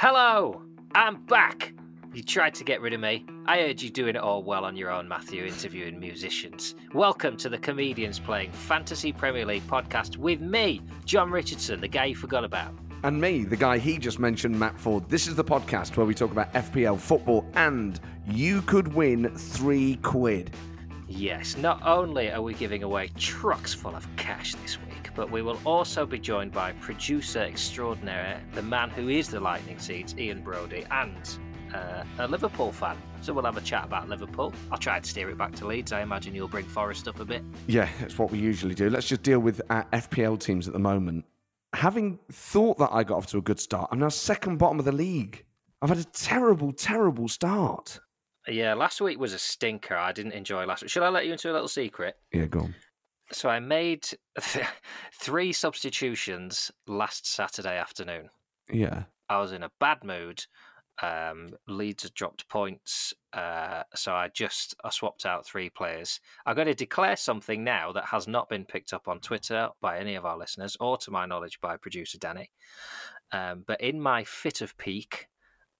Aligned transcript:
Hello, 0.00 0.62
I'm 0.94 1.24
back. 1.24 1.72
You 2.14 2.22
tried 2.22 2.54
to 2.54 2.62
get 2.62 2.80
rid 2.80 2.92
of 2.92 3.00
me. 3.00 3.26
I 3.46 3.58
heard 3.58 3.82
you 3.82 3.90
doing 3.90 4.14
it 4.14 4.20
all 4.20 4.44
well 4.44 4.64
on 4.64 4.76
your 4.76 4.92
own, 4.92 5.08
Matthew, 5.08 5.44
interviewing 5.44 5.98
musicians. 5.98 6.76
Welcome 6.94 7.36
to 7.38 7.48
the 7.48 7.58
Comedians 7.58 8.20
Playing 8.20 8.52
Fantasy 8.52 9.12
Premier 9.12 9.44
League 9.44 9.66
podcast 9.66 10.16
with 10.16 10.40
me, 10.40 10.82
John 11.04 11.32
Richardson, 11.32 11.80
the 11.80 11.88
guy 11.88 12.04
you 12.04 12.14
forgot 12.14 12.44
about. 12.44 12.72
And 13.02 13.20
me, 13.20 13.42
the 13.42 13.56
guy 13.56 13.78
he 13.78 13.98
just 13.98 14.20
mentioned, 14.20 14.56
Matt 14.56 14.78
Ford. 14.78 15.08
This 15.08 15.26
is 15.26 15.34
the 15.34 15.42
podcast 15.42 15.96
where 15.96 16.06
we 16.06 16.14
talk 16.14 16.30
about 16.30 16.54
FPL 16.54 17.00
football 17.00 17.44
and 17.54 17.98
you 18.28 18.62
could 18.62 18.94
win 18.94 19.36
three 19.36 19.96
quid. 20.04 20.52
Yes, 21.08 21.56
not 21.56 21.84
only 21.84 22.30
are 22.30 22.42
we 22.42 22.54
giving 22.54 22.84
away 22.84 23.10
trucks 23.18 23.74
full 23.74 23.96
of 23.96 24.06
cash 24.14 24.54
this 24.62 24.78
week, 24.78 24.87
but 25.18 25.32
we 25.32 25.42
will 25.42 25.58
also 25.64 26.06
be 26.06 26.16
joined 26.16 26.52
by 26.52 26.70
producer 26.74 27.40
extraordinaire, 27.40 28.40
the 28.54 28.62
man 28.62 28.88
who 28.88 29.08
is 29.08 29.28
the 29.28 29.40
Lightning 29.40 29.76
Seeds, 29.80 30.14
Ian 30.16 30.44
Broudie, 30.44 30.86
and 30.92 31.74
uh, 31.74 32.04
a 32.20 32.28
Liverpool 32.28 32.70
fan. 32.70 32.96
So 33.20 33.32
we'll 33.32 33.44
have 33.44 33.56
a 33.56 33.60
chat 33.60 33.84
about 33.84 34.08
Liverpool. 34.08 34.54
I'll 34.70 34.78
try 34.78 35.00
to 35.00 35.08
steer 35.08 35.28
it 35.28 35.36
back 35.36 35.56
to 35.56 35.66
Leeds. 35.66 35.90
I 35.90 36.02
imagine 36.02 36.36
you'll 36.36 36.46
bring 36.46 36.66
Forest 36.66 37.08
up 37.08 37.18
a 37.18 37.24
bit. 37.24 37.42
Yeah, 37.66 37.88
that's 37.98 38.16
what 38.16 38.30
we 38.30 38.38
usually 38.38 38.76
do. 38.76 38.90
Let's 38.90 39.08
just 39.08 39.24
deal 39.24 39.40
with 39.40 39.60
our 39.70 39.82
FPL 39.92 40.38
teams 40.38 40.68
at 40.68 40.72
the 40.72 40.78
moment. 40.78 41.24
Having 41.72 42.20
thought 42.30 42.78
that 42.78 42.90
I 42.92 43.02
got 43.02 43.16
off 43.16 43.26
to 43.26 43.38
a 43.38 43.42
good 43.42 43.58
start, 43.58 43.88
I'm 43.90 43.98
now 43.98 44.10
second 44.10 44.58
bottom 44.58 44.78
of 44.78 44.84
the 44.84 44.92
league. 44.92 45.44
I've 45.82 45.88
had 45.88 45.98
a 45.98 46.04
terrible, 46.04 46.72
terrible 46.72 47.26
start. 47.26 47.98
Yeah, 48.46 48.74
last 48.74 49.00
week 49.00 49.18
was 49.18 49.32
a 49.32 49.38
stinker. 49.38 49.96
I 49.96 50.12
didn't 50.12 50.32
enjoy 50.32 50.64
last 50.64 50.82
week. 50.82 50.92
Should 50.92 51.02
I 51.02 51.08
let 51.08 51.26
you 51.26 51.32
into 51.32 51.50
a 51.50 51.52
little 51.52 51.66
secret? 51.66 52.16
Yeah, 52.32 52.44
go 52.44 52.60
on. 52.60 52.74
So 53.32 53.48
I 53.48 53.60
made 53.60 54.08
three 55.12 55.52
substitutions 55.52 56.70
last 56.86 57.26
Saturday 57.26 57.76
afternoon. 57.76 58.30
Yeah. 58.70 59.04
I 59.28 59.38
was 59.38 59.52
in 59.52 59.62
a 59.62 59.70
bad 59.80 60.04
mood. 60.04 60.44
Um, 61.00 61.50
Leeds 61.68 62.02
had 62.02 62.14
dropped 62.14 62.48
points, 62.48 63.14
uh, 63.32 63.84
so 63.94 64.12
I 64.14 64.28
just 64.34 64.74
I 64.82 64.90
swapped 64.90 65.26
out 65.26 65.46
three 65.46 65.70
players. 65.70 66.18
I'm 66.44 66.56
going 66.56 66.66
to 66.66 66.74
declare 66.74 67.14
something 67.14 67.62
now 67.62 67.92
that 67.92 68.06
has 68.06 68.26
not 68.26 68.48
been 68.48 68.64
picked 68.64 68.92
up 68.92 69.06
on 69.06 69.20
Twitter 69.20 69.68
by 69.80 69.98
any 69.98 70.16
of 70.16 70.24
our 70.24 70.36
listeners, 70.36 70.76
or 70.80 70.98
to 70.98 71.12
my 71.12 71.24
knowledge 71.24 71.60
by 71.60 71.76
producer 71.76 72.18
Danny. 72.18 72.50
Um, 73.30 73.62
but 73.64 73.80
in 73.80 74.00
my 74.00 74.24
fit 74.24 74.60
of 74.60 74.76
pique, 74.76 75.28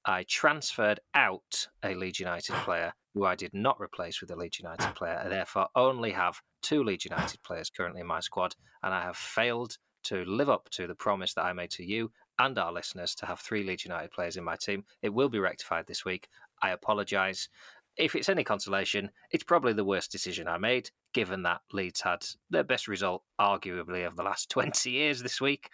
I 0.04 0.24
transferred 0.28 1.00
out 1.14 1.66
a 1.82 1.94
Leeds 1.94 2.20
United 2.20 2.54
player 2.64 2.92
who 3.18 3.26
I 3.26 3.34
did 3.34 3.52
not 3.52 3.80
replace 3.80 4.20
with 4.20 4.30
a 4.30 4.36
Leeds 4.36 4.60
ah. 4.62 4.68
United 4.68 4.94
player. 4.94 5.20
I 5.24 5.28
therefore 5.28 5.66
only 5.74 6.12
have 6.12 6.40
two 6.62 6.84
Leeds 6.84 7.06
ah. 7.10 7.14
United 7.14 7.42
players 7.42 7.68
currently 7.68 8.00
in 8.00 8.06
my 8.06 8.20
squad, 8.20 8.54
and 8.82 8.94
I 8.94 9.02
have 9.02 9.16
failed 9.16 9.76
to 10.04 10.24
live 10.24 10.48
up 10.48 10.68
to 10.70 10.86
the 10.86 10.94
promise 10.94 11.34
that 11.34 11.44
I 11.44 11.52
made 11.52 11.70
to 11.72 11.84
you 11.84 12.12
and 12.38 12.56
our 12.56 12.72
listeners 12.72 13.16
to 13.16 13.26
have 13.26 13.40
three 13.40 13.64
Leeds 13.64 13.84
United 13.84 14.12
players 14.12 14.36
in 14.36 14.44
my 14.44 14.54
team. 14.54 14.84
It 15.02 15.12
will 15.12 15.28
be 15.28 15.40
rectified 15.40 15.86
this 15.88 16.04
week. 16.04 16.28
I 16.62 16.70
apologise. 16.70 17.48
If 17.96 18.14
it's 18.14 18.28
any 18.28 18.44
consolation, 18.44 19.10
it's 19.32 19.42
probably 19.42 19.72
the 19.72 19.84
worst 19.84 20.12
decision 20.12 20.46
I 20.46 20.58
made, 20.58 20.90
given 21.12 21.42
that 21.42 21.62
Leeds 21.72 22.00
had 22.00 22.24
their 22.48 22.62
best 22.62 22.86
result, 22.86 23.24
arguably, 23.40 24.06
of 24.06 24.14
the 24.14 24.22
last 24.22 24.48
20 24.50 24.88
years 24.92 25.20
this 25.20 25.40
week. 25.40 25.70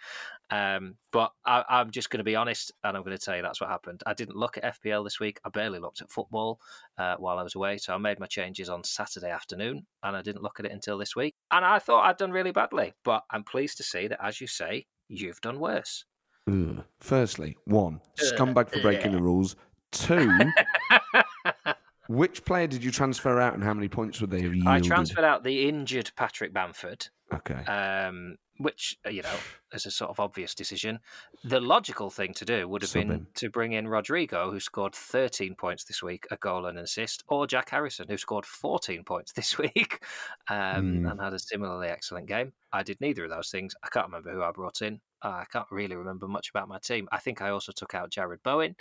Um, 0.51 0.95
but 1.11 1.31
I, 1.45 1.63
I'm 1.67 1.91
just 1.91 2.09
going 2.09 2.19
to 2.19 2.23
be 2.23 2.35
honest, 2.35 2.71
and 2.83 2.95
I'm 2.95 3.03
going 3.03 3.17
to 3.17 3.23
tell 3.23 3.35
you 3.35 3.41
that's 3.41 3.59
what 3.61 3.69
happened. 3.69 4.03
I 4.05 4.13
didn't 4.13 4.35
look 4.35 4.57
at 4.57 4.79
FPL 4.81 5.03
this 5.03 5.19
week. 5.19 5.39
I 5.43 5.49
barely 5.49 5.79
looked 5.79 6.01
at 6.01 6.11
football 6.11 6.59
uh, 6.97 7.15
while 7.17 7.37
I 7.39 7.43
was 7.43 7.55
away. 7.55 7.77
So 7.77 7.93
I 7.93 7.97
made 7.97 8.19
my 8.19 8.27
changes 8.27 8.69
on 8.69 8.83
Saturday 8.83 9.29
afternoon, 9.31 9.85
and 10.03 10.15
I 10.15 10.21
didn't 10.21 10.43
look 10.43 10.59
at 10.59 10.65
it 10.65 10.71
until 10.71 10.97
this 10.97 11.15
week. 11.15 11.35
And 11.51 11.65
I 11.65 11.79
thought 11.79 12.05
I'd 12.05 12.17
done 12.17 12.31
really 12.31 12.51
badly. 12.51 12.93
But 13.03 13.23
I'm 13.31 13.43
pleased 13.43 13.77
to 13.77 13.83
see 13.83 14.07
that, 14.07 14.23
as 14.23 14.39
you 14.39 14.47
say, 14.47 14.85
you've 15.07 15.41
done 15.41 15.59
worse. 15.59 16.05
Ugh. 16.47 16.83
Firstly, 16.99 17.57
one, 17.65 18.01
scumbag 18.19 18.69
for 18.69 18.79
breaking 18.81 19.13
the 19.13 19.21
rules. 19.21 19.55
Two, 19.91 20.29
which 22.07 22.45
player 22.45 22.67
did 22.67 22.83
you 22.83 22.91
transfer 22.91 23.39
out 23.39 23.53
and 23.53 23.63
how 23.63 23.73
many 23.73 23.87
points 23.87 24.21
would 24.21 24.29
they 24.29 24.41
have 24.41 24.53
yielded? 24.53 24.71
I 24.71 24.79
transferred 24.79 25.23
out 25.25 25.43
the 25.43 25.67
injured 25.67 26.11
Patrick 26.15 26.53
Bamford, 26.53 27.07
Okay. 27.33 27.63
um, 27.65 28.35
which 28.57 28.97
uh, 29.05 29.09
you 29.09 29.21
know 29.21 29.35
is 29.73 29.85
a 29.85 29.91
sort 29.91 30.09
of 30.09 30.19
obvious 30.19 30.55
decision. 30.55 30.99
The 31.43 31.59
logical 31.59 32.09
thing 32.09 32.33
to 32.35 32.45
do 32.45 32.67
would 32.67 32.81
have 32.81 32.93
been 32.93 33.27
to 33.35 33.49
bring 33.49 33.73
in 33.73 33.87
Rodrigo, 33.87 34.49
who 34.51 34.59
scored 34.59 34.95
13 34.95 35.55
points 35.55 35.83
this 35.83 36.01
week, 36.01 36.25
a 36.31 36.37
goal 36.37 36.65
and 36.65 36.77
an 36.77 36.83
assist, 36.85 37.23
or 37.27 37.45
Jack 37.47 37.69
Harrison, 37.69 38.07
who 38.07 38.17
scored 38.17 38.45
14 38.45 39.03
points 39.03 39.31
this 39.33 39.57
week 39.57 40.03
um, 40.49 40.99
Hmm. 40.99 41.05
and 41.07 41.19
had 41.21 41.33
a 41.33 41.39
similarly 41.39 41.87
excellent 41.87 42.27
game. 42.27 42.53
I 42.71 42.83
did 42.83 43.01
neither 43.01 43.25
of 43.25 43.29
those 43.29 43.49
things. 43.49 43.75
I 43.83 43.89
can't 43.89 44.05
remember 44.07 44.31
who 44.31 44.43
I 44.43 44.51
brought 44.51 44.81
in. 44.81 45.01
I 45.21 45.45
can't 45.51 45.67
really 45.71 45.95
remember 45.95 46.27
much 46.27 46.49
about 46.49 46.67
my 46.67 46.77
team. 46.79 47.07
I 47.11 47.17
think 47.19 47.41
I 47.41 47.49
also 47.49 47.71
took 47.71 47.93
out 47.95 48.11
Jarrod 48.11 48.43
Bowen. 48.43 48.75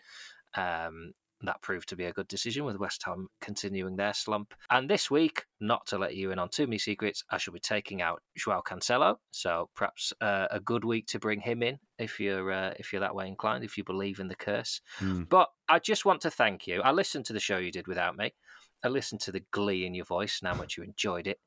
Um, 0.54 1.14
that 1.48 1.62
proved 1.62 1.88
to 1.88 1.96
be 1.96 2.04
a 2.04 2.12
good 2.12 2.28
decision 2.28 2.64
with 2.64 2.78
West 2.78 3.02
Ham 3.04 3.28
continuing 3.40 3.96
their 3.96 4.14
slump. 4.14 4.54
And 4.70 4.88
this 4.88 5.10
week, 5.10 5.44
not 5.60 5.86
to 5.86 5.98
let 5.98 6.14
you 6.14 6.30
in 6.30 6.38
on 6.38 6.48
too 6.48 6.66
many 6.66 6.78
secrets, 6.78 7.24
I 7.30 7.38
shall 7.38 7.54
be 7.54 7.60
taking 7.60 8.02
out 8.02 8.22
Joao 8.36 8.62
Cancelo. 8.62 9.16
So 9.30 9.70
perhaps 9.74 10.12
uh, 10.20 10.46
a 10.50 10.60
good 10.60 10.84
week 10.84 11.06
to 11.08 11.18
bring 11.18 11.40
him 11.40 11.62
in 11.62 11.78
if 11.98 12.20
you're 12.20 12.52
uh, 12.52 12.74
if 12.78 12.92
you're 12.92 13.00
that 13.00 13.14
way 13.14 13.28
inclined, 13.28 13.64
if 13.64 13.76
you 13.76 13.84
believe 13.84 14.20
in 14.20 14.28
the 14.28 14.36
curse. 14.36 14.80
Hmm. 14.96 15.22
But 15.24 15.48
I 15.68 15.78
just 15.78 16.04
want 16.04 16.20
to 16.22 16.30
thank 16.30 16.66
you. 16.66 16.82
I 16.82 16.92
listened 16.92 17.24
to 17.26 17.32
the 17.32 17.40
show 17.40 17.58
you 17.58 17.72
did 17.72 17.86
without 17.86 18.16
me. 18.16 18.32
I 18.84 18.88
listened 18.88 19.22
to 19.22 19.32
the 19.32 19.42
glee 19.50 19.86
in 19.86 19.94
your 19.94 20.04
voice 20.04 20.40
and 20.40 20.48
how 20.48 20.58
much 20.58 20.76
you 20.76 20.82
enjoyed 20.82 21.26
it, 21.26 21.40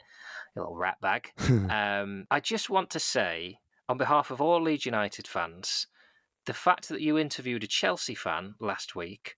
you 0.55 0.61
little 0.61 0.75
rat 0.75 0.97
bag. 1.01 1.31
Um, 1.69 2.25
I 2.31 2.39
just 2.39 2.69
want 2.69 2.89
to 2.91 2.99
say, 2.99 3.59
on 3.87 3.97
behalf 3.97 4.31
of 4.31 4.41
all 4.41 4.61
Leeds 4.61 4.85
United 4.85 5.27
fans, 5.27 5.87
the 6.45 6.53
fact 6.53 6.89
that 6.89 7.01
you 7.01 7.17
interviewed 7.17 7.63
a 7.63 7.67
Chelsea 7.67 8.15
fan 8.15 8.55
last 8.59 8.95
week 8.95 9.35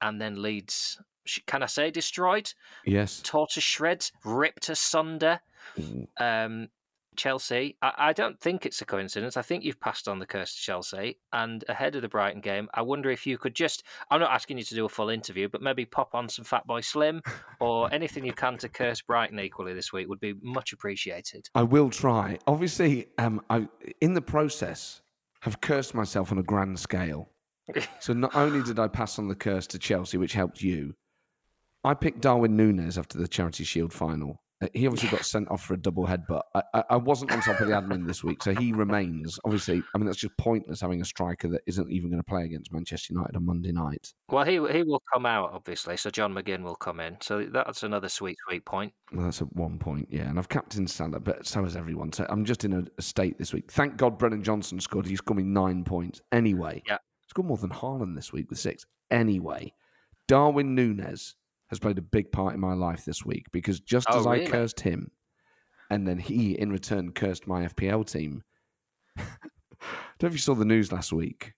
and 0.00 0.20
then 0.20 0.42
Leeds, 0.42 1.00
can 1.46 1.62
I 1.62 1.66
say 1.66 1.90
destroyed, 1.90 2.52
yes. 2.84 3.20
tore 3.24 3.46
to 3.48 3.60
shreds, 3.60 4.12
ripped 4.24 4.68
asunder 4.68 5.40
um, 6.18 6.68
Chelsea. 7.16 7.76
I, 7.82 7.92
I 7.98 8.12
don't 8.12 8.38
think 8.38 8.66
it's 8.66 8.80
a 8.82 8.84
coincidence. 8.84 9.36
I 9.36 9.42
think 9.42 9.64
you've 9.64 9.80
passed 9.80 10.06
on 10.06 10.18
the 10.18 10.26
curse 10.26 10.54
to 10.54 10.60
Chelsea. 10.60 11.18
And 11.32 11.64
ahead 11.68 11.96
of 11.96 12.02
the 12.02 12.08
Brighton 12.08 12.40
game, 12.40 12.68
I 12.74 12.82
wonder 12.82 13.10
if 13.10 13.26
you 13.26 13.38
could 13.38 13.54
just, 13.54 13.82
I'm 14.10 14.20
not 14.20 14.30
asking 14.30 14.58
you 14.58 14.64
to 14.64 14.74
do 14.74 14.84
a 14.84 14.88
full 14.88 15.08
interview, 15.08 15.48
but 15.48 15.62
maybe 15.62 15.84
pop 15.84 16.14
on 16.14 16.28
some 16.28 16.44
Fatboy 16.44 16.84
Slim 16.84 17.22
or 17.60 17.92
anything 17.92 18.24
you 18.24 18.32
can 18.32 18.58
to 18.58 18.68
curse 18.68 19.00
Brighton 19.00 19.40
equally 19.40 19.74
this 19.74 19.92
week 19.92 20.08
would 20.08 20.20
be 20.20 20.34
much 20.42 20.72
appreciated. 20.72 21.48
I 21.54 21.62
will 21.62 21.90
try. 21.90 22.38
Obviously, 22.46 23.08
um, 23.18 23.40
I 23.50 23.66
in 24.00 24.14
the 24.14 24.22
process 24.22 25.00
have 25.40 25.60
cursed 25.60 25.94
myself 25.94 26.32
on 26.32 26.38
a 26.38 26.42
grand 26.42 26.78
scale. 26.78 27.30
So 28.00 28.12
not 28.12 28.34
only 28.34 28.62
did 28.62 28.78
I 28.78 28.88
pass 28.88 29.18
on 29.18 29.28
the 29.28 29.34
curse 29.34 29.66
to 29.68 29.78
Chelsea, 29.78 30.18
which 30.18 30.32
helped 30.32 30.62
you, 30.62 30.94
I 31.84 31.94
picked 31.94 32.20
Darwin 32.20 32.56
Núñez 32.56 32.98
after 32.98 33.18
the 33.18 33.28
Charity 33.28 33.64
Shield 33.64 33.92
final. 33.92 34.40
Uh, 34.62 34.68
He 34.72 34.86
obviously 34.86 35.10
got 35.10 35.24
sent 35.24 35.50
off 35.50 35.62
for 35.62 35.74
a 35.74 35.76
double 35.76 36.06
headbutt. 36.06 36.42
I, 36.54 36.84
I, 36.90 36.96
wasn't 36.96 37.30
on 37.30 37.40
top 37.42 37.60
of 37.60 37.68
the 37.68 37.74
admin 37.74 38.06
this 38.06 38.24
week, 38.24 38.42
so 38.42 38.54
he 38.54 38.72
remains. 38.72 39.38
Obviously, 39.44 39.82
I 39.94 39.98
mean 39.98 40.06
that's 40.06 40.18
just 40.18 40.36
pointless 40.38 40.80
having 40.80 41.00
a 41.00 41.04
striker 41.04 41.48
that 41.48 41.60
isn't 41.66 41.90
even 41.90 42.10
going 42.10 42.20
to 42.22 42.28
play 42.28 42.44
against 42.44 42.72
Manchester 42.72 43.12
United 43.12 43.36
on 43.36 43.44
Monday 43.44 43.70
night. 43.70 44.14
Well, 44.30 44.44
he 44.44 44.54
he 44.54 44.82
will 44.82 45.02
come 45.12 45.26
out 45.26 45.50
obviously, 45.52 45.96
so 45.96 46.10
John 46.10 46.34
McGinn 46.34 46.62
will 46.62 46.76
come 46.76 47.00
in. 47.00 47.18
So 47.20 47.44
that's 47.52 47.82
another 47.82 48.08
sweet, 48.08 48.36
sweet 48.48 48.64
point. 48.64 48.92
Well, 49.12 49.26
that's 49.26 49.42
at 49.42 49.54
one 49.54 49.78
point, 49.78 50.08
yeah. 50.10 50.28
And 50.28 50.38
I've 50.38 50.48
captained 50.48 50.90
Salah, 50.90 51.20
but 51.20 51.46
so 51.46 51.62
has 51.62 51.76
everyone. 51.76 52.12
So 52.12 52.26
I'm 52.28 52.44
just 52.44 52.64
in 52.64 52.72
a, 52.72 52.84
a 52.98 53.02
state 53.02 53.38
this 53.38 53.52
week. 53.52 53.70
Thank 53.70 53.96
God 53.96 54.18
Brennan 54.18 54.42
Johnson 54.42 54.80
scored. 54.80 55.06
He's 55.06 55.20
me 55.28 55.42
nine 55.42 55.84
points. 55.84 56.22
Anyway, 56.32 56.82
Yeah. 56.86 56.98
Scored 57.36 57.48
more 57.48 57.58
than 57.58 57.68
Haaland 57.68 58.14
this 58.14 58.32
week 58.32 58.48
with 58.48 58.58
six. 58.58 58.86
Anyway, 59.10 59.74
Darwin 60.26 60.74
Núñez 60.74 61.34
has 61.68 61.78
played 61.78 61.98
a 61.98 62.00
big 62.00 62.32
part 62.32 62.54
in 62.54 62.60
my 62.60 62.72
life 62.72 63.04
this 63.04 63.26
week 63.26 63.44
because 63.52 63.78
just 63.78 64.06
Oh, 64.08 64.20
as 64.20 64.24
really? 64.24 64.46
I 64.46 64.50
cursed 64.50 64.80
him, 64.80 65.10
and 65.90 66.08
then 66.08 66.16
he 66.16 66.58
in 66.58 66.72
return 66.72 67.12
cursed 67.12 67.46
my 67.46 67.66
FPL 67.66 68.10
team. 68.10 68.42
I 69.18 69.22
don't 70.18 70.22
know 70.22 70.28
if 70.28 70.32
you 70.32 70.38
saw 70.38 70.54
the 70.54 70.64
news 70.64 70.90
last 70.92 71.12
week, 71.12 71.52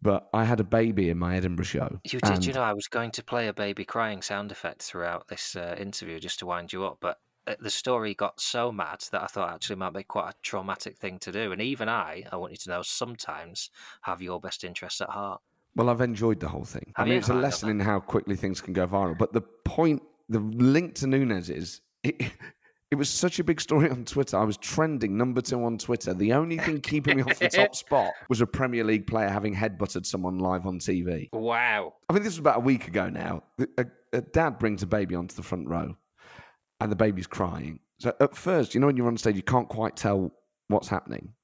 but 0.00 0.28
I 0.32 0.44
had 0.44 0.60
a 0.60 0.64
baby 0.64 1.10
in 1.10 1.18
my 1.18 1.34
Edinburgh 1.34 1.64
show. 1.64 1.98
You 2.04 2.20
did, 2.20 2.46
you 2.46 2.52
know, 2.52 2.62
I 2.62 2.72
was 2.72 2.86
going 2.86 3.10
to 3.10 3.24
play 3.24 3.48
a 3.48 3.52
baby 3.52 3.84
crying 3.84 4.22
sound 4.22 4.52
effect 4.52 4.80
throughout 4.80 5.26
this 5.26 5.56
uh, 5.56 5.74
interview 5.76 6.20
just 6.20 6.38
to 6.38 6.46
wind 6.46 6.72
you 6.72 6.84
up, 6.84 6.98
but 7.00 7.16
Uh, 7.50 7.54
the 7.60 7.70
story 7.70 8.14
got 8.14 8.40
so 8.40 8.70
mad 8.70 9.04
that 9.10 9.22
I 9.22 9.26
thought 9.26 9.52
actually 9.52 9.76
might 9.76 9.92
be 9.92 10.04
quite 10.04 10.30
a 10.30 10.34
traumatic 10.42 10.96
thing 10.96 11.18
to 11.20 11.32
do. 11.32 11.52
And 11.52 11.60
even 11.60 11.88
I, 11.88 12.24
I 12.30 12.36
want 12.36 12.52
you 12.52 12.58
to 12.58 12.70
know, 12.70 12.82
sometimes 12.82 13.70
have 14.02 14.22
your 14.22 14.40
best 14.40 14.62
interests 14.62 15.00
at 15.00 15.08
heart. 15.08 15.40
Well, 15.74 15.88
I've 15.88 16.00
enjoyed 16.00 16.40
the 16.40 16.48
whole 16.48 16.64
thing. 16.64 16.92
I 16.96 17.04
mean, 17.04 17.14
it's 17.14 17.28
a 17.28 17.34
ah, 17.34 17.38
lesson 17.38 17.68
in 17.68 17.80
how 17.80 18.00
quickly 18.00 18.36
things 18.36 18.60
can 18.60 18.72
go 18.72 18.86
viral. 18.86 19.16
But 19.16 19.32
the 19.32 19.40
point, 19.40 20.02
the 20.28 20.40
link 20.40 20.94
to 20.96 21.06
Núñez 21.06 21.50
is 21.54 21.80
it, 22.02 22.20
it 22.90 22.96
was 22.96 23.08
such 23.08 23.38
a 23.38 23.44
big 23.44 23.60
story 23.60 23.88
on 23.88 24.04
Twitter. 24.04 24.36
I 24.36 24.44
was 24.44 24.56
trending 24.56 25.16
number 25.16 25.40
two 25.40 25.64
on 25.64 25.78
Twitter. 25.78 26.12
The 26.12 26.32
only 26.32 26.58
thing 26.58 26.80
keeping 26.80 27.18
me 27.18 27.22
off 27.22 27.38
the 27.38 27.48
top 27.48 27.74
spot 27.74 28.12
was 28.28 28.40
a 28.40 28.46
Premier 28.46 28.82
League 28.82 29.06
player 29.06 29.28
having 29.28 29.54
headbutted 29.54 30.06
someone 30.06 30.38
live 30.38 30.66
on 30.66 30.80
TV. 30.80 31.28
Wow. 31.32 31.94
I 32.08 32.12
mean, 32.12 32.24
this 32.24 32.32
was 32.32 32.38
about 32.38 32.58
a 32.58 32.60
week 32.60 32.88
ago 32.88 33.08
now. 33.08 33.44
A, 33.78 33.86
a 34.12 34.20
dad 34.20 34.58
brings 34.58 34.82
a 34.82 34.86
baby 34.86 35.14
onto 35.14 35.36
the 35.36 35.42
front 35.42 35.68
row, 35.68 35.96
and 36.80 36.90
the 36.90 36.96
baby's 36.96 37.26
crying. 37.26 37.80
So 37.98 38.14
at 38.20 38.34
first, 38.36 38.74
you 38.74 38.80
know, 38.80 38.86
when 38.86 38.96
you're 38.96 39.06
on 39.06 39.16
stage, 39.18 39.36
you 39.36 39.42
can't 39.42 39.68
quite 39.68 39.96
tell 39.96 40.32
what's 40.68 40.88
happening. 40.88 41.34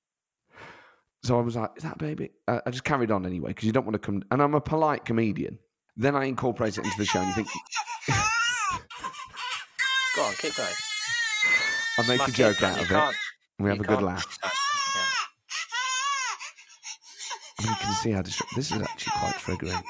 So 1.23 1.39
I 1.39 1.43
was 1.43 1.57
like, 1.57 1.71
"Is 1.77 1.83
that 1.83 1.97
a 1.97 1.99
baby?" 1.99 2.31
Uh, 2.49 2.61
I 2.65 2.71
just 2.71 2.85
carried 2.85 3.11
on 3.11 3.27
anyway 3.27 3.49
because 3.51 3.65
you 3.65 3.73
don't 3.73 3.85
want 3.85 3.95
to 3.95 3.99
come. 3.99 4.23
And 4.31 4.41
I'm 4.43 4.55
a 4.55 4.61
polite 4.61 5.05
comedian. 5.05 5.59
Then 5.97 6.15
I 6.15 6.25
incorporate 6.25 6.79
it 6.79 6.85
into 6.85 6.99
the 6.99 7.05
show, 7.05 7.21
and 7.21 7.29
you 7.29 7.35
think 7.35 7.49
Go 10.17 10.23
on, 10.23 10.35
keep 10.35 10.55
going. 10.55 10.69
I 11.99 12.09
make 12.09 12.17
Smack 12.17 12.29
a 12.29 12.33
joke 12.33 12.57
it, 12.59 12.65
out 12.65 12.81
of 12.81 12.91
it. 12.91 13.17
We 13.59 13.71
have 13.71 13.81
a 13.81 13.85
good 13.85 14.03
laugh. 14.03 14.39
Yeah. 14.43 14.51
I 17.59 17.63
mean, 17.63 17.71
you 17.71 17.77
can 17.81 17.95
see 17.95 18.11
how 18.13 18.23
dis- 18.23 18.43
this 18.55 18.71
is 18.71 18.81
actually 18.81 19.13
quite 19.13 19.35
triggering. 19.35 19.83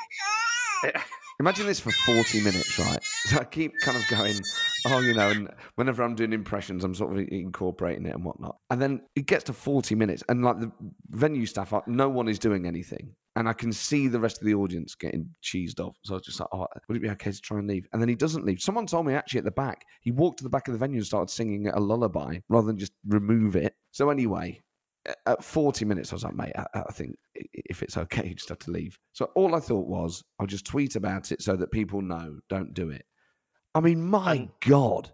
Imagine 1.38 1.66
this 1.66 1.80
for 1.80 1.90
40 1.90 2.40
minutes, 2.40 2.78
right? 2.78 3.02
So 3.02 3.36
I 3.40 3.44
keep 3.44 3.78
kind 3.82 3.98
of 3.98 4.08
going, 4.08 4.34
oh, 4.86 5.00
you 5.00 5.12
know, 5.12 5.28
and 5.28 5.50
whenever 5.74 6.02
I'm 6.02 6.14
doing 6.14 6.32
impressions, 6.32 6.82
I'm 6.82 6.94
sort 6.94 7.12
of 7.12 7.28
incorporating 7.28 8.06
it 8.06 8.14
and 8.14 8.24
whatnot. 8.24 8.56
And 8.70 8.80
then 8.80 9.02
it 9.14 9.26
gets 9.26 9.44
to 9.44 9.52
40 9.52 9.94
minutes, 9.96 10.22
and 10.30 10.42
like 10.42 10.60
the 10.60 10.72
venue 11.10 11.44
staff, 11.44 11.74
no 11.86 12.08
one 12.08 12.28
is 12.28 12.38
doing 12.38 12.66
anything. 12.66 13.14
And 13.36 13.50
I 13.50 13.52
can 13.52 13.70
see 13.70 14.08
the 14.08 14.18
rest 14.18 14.40
of 14.40 14.46
the 14.46 14.54
audience 14.54 14.94
getting 14.94 15.28
cheesed 15.44 15.78
off. 15.78 15.94
So 16.04 16.14
I 16.14 16.16
was 16.16 16.24
just 16.24 16.40
like, 16.40 16.48
oh, 16.52 16.66
would 16.88 16.96
it 16.96 17.02
be 17.02 17.10
okay 17.10 17.32
to 17.32 17.40
try 17.42 17.58
and 17.58 17.68
leave? 17.68 17.86
And 17.92 18.00
then 18.00 18.08
he 18.08 18.14
doesn't 18.14 18.46
leave. 18.46 18.60
Someone 18.60 18.86
told 18.86 19.04
me 19.04 19.12
actually 19.12 19.38
at 19.38 19.44
the 19.44 19.50
back, 19.50 19.84
he 20.00 20.10
walked 20.10 20.38
to 20.38 20.44
the 20.44 20.48
back 20.48 20.68
of 20.68 20.72
the 20.72 20.78
venue 20.78 20.96
and 20.96 21.06
started 21.06 21.28
singing 21.28 21.68
a 21.68 21.78
lullaby 21.78 22.38
rather 22.48 22.66
than 22.66 22.78
just 22.78 22.92
remove 23.06 23.54
it. 23.54 23.74
So 23.90 24.08
anyway, 24.08 24.62
at 25.26 25.44
40 25.44 25.84
minutes, 25.84 26.12
I 26.12 26.16
was 26.16 26.24
like, 26.24 26.34
mate, 26.34 26.52
I, 26.56 26.66
I 26.74 26.92
think 26.92 27.16
if 27.34 27.82
it's 27.82 27.96
okay, 27.96 28.28
you 28.28 28.34
just 28.34 28.48
have 28.48 28.58
to 28.60 28.70
leave. 28.70 28.98
So 29.12 29.26
all 29.34 29.54
I 29.54 29.60
thought 29.60 29.86
was, 29.86 30.24
I'll 30.38 30.46
just 30.46 30.66
tweet 30.66 30.96
about 30.96 31.32
it 31.32 31.42
so 31.42 31.56
that 31.56 31.70
people 31.70 32.02
know, 32.02 32.38
don't 32.48 32.74
do 32.74 32.90
it. 32.90 33.04
I 33.74 33.80
mean, 33.80 34.02
my 34.02 34.48
God. 34.60 35.10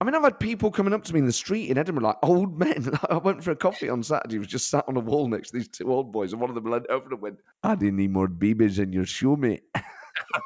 I 0.00 0.04
mean, 0.04 0.14
I've 0.14 0.22
had 0.22 0.38
people 0.38 0.70
coming 0.70 0.92
up 0.92 1.02
to 1.04 1.12
me 1.12 1.18
in 1.18 1.26
the 1.26 1.32
street 1.32 1.70
in 1.70 1.78
Edinburgh, 1.78 2.04
like 2.04 2.18
old 2.22 2.58
men. 2.58 2.90
I 3.10 3.16
went 3.16 3.42
for 3.42 3.50
a 3.50 3.56
coffee 3.56 3.88
on 3.88 4.02
Saturday, 4.02 4.38
was 4.38 4.46
just 4.46 4.70
sat 4.70 4.84
on 4.86 4.96
a 4.96 5.00
wall 5.00 5.26
next 5.26 5.50
to 5.50 5.58
these 5.58 5.68
two 5.68 5.92
old 5.92 6.12
boys, 6.12 6.32
and 6.32 6.40
one 6.40 6.50
of 6.50 6.54
them 6.54 6.70
leaned 6.70 6.86
over 6.88 7.08
and 7.10 7.20
went, 7.20 7.38
I 7.62 7.74
didn't 7.74 7.96
need 7.96 8.12
more 8.12 8.28
babies 8.28 8.78
in 8.78 8.92
your 8.92 9.06
shoe, 9.06 9.36
mate. 9.36 9.62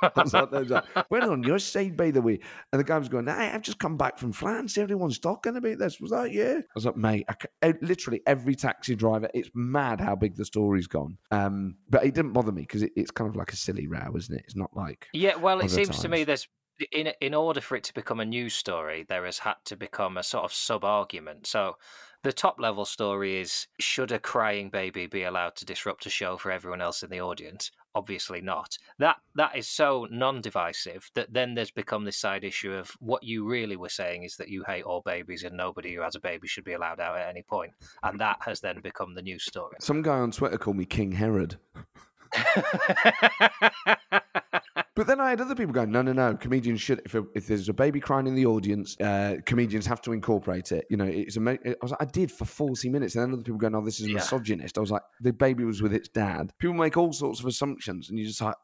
I 0.02 0.10
was 0.22 0.34
like, 0.34 0.52
I 0.52 0.58
was 0.60 1.04
We're 1.10 1.30
on 1.30 1.42
your 1.42 1.58
side, 1.58 1.96
by 1.96 2.10
the 2.10 2.22
way. 2.22 2.40
And 2.72 2.80
the 2.80 2.84
guy 2.84 2.98
was 2.98 3.08
going, 3.08 3.26
hey, 3.26 3.50
I've 3.52 3.62
just 3.62 3.78
come 3.78 3.96
back 3.96 4.18
from 4.18 4.32
France. 4.32 4.78
Everyone's 4.78 5.18
talking 5.18 5.56
about 5.56 5.78
this. 5.78 6.00
Was 6.00 6.10
that 6.10 6.32
you? 6.32 6.58
I 6.58 6.72
was 6.74 6.86
like, 6.86 6.96
mate, 6.96 7.26
I 7.62 7.74
literally 7.80 8.22
every 8.26 8.54
taxi 8.54 8.94
driver, 8.94 9.28
it's 9.34 9.50
mad 9.54 10.00
how 10.00 10.16
big 10.16 10.36
the 10.36 10.44
story's 10.44 10.86
gone. 10.86 11.18
Um, 11.30 11.76
but 11.88 12.04
it 12.04 12.14
didn't 12.14 12.32
bother 12.32 12.52
me 12.52 12.62
because 12.62 12.82
it, 12.82 12.92
it's 12.96 13.10
kind 13.10 13.28
of 13.28 13.36
like 13.36 13.52
a 13.52 13.56
silly 13.56 13.86
row, 13.86 14.12
isn't 14.16 14.34
it? 14.34 14.42
It's 14.44 14.56
not 14.56 14.70
like, 14.74 15.08
Yeah, 15.12 15.36
well, 15.36 15.60
it 15.60 15.70
seems 15.70 15.98
to 16.00 16.08
me 16.08 16.18
times. 16.18 16.26
there's 16.26 16.48
in 16.90 17.12
in 17.20 17.34
order 17.34 17.60
for 17.60 17.76
it 17.76 17.84
to 17.84 17.94
become 17.94 18.20
a 18.20 18.24
news 18.24 18.54
story, 18.54 19.04
there 19.08 19.24
has 19.24 19.38
had 19.38 19.56
to 19.66 19.76
become 19.76 20.16
a 20.16 20.22
sort 20.22 20.44
of 20.44 20.52
sub 20.52 20.84
argument. 20.84 21.46
So, 21.46 21.76
the 22.22 22.32
top 22.32 22.58
level 22.60 22.84
story 22.84 23.40
is: 23.40 23.68
should 23.78 24.12
a 24.12 24.18
crying 24.18 24.70
baby 24.70 25.06
be 25.06 25.22
allowed 25.22 25.56
to 25.56 25.64
disrupt 25.64 26.06
a 26.06 26.10
show 26.10 26.36
for 26.36 26.50
everyone 26.50 26.80
else 26.80 27.02
in 27.02 27.10
the 27.10 27.20
audience? 27.20 27.70
Obviously 27.94 28.40
not. 28.40 28.78
That 28.98 29.16
that 29.34 29.56
is 29.56 29.68
so 29.68 30.06
non-divisive 30.10 31.10
that 31.14 31.32
then 31.32 31.54
there's 31.54 31.70
become 31.70 32.04
this 32.04 32.16
side 32.16 32.44
issue 32.44 32.72
of 32.72 32.90
what 33.00 33.22
you 33.22 33.46
really 33.46 33.76
were 33.76 33.88
saying 33.88 34.22
is 34.22 34.36
that 34.36 34.48
you 34.48 34.64
hate 34.66 34.84
all 34.84 35.02
babies 35.02 35.44
and 35.44 35.56
nobody 35.56 35.94
who 35.94 36.00
has 36.00 36.14
a 36.14 36.20
baby 36.20 36.48
should 36.48 36.64
be 36.64 36.72
allowed 36.72 37.00
out 37.00 37.18
at 37.18 37.28
any 37.28 37.42
point, 37.42 37.72
and 38.02 38.20
that 38.20 38.38
has 38.40 38.60
then 38.60 38.80
become 38.80 39.14
the 39.14 39.22
news 39.22 39.44
story. 39.44 39.76
some 39.80 40.02
guy 40.02 40.18
on 40.18 40.30
Twitter 40.30 40.58
called 40.58 40.76
me 40.76 40.84
King 40.84 41.12
Herod. 41.12 41.56
But 44.94 45.06
then 45.06 45.20
I 45.20 45.30
had 45.30 45.40
other 45.40 45.54
people 45.54 45.72
going, 45.72 45.90
no, 45.90 46.02
no, 46.02 46.12
no. 46.12 46.36
Comedians 46.36 46.80
should, 46.82 47.00
if, 47.06 47.14
a, 47.14 47.24
if 47.34 47.46
there's 47.46 47.68
a 47.70 47.72
baby 47.72 47.98
crying 47.98 48.26
in 48.26 48.34
the 48.34 48.44
audience, 48.44 48.94
uh, 49.00 49.36
comedians 49.46 49.86
have 49.86 50.02
to 50.02 50.12
incorporate 50.12 50.70
it. 50.70 50.84
You 50.90 50.98
know, 50.98 51.06
it's. 51.06 51.38
I 51.38 51.58
was 51.80 51.92
like, 51.92 52.02
I 52.02 52.04
did 52.04 52.30
for 52.30 52.44
40 52.44 52.90
minutes. 52.90 53.14
And 53.14 53.22
then 53.24 53.32
other 53.32 53.42
people 53.42 53.58
going, 53.58 53.74
oh, 53.74 53.82
this 53.84 54.00
is 54.00 54.08
Yeah. 54.08 54.16
misogynist. 54.16 54.76
I 54.76 54.82
was 54.82 54.90
like, 54.90 55.02
the 55.20 55.32
baby 55.32 55.64
was 55.64 55.80
with 55.80 55.94
its 55.94 56.08
dad. 56.10 56.52
People 56.58 56.74
make 56.74 56.98
all 56.98 57.12
sorts 57.12 57.40
of 57.40 57.46
assumptions. 57.46 58.10
And 58.10 58.18
you 58.18 58.26
just 58.26 58.42
like, 58.42 58.54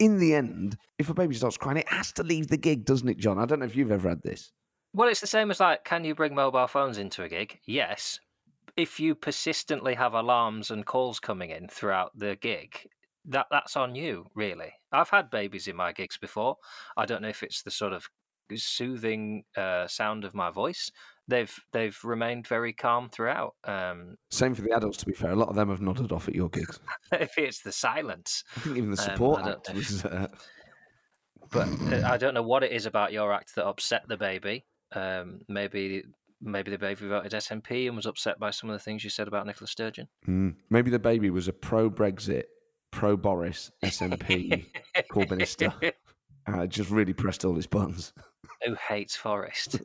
in 0.00 0.18
the 0.18 0.34
end, 0.34 0.78
if 0.98 1.10
a 1.10 1.14
baby 1.14 1.34
starts 1.34 1.58
crying, 1.58 1.76
it 1.76 1.88
has 1.90 2.10
to 2.12 2.22
leave 2.22 2.48
the 2.48 2.56
gig, 2.56 2.86
doesn't 2.86 3.08
it, 3.08 3.18
John? 3.18 3.38
I 3.38 3.44
don't 3.44 3.58
know 3.58 3.66
if 3.66 3.76
you've 3.76 3.92
ever 3.92 4.08
had 4.08 4.22
this. 4.22 4.52
Well, 4.94 5.08
it's 5.08 5.20
the 5.20 5.26
same 5.26 5.50
as 5.50 5.60
like, 5.60 5.84
can 5.84 6.04
you 6.04 6.14
bring 6.14 6.34
mobile 6.34 6.66
phones 6.68 6.96
into 6.96 7.22
a 7.22 7.28
gig? 7.28 7.60
Yes. 7.66 8.18
If 8.78 8.98
you 8.98 9.14
persistently 9.14 9.94
have 9.94 10.14
alarms 10.14 10.70
and 10.70 10.86
calls 10.86 11.20
coming 11.20 11.50
in 11.50 11.68
throughout 11.68 12.12
the 12.18 12.36
gig, 12.36 12.88
that 13.26 13.46
that's 13.50 13.76
on 13.76 13.94
you, 13.94 14.26
really. 14.34 14.72
I've 14.96 15.10
had 15.10 15.30
babies 15.30 15.68
in 15.68 15.76
my 15.76 15.92
gigs 15.92 16.18
before. 16.18 16.56
I 16.96 17.06
don't 17.06 17.22
know 17.22 17.28
if 17.28 17.42
it's 17.42 17.62
the 17.62 17.70
sort 17.70 17.92
of 17.92 18.08
soothing 18.54 19.44
uh, 19.56 19.86
sound 19.86 20.24
of 20.24 20.34
my 20.34 20.50
voice. 20.50 20.90
They've 21.28 21.52
they've 21.72 21.98
remained 22.04 22.46
very 22.46 22.72
calm 22.72 23.08
throughout. 23.08 23.54
Um, 23.64 24.16
Same 24.30 24.54
for 24.54 24.62
the 24.62 24.72
adults, 24.72 24.98
to 24.98 25.06
be 25.06 25.12
fair. 25.12 25.32
A 25.32 25.36
lot 25.36 25.48
of 25.48 25.56
them 25.56 25.68
have 25.70 25.80
nodded 25.80 26.12
off 26.12 26.28
at 26.28 26.34
your 26.34 26.48
gigs. 26.48 26.78
if 27.12 27.36
it's 27.36 27.62
the 27.62 27.72
silence, 27.72 28.44
I 28.56 28.60
think 28.60 28.76
even 28.76 28.90
the 28.92 29.02
Um, 29.02 29.10
support 29.10 29.44
don't 29.44 29.68
act 29.68 29.74
was. 29.74 30.04
Uh, 30.04 30.28
but 31.50 31.68
uh, 31.92 32.08
I 32.08 32.16
don't 32.16 32.34
know 32.34 32.42
what 32.42 32.62
it 32.62 32.72
is 32.72 32.86
about 32.86 33.12
your 33.12 33.32
act 33.32 33.54
that 33.56 33.66
upset 33.66 34.06
the 34.08 34.16
baby. 34.16 34.64
Um, 34.92 35.40
maybe 35.48 36.04
maybe 36.40 36.70
the 36.70 36.78
baby 36.78 37.08
voted 37.08 37.32
SNP 37.32 37.88
and 37.88 37.96
was 37.96 38.06
upset 38.06 38.38
by 38.38 38.50
some 38.50 38.70
of 38.70 38.74
the 38.74 38.80
things 38.80 39.02
you 39.02 39.10
said 39.10 39.26
about 39.26 39.46
Nicola 39.46 39.66
Sturgeon. 39.66 40.06
mm, 40.28 40.54
maybe 40.70 40.90
the 40.90 40.98
baby 40.98 41.30
was 41.30 41.48
a 41.48 41.52
pro 41.52 41.90
Brexit, 41.90 42.44
pro 42.96 43.14
Boris, 43.14 43.70
SNP 43.84 44.64
Corbynista. 45.12 45.92
Uh, 46.46 46.66
just 46.66 46.90
really 46.90 47.12
pressed 47.12 47.44
all 47.44 47.54
his 47.54 47.66
buttons. 47.66 48.14
Who 48.64 48.74
hates 48.74 49.14
Forest? 49.14 49.76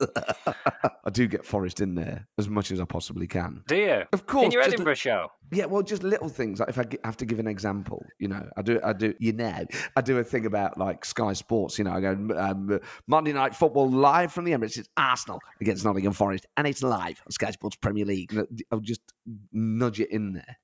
I 0.48 1.10
do 1.12 1.28
get 1.28 1.46
Forest 1.46 1.82
in 1.82 1.94
there 1.96 2.26
as 2.38 2.48
much 2.48 2.72
as 2.72 2.80
I 2.80 2.86
possibly 2.86 3.28
can. 3.28 3.64
Do 3.68 3.76
you? 3.76 4.04
Of 4.14 4.28
course, 4.28 4.46
In 4.46 4.52
your 4.52 4.62
Edinburgh 4.62 4.94
show? 4.94 5.28
Yeah, 5.52 5.66
well, 5.66 5.82
just 5.82 6.04
little 6.04 6.30
things. 6.30 6.62
Like 6.62 6.70
if 6.70 6.80
I 6.80 6.86
have 7.04 7.18
to 7.18 7.26
give 7.26 7.40
an 7.40 7.48
example, 7.48 8.06
you 8.18 8.30
know, 8.30 8.48
I 8.56 8.62
do, 8.62 8.80
I 8.82 8.94
do, 8.94 9.14
you 9.20 9.34
know, 9.34 9.66
I 9.98 10.02
do 10.02 10.18
a 10.20 10.24
thing 10.24 10.46
about 10.46 10.78
like 10.78 11.04
Sky 11.04 11.34
Sports. 11.34 11.78
You 11.78 11.84
know, 11.84 11.92
I 11.92 12.00
go 12.00 12.12
um, 12.38 12.80
Monday 13.08 13.34
Night 13.34 13.54
Football 13.54 13.90
live 13.90 14.32
from 14.32 14.46
the 14.46 14.54
Emirates. 14.54 14.78
It's 14.78 14.90
Arsenal 14.96 15.40
against 15.60 15.84
Nottingham 15.84 16.14
Forest, 16.14 16.46
and 16.56 16.66
it's 16.66 16.82
live 16.82 17.22
on 17.26 17.32
Sky 17.32 17.52
Sports 17.52 17.76
Premier 17.76 18.06
League. 18.06 18.34
I'll 18.72 18.80
just 18.80 19.02
nudge 19.52 20.00
it 20.00 20.12
in 20.12 20.32
there. 20.34 20.58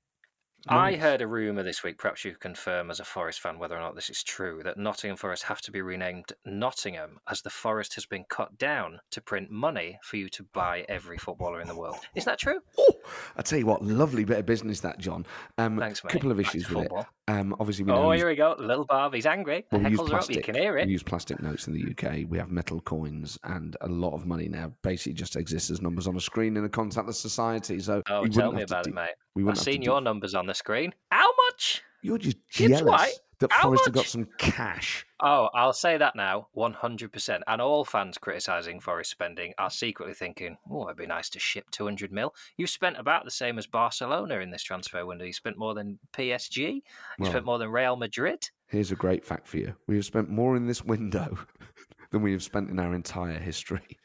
I 0.67 0.95
heard 0.95 1.21
a 1.21 1.27
rumour 1.27 1.63
this 1.63 1.83
week, 1.83 1.97
perhaps 1.97 2.25
you 2.25 2.35
confirm 2.35 2.89
as 2.89 2.99
a 2.99 3.05
Forest 3.05 3.39
fan 3.39 3.59
whether 3.59 3.75
or 3.75 3.79
not 3.79 3.95
this 3.95 4.09
is 4.09 4.23
true, 4.23 4.61
that 4.63 4.77
Nottingham 4.77 5.17
Forest 5.17 5.43
have 5.43 5.61
to 5.61 5.71
be 5.71 5.81
renamed 5.81 6.33
Nottingham 6.45 7.19
as 7.29 7.41
the 7.41 7.49
forest 7.49 7.95
has 7.95 8.05
been 8.05 8.25
cut 8.25 8.57
down 8.57 8.99
to 9.11 9.21
print 9.21 9.49
money 9.49 9.99
for 10.03 10.17
you 10.17 10.29
to 10.29 10.43
buy 10.43 10.85
every 10.89 11.17
footballer 11.17 11.61
in 11.61 11.67
the 11.67 11.75
world. 11.75 11.99
Is 12.15 12.25
that 12.25 12.39
true? 12.39 12.59
Oh, 12.77 12.93
I 13.37 13.41
tell 13.43 13.59
you 13.59 13.65
what, 13.65 13.83
lovely 13.83 14.25
bit 14.25 14.39
of 14.39 14.45
business 14.45 14.81
that, 14.81 14.99
John. 14.99 15.25
Um, 15.57 15.77
Thanks, 15.77 16.03
mate. 16.03 16.11
couple 16.11 16.31
of 16.31 16.39
issues 16.39 16.69
with 16.69 16.85
it. 16.85 16.91
Um, 17.29 17.53
obviously, 17.59 17.83
we 17.83 17.91
Oh, 17.91 18.11
use- 18.11 18.21
here 18.21 18.29
we 18.29 18.35
go. 18.35 18.55
Little 18.57 18.85
Barb, 18.85 19.13
he's 19.13 19.25
angry. 19.25 19.65
The 19.69 19.77
Well, 19.77 19.83
we 19.85 19.89
use 19.91 19.99
are 19.99 20.03
up. 20.03 20.07
You 20.07 20.13
plastic. 20.15 20.43
can 20.45 20.55
hear 20.55 20.75
We 20.75 20.81
it. 20.83 20.87
use 20.87 21.03
plastic 21.03 21.41
notes 21.41 21.67
in 21.67 21.73
the 21.73 21.81
UK. 21.81 22.23
We 22.23 22.37
have 22.37 22.49
metal 22.51 22.79
coins, 22.79 23.37
and 23.43 23.75
a 23.81 23.87
lot 23.89 24.13
of 24.13 24.25
money 24.25 24.47
now 24.47 24.71
basically 24.81 25.13
just 25.13 25.35
exists 25.35 25.69
as 25.69 25.81
numbers 25.81 26.07
on 26.07 26.15
a 26.15 26.21
screen 26.21 26.55
in 26.55 26.63
a 26.63 26.69
contactless 26.69 27.15
society. 27.15 27.79
So 27.79 28.01
Oh, 28.09 28.21
we 28.23 28.29
tell 28.29 28.53
me 28.53 28.61
about 28.63 28.85
do- 28.85 28.91
it, 28.91 28.93
mate. 28.93 29.09
We 29.35 29.41
I've 29.41 29.45
wouldn't 29.47 29.57
have 29.59 29.65
to 29.65 29.71
seen 29.73 29.81
your 29.81 29.99
numbers 29.99 30.35
on 30.35 30.45
the 30.45 30.53
screen. 30.53 30.93
How 31.11 31.27
much? 31.49 31.83
You're 32.01 32.17
just 32.17 32.37
Gibbs 32.55 32.79
jealous 32.79 32.83
White? 32.83 33.19
That 33.39 33.51
How 33.51 33.63
Forest 33.63 33.85
have 33.85 33.93
got 33.93 34.05
some 34.05 34.27
cash. 34.37 35.05
Oh, 35.19 35.49
I'll 35.53 35.73
say 35.73 35.97
that 35.97 36.15
now, 36.15 36.47
100%. 36.55 37.41
And 37.47 37.61
all 37.61 37.85
fans 37.85 38.17
criticising 38.17 38.79
Forest 38.79 39.11
spending 39.11 39.53
are 39.57 39.69
secretly 39.69 40.13
thinking, 40.13 40.57
oh, 40.71 40.85
it'd 40.85 40.97
be 40.97 41.05
nice 41.05 41.29
to 41.31 41.39
ship 41.39 41.65
200 41.71 42.11
mil. 42.11 42.33
You've 42.57 42.69
spent 42.69 42.97
about 42.97 43.25
the 43.25 43.31
same 43.31 43.57
as 43.57 43.67
Barcelona 43.67 44.39
in 44.39 44.49
this 44.49 44.63
transfer 44.63 45.05
window. 45.05 45.25
You 45.25 45.33
spent 45.33 45.57
more 45.57 45.73
than 45.75 45.99
PSG. 46.13 46.57
You 46.57 46.81
Well, 47.19 47.29
spent 47.31 47.45
more 47.45 47.59
than 47.59 47.69
Real 47.69 47.95
Madrid. 47.95 48.49
here's 48.67 48.91
a 48.91 48.95
great 48.95 49.23
fact 49.23 49.47
for 49.47 49.57
you: 49.57 49.75
we 49.87 49.95
have 49.95 50.05
spent 50.05 50.29
more 50.29 50.55
in 50.55 50.65
this 50.67 50.83
window 50.83 51.37
than 52.11 52.21
we 52.21 52.31
have 52.31 52.43
spent 52.43 52.69
in 52.69 52.79
our 52.79 52.93
entire 52.95 53.39
history. 53.39 53.97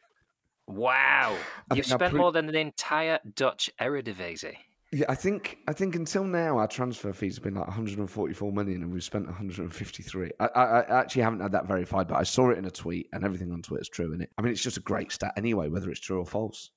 Wow. 0.67 1.37
I 1.71 1.75
You've 1.75 1.87
spent 1.87 2.13
pre- 2.13 2.21
more 2.21 2.33
than 2.33 2.47
the 2.47 2.59
entire 2.59 3.19
Dutch 3.35 3.71
Eredivisie. 3.81 4.57
Yeah, 4.95 5.07
I 5.09 5.15
think 5.15 5.59
I 5.67 5.73
think 5.73 5.97
until 5.97 6.23
now 6.23 6.59
our 6.59 6.69
transfer 6.69 7.15
fees 7.15 7.37
have 7.37 7.45
been 7.45 7.55
like 7.55 7.67
144 7.67 8.53
million, 8.53 8.83
and 8.83 8.93
we've 8.93 9.03
spent 9.03 9.25
153. 9.25 10.31
I, 10.39 10.45
I, 10.45 10.81
I 10.81 11.01
actually 11.01 11.23
haven't 11.23 11.41
had 11.41 11.53
that 11.53 11.67
verified, 11.67 12.09
but 12.09 12.17
I 12.19 12.25
saw 12.25 12.51
it 12.51 12.59
in 12.59 12.67
a 12.67 12.71
tweet, 12.71 13.09
and 13.15 13.25
everything 13.25 13.53
on 13.53 13.63
Twitter 13.63 13.81
is 13.81 13.89
true. 13.89 14.13
And 14.13 14.23
it, 14.23 14.31
I 14.37 14.43
mean, 14.43 14.53
it's 14.53 14.63
just 14.63 14.77
a 14.77 14.81
great 14.81 15.11
stat 15.11 15.33
anyway, 15.39 15.69
whether 15.69 15.91
it's 15.91 16.01
true 16.01 16.19
or 16.19 16.27
false. 16.27 16.71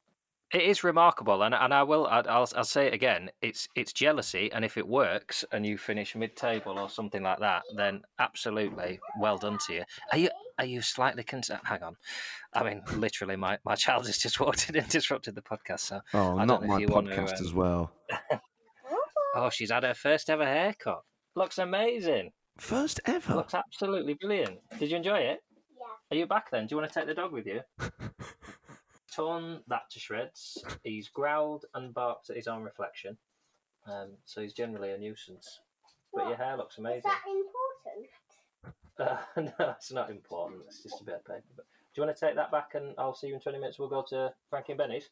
It 0.54 0.62
is 0.62 0.84
remarkable, 0.84 1.42
and 1.44 1.54
and 1.56 1.74
I 1.74 1.84
will 1.84 2.06
I- 2.08 2.20
I'll 2.22 2.48
I'll 2.56 2.64
say 2.64 2.88
it 2.88 2.94
again. 2.94 3.30
It's 3.42 3.68
it's 3.76 3.92
jealousy, 3.92 4.52
and 4.54 4.64
if 4.64 4.78
it 4.78 4.88
works 4.88 5.44
and 5.52 5.66
you 5.66 5.78
finish 5.78 6.16
mid 6.16 6.36
table 6.36 6.78
or 6.78 6.90
something 6.90 7.24
like 7.24 7.40
that, 7.40 7.64
then 7.76 8.04
absolutely 8.20 9.00
well 9.20 9.38
done 9.38 9.58
to 9.68 9.74
you. 9.74 9.84
Are 10.12 10.18
you 10.18 10.30
are 10.60 10.66
you 10.66 10.82
slightly 10.82 11.24
concerned? 11.24 11.62
Hang 11.64 11.84
on, 11.84 11.96
I 12.54 12.64
mean 12.64 12.82
literally, 12.96 13.36
my, 13.36 13.58
my 13.66 13.76
child 13.76 14.06
has 14.06 14.18
just 14.20 14.40
walked 14.46 14.70
in 14.70 14.78
and 14.78 14.88
disrupted 14.88 15.36
the 15.36 15.42
podcast. 15.42 15.80
So 15.82 16.00
Oh, 16.14 16.38
I 16.38 16.46
don't 16.46 16.48
not 16.48 16.62
know 16.62 16.66
if 16.66 16.70
my 16.70 16.78
you 16.80 16.88
want 16.88 17.08
to, 17.10 17.16
podcast 17.16 17.40
um, 17.40 17.46
as 17.46 17.54
well. 17.54 17.92
oh, 19.36 19.50
she's 19.50 19.72
had 19.72 19.84
her 19.84 19.94
first 19.96 20.30
ever 20.30 20.46
haircut. 20.46 21.02
Looks 21.36 21.58
amazing. 21.58 22.32
First 22.60 23.02
ever. 23.06 23.36
Looks 23.36 23.54
absolutely 23.56 24.14
brilliant. 24.14 24.60
Did 24.80 24.92
you 24.92 24.98
enjoy 24.98 25.18
it? 25.18 25.44
Yeah. 25.78 25.86
Are 26.12 26.16
you 26.18 26.26
back 26.28 26.50
then? 26.52 26.68
Do 26.68 26.76
you 26.76 26.80
want 26.80 26.90
to 26.94 26.98
take 27.00 27.08
the 27.08 27.14
dog 27.16 27.34
with 27.34 27.46
you? 27.48 27.62
Torn 29.16 29.62
that 29.68 29.90
to 29.92 30.00
shreds. 30.00 30.64
He's 30.84 31.08
growled 31.08 31.66
and 31.74 31.94
barked 31.94 32.30
at 32.30 32.36
his 32.36 32.48
own 32.48 32.64
reflection. 32.64 33.18
Um, 33.88 34.10
so 34.26 34.42
he's 34.42 34.54
generally 34.54 34.92
a 34.92 34.98
nuisance. 34.98 35.62
But 36.14 36.28
your 36.28 36.38
hair 36.38 36.58
looks 36.58 36.78
amazing. 36.78 36.98
Is 37.00 37.04
that 37.04 37.22
important? 37.28 38.10
Uh, 39.38 39.52
no, 39.66 39.70
it's 39.72 39.92
not 39.92 40.10
important. 40.10 40.62
It's 40.68 40.84
just 40.84 41.02
a 41.02 41.04
bit 41.04 41.16
of 41.16 41.26
paper. 41.26 41.44
But 41.56 41.66
do 41.66 42.02
you 42.02 42.06
want 42.06 42.18
to 42.18 42.26
take 42.26 42.36
that 42.36 42.52
back 42.52 42.72
and 42.76 42.94
I'll 42.98 43.14
see 43.16 43.28
you 43.28 43.36
in 43.36 43.40
20 43.40 43.60
minutes? 43.60 43.80
We'll 43.80 43.90
go 43.90 44.04
to 44.10 44.34
Frankie 44.50 44.74
and 44.74 44.78
Benny's. 44.78 45.10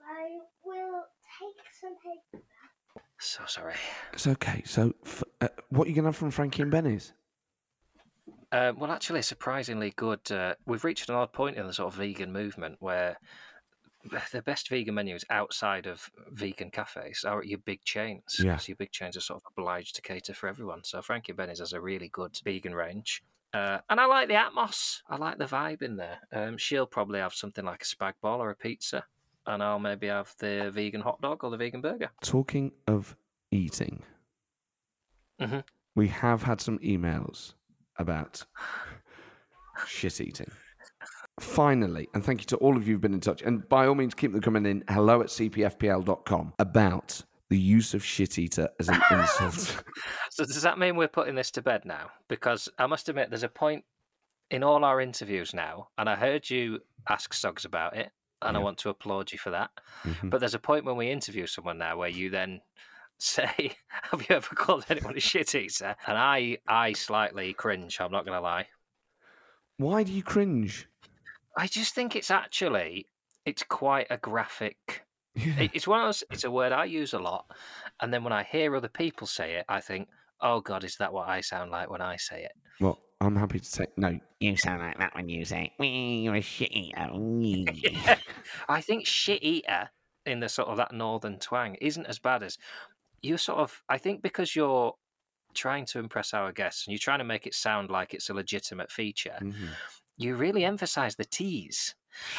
I 0.00 0.38
will 0.64 1.04
take 1.40 1.56
some 1.80 1.96
paper. 1.96 2.44
So 3.18 3.42
sorry. 3.46 3.74
It's 4.12 4.26
okay. 4.26 4.62
So, 4.64 4.94
f- 5.04 5.24
uh, 5.40 5.48
what 5.70 5.86
are 5.86 5.90
you 5.90 5.94
going 5.94 6.04
to 6.04 6.08
have 6.08 6.16
from 6.16 6.30
Frankie 6.30 6.62
and 6.62 6.70
Benny's? 6.70 7.12
Uh, 8.50 8.72
well, 8.76 8.90
actually, 8.90 9.22
surprisingly 9.22 9.90
good. 9.96 10.30
Uh, 10.32 10.54
we've 10.66 10.84
reached 10.84 11.08
an 11.08 11.14
odd 11.14 11.32
point 11.32 11.56
in 11.56 11.66
the 11.66 11.72
sort 11.72 11.92
of 11.92 11.98
vegan 11.98 12.32
movement 12.32 12.76
where 12.80 13.18
the 14.32 14.42
best 14.42 14.68
vegan 14.70 14.94
menus 14.94 15.24
outside 15.28 15.86
of 15.86 16.10
vegan 16.30 16.70
cafes 16.70 17.24
are 17.24 17.40
at 17.40 17.46
your 17.46 17.58
big 17.58 17.82
chains. 17.84 18.40
Yeah. 18.42 18.52
'cause 18.54 18.68
your 18.68 18.76
big 18.76 18.90
chains 18.92 19.16
are 19.16 19.20
sort 19.20 19.42
of 19.44 19.52
obliged 19.56 19.96
to 19.96 20.02
cater 20.02 20.32
for 20.34 20.48
everyone. 20.48 20.82
So 20.84 21.02
Frankie 21.02 21.32
Benny's 21.32 21.58
has 21.58 21.72
a 21.74 21.80
really 21.80 22.08
good 22.08 22.38
vegan 22.44 22.74
range. 22.74 23.22
Uh, 23.52 23.78
and 23.88 23.98
I 24.00 24.04
like 24.06 24.28
the 24.28 24.34
atmos. 24.34 25.02
I 25.08 25.16
like 25.16 25.38
the 25.38 25.46
vibe 25.46 25.82
in 25.82 25.96
there. 25.96 26.20
Um, 26.32 26.58
she'll 26.58 26.86
probably 26.86 27.18
have 27.20 27.32
something 27.34 27.64
like 27.64 27.82
a 27.82 27.86
spag 27.86 28.14
bol 28.22 28.40
or 28.42 28.50
a 28.50 28.56
pizza. 28.56 29.04
And 29.46 29.62
I'll 29.62 29.78
maybe 29.78 30.06
have 30.08 30.34
the 30.38 30.70
vegan 30.70 31.00
hot 31.00 31.20
dog 31.22 31.42
or 31.44 31.50
the 31.50 31.56
vegan 31.56 31.80
burger. 31.80 32.10
Talking 32.22 32.72
of 32.86 33.16
eating, 33.50 34.04
Mhm. 35.40 35.64
we 35.94 36.08
have 36.08 36.42
had 36.42 36.60
some 36.60 36.78
emails 36.80 37.54
about 37.98 38.44
shit 39.86 40.20
eating. 40.20 40.50
Finally, 41.40 42.08
and 42.14 42.24
thank 42.24 42.40
you 42.40 42.46
to 42.46 42.56
all 42.56 42.76
of 42.76 42.86
you 42.88 42.94
who've 42.94 43.00
been 43.00 43.14
in 43.14 43.20
touch. 43.20 43.42
And 43.42 43.68
by 43.68 43.86
all 43.86 43.94
means, 43.94 44.12
keep 44.14 44.32
them 44.32 44.40
coming 44.40 44.66
in. 44.66 44.82
Hello 44.88 45.20
at 45.20 45.28
cpfpl.com 45.28 46.52
about 46.58 47.22
the 47.48 47.58
use 47.58 47.94
of 47.94 48.04
shit 48.04 48.38
eater 48.38 48.68
as 48.80 48.88
an 48.88 49.00
insult. 49.10 49.82
So 50.30 50.44
does 50.44 50.62
that 50.62 50.78
mean 50.78 50.96
we're 50.96 51.06
putting 51.08 51.34
this 51.36 51.50
to 51.52 51.62
bed 51.62 51.84
now? 51.84 52.10
Because 52.28 52.68
I 52.78 52.86
must 52.86 53.08
admit, 53.08 53.30
there's 53.30 53.44
a 53.44 53.48
point 53.48 53.84
in 54.50 54.62
all 54.64 54.84
our 54.84 55.00
interviews 55.00 55.54
now, 55.54 55.88
and 55.96 56.08
I 56.08 56.16
heard 56.16 56.48
you 56.50 56.80
ask 57.08 57.32
Suggs 57.32 57.64
about 57.64 57.96
it, 57.96 58.10
and 58.42 58.56
I 58.56 58.60
want 58.60 58.78
to 58.78 58.88
applaud 58.88 59.30
you 59.30 59.38
for 59.38 59.50
that. 59.50 59.70
Mhm. 60.04 60.30
But 60.30 60.40
there's 60.40 60.54
a 60.54 60.58
point 60.58 60.84
when 60.84 60.96
we 60.96 61.10
interview 61.10 61.46
someone 61.46 61.78
now 61.78 61.96
where 61.96 62.08
you 62.08 62.30
then 62.30 62.60
say, 63.18 63.72
"Have 63.88 64.20
you 64.20 64.36
ever 64.36 64.54
called 64.54 64.86
anyone 64.88 65.16
a 65.16 65.20
shit 65.20 65.54
eater?" 65.54 65.96
And 66.06 66.16
I, 66.18 66.58
I 66.66 66.92
slightly 66.92 67.52
cringe. 67.52 68.00
I'm 68.00 68.12
not 68.12 68.24
going 68.24 68.36
to 68.36 68.42
lie. 68.42 68.66
Why 69.76 70.02
do 70.02 70.12
you 70.12 70.22
cringe? 70.22 70.88
I 71.56 71.66
just 71.66 71.94
think 71.94 72.16
it's 72.16 72.30
actually 72.30 73.06
it's 73.44 73.62
quite 73.62 74.06
a 74.10 74.16
graphic. 74.16 75.04
Yeah. 75.34 75.68
It's 75.72 75.86
one 75.86 76.00
of 76.00 76.06
those. 76.06 76.24
It's 76.30 76.44
a 76.44 76.50
word 76.50 76.72
I 76.72 76.84
use 76.84 77.12
a 77.12 77.18
lot, 77.18 77.46
and 78.00 78.12
then 78.12 78.24
when 78.24 78.32
I 78.32 78.42
hear 78.42 78.74
other 78.74 78.88
people 78.88 79.26
say 79.26 79.54
it, 79.54 79.64
I 79.68 79.80
think, 79.80 80.08
"Oh 80.40 80.60
God, 80.60 80.84
is 80.84 80.96
that 80.96 81.12
what 81.12 81.28
I 81.28 81.40
sound 81.40 81.70
like 81.70 81.90
when 81.90 82.00
I 82.00 82.16
say 82.16 82.44
it?" 82.44 82.52
Well, 82.80 82.98
I'm 83.20 83.36
happy 83.36 83.58
to 83.60 83.64
say 83.64 83.86
no. 83.96 84.18
You 84.40 84.56
sound 84.56 84.80
like 84.80 84.98
that 84.98 85.14
when 85.14 85.28
you 85.28 85.44
say, 85.44 85.72
"Wee, 85.78 86.22
you're 86.22 86.36
a 86.36 86.40
shit 86.40 86.72
eater." 86.72 87.10
wee." 87.12 87.66
I 88.68 88.80
think 88.80 89.06
shit 89.06 89.42
eater 89.42 89.90
in 90.26 90.40
the 90.40 90.48
sort 90.48 90.68
of 90.68 90.76
that 90.76 90.92
northern 90.92 91.38
twang 91.38 91.76
isn't 91.76 92.06
as 92.06 92.18
bad 92.18 92.42
as 92.42 92.58
you 93.22 93.36
sort 93.36 93.58
of. 93.58 93.82
I 93.88 93.98
think 93.98 94.22
because 94.22 94.54
you're 94.56 94.94
trying 95.54 95.86
to 95.86 95.98
impress 95.98 96.34
our 96.34 96.52
guests 96.52 96.86
and 96.86 96.92
you're 96.92 96.98
trying 96.98 97.18
to 97.18 97.24
make 97.24 97.46
it 97.46 97.54
sound 97.54 97.90
like 97.90 98.14
it's 98.14 98.28
a 98.30 98.34
legitimate 98.34 98.92
feature, 98.92 99.38
Mhm. 99.40 99.70
you 100.16 100.36
really 100.36 100.64
emphasise 100.64 101.14
the 101.16 101.24
T's. 101.24 101.94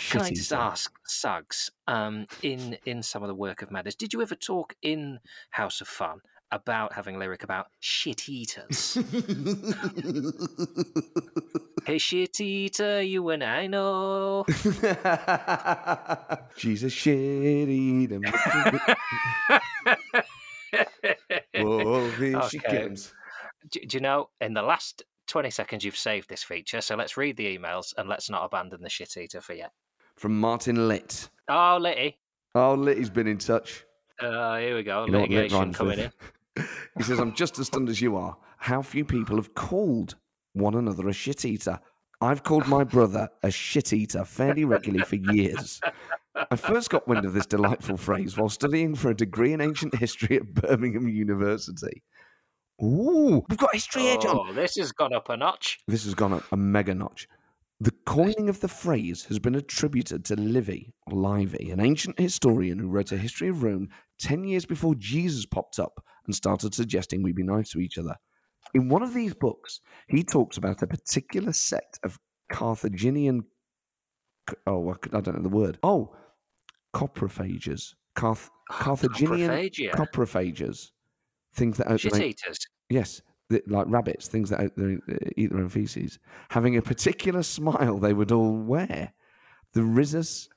Can 0.10 0.22
I 0.22 0.30
just 0.32 0.52
ask, 0.54 0.92
Suggs, 1.06 1.70
um, 1.88 2.28
in 2.44 2.78
in 2.86 3.04
some 3.04 3.24
of 3.24 3.28
the 3.28 3.36
work 3.36 3.62
of 3.62 3.72
Madness, 3.72 3.96
did 3.96 4.14
you 4.14 4.22
ever 4.22 4.36
talk 4.36 4.76
in 4.82 5.20
House 5.52 5.82
of 5.82 5.88
Fun 5.88 6.20
about 6.52 6.94
having 6.94 7.20
lyric 7.20 7.44
about 7.44 7.68
shit 7.80 8.28
eaters? 8.28 8.98
hey, 11.86 11.98
shit 11.98 12.40
eater, 12.42 13.02
you 13.02 13.30
and 13.30 13.44
I 13.44 13.68
know. 13.68 14.46
She's 16.58 16.84
a 16.84 16.90
shit 16.90 17.70
eater. 17.70 18.20
Whoa, 21.66 22.10
here 22.12 22.42
she 22.50 22.60
comes. 22.60 23.14
do, 23.70 23.80
do 23.82 23.98
you 23.98 24.02
know, 24.02 24.30
in 24.42 24.54
the 24.54 24.62
last 24.62 25.04
20 25.28 25.50
seconds, 25.50 25.84
you've 25.84 25.98
saved 25.98 26.30
this 26.30 26.44
feature. 26.44 26.82
So 26.82 26.96
let's 26.96 27.16
read 27.16 27.38
the 27.38 27.58
emails 27.58 27.94
and 27.98 28.10
let's 28.10 28.30
not 28.30 28.44
abandon 28.44 28.82
the 28.82 28.90
shit 28.90 29.16
eater 29.16 29.42
for 29.42 29.54
yet. 29.54 29.72
From 30.16 30.40
Martin 30.40 30.88
Litt. 30.88 31.30
Oh, 31.48 31.78
Litty. 31.80 32.18
Oh, 32.56 32.74
Litty's 32.74 33.10
been 33.10 33.28
in 33.28 33.38
touch. 33.38 33.86
Uh, 34.20 34.58
here 34.58 34.76
we 34.76 34.84
go. 34.84 35.06
You 35.06 35.12
know 35.12 35.20
what 35.22 35.30
Litt 35.30 35.52
Litigation 35.52 35.74
coming 35.74 36.00
in. 36.00 36.12
He 36.98 37.04
says, 37.04 37.20
I'm 37.20 37.34
just 37.34 37.58
as 37.58 37.68
stunned 37.68 37.88
as 37.88 38.02
you 38.02 38.18
are. 38.18 38.36
How 38.58 38.82
few 38.82 39.06
people 39.06 39.38
have 39.38 39.56
called 39.56 40.16
one 40.52 40.76
another 40.76 41.08
a 41.08 41.14
shit 41.14 41.46
eater. 41.46 41.80
I've 42.20 42.44
called 42.44 42.68
my 42.68 42.84
brother 42.84 43.30
a 43.44 43.52
shit 43.52 43.94
eater 43.94 44.26
fairly 44.26 44.66
regularly 44.66 45.06
for 45.06 45.16
years. 45.16 45.80
I 46.52 46.56
first 46.56 46.90
got 46.90 47.08
wind 47.08 47.26
of 47.26 47.34
this 47.34 47.46
delightful 47.46 47.98
phrase 47.98 48.38
while 48.38 48.50
studying 48.50 48.96
for 48.96 49.10
a 49.10 49.16
degree 49.16 49.54
in 49.54 49.62
ancient 49.62 49.96
history 49.96 50.38
at 50.38 50.54
Birmingham 50.54 51.08
University. 51.08 52.04
Ooh, 52.82 53.44
we've 53.50 53.58
got 53.58 53.74
history 53.74 54.08
edge 54.08 54.26
on. 54.26 54.38
Oh, 54.38 54.54
this 54.54 54.76
has 54.76 54.92
gone 54.92 55.14
up 55.14 55.30
a 55.30 55.36
notch. 55.36 55.80
This 55.88 56.06
has 56.06 56.14
gone 56.14 56.34
up 56.34 56.44
a 56.52 56.58
mega 56.58 56.96
notch. 56.96 57.28
The 57.82 57.94
coining 58.06 58.50
of 58.50 58.60
the 58.60 58.68
phrase 58.68 59.24
has 59.26 59.40
been 59.40 59.56
attributed 59.56 60.26
to 60.26 60.36
Livy, 60.36 60.94
or 61.08 61.18
Livy, 61.18 61.72
an 61.72 61.80
ancient 61.80 62.20
historian 62.20 62.78
who 62.80 62.90
wrote 62.90 63.12
a 63.12 63.18
history 63.18 63.48
of 63.48 63.64
Rome 63.64 63.90
10 64.20 64.44
years 64.44 64.66
before 64.66 64.96
Jesus 64.96 65.46
popped 65.46 65.80
up 65.80 66.04
and 66.26 66.36
started 66.36 66.74
suggesting 66.74 67.24
we 67.24 67.32
be 67.32 67.44
nice 67.44 67.70
to 67.72 67.80
each 67.80 67.98
other. 67.98 68.16
In 68.74 68.90
one 68.90 69.02
of 69.02 69.14
these 69.14 69.34
books, 69.34 69.80
he 70.08 70.24
talks 70.24 70.58
about 70.58 70.82
a 70.82 70.88
particular 70.88 71.54
sect 71.54 72.00
of 72.04 72.20
Carthaginian. 72.52 73.44
Oh, 74.68 74.94
I 75.14 75.22
don't 75.22 75.38
know 75.38 75.44
the 75.44 75.50
word. 75.50 75.80
Oh, 75.82 76.16
coprophages. 76.94 77.96
Carth- 78.16 78.50
Carthaginian 78.72 79.50
Coprophagia. 79.50 79.92
coprophages. 79.92 80.92
Things 81.54 81.78
that 81.78 82.00
Shit 82.00 82.16
eaters. 82.20 82.60
Yes, 82.90 83.22
th- 83.50 83.64
like 83.68 83.86
rabbits, 83.90 84.28
things 84.28 84.50
that 84.50 84.60
out 84.60 84.72
uh, 84.80 85.16
eat 85.38 85.52
their 85.52 85.60
own 85.62 85.70
feces, 85.70 86.20
having 86.50 86.78
a 86.78 86.82
particular 86.82 87.44
smile 87.44 87.98
they 87.98 88.14
would 88.14 88.32
all 88.32 88.52
wear. 88.52 89.14
The 89.74 89.82
risus. 89.82 90.48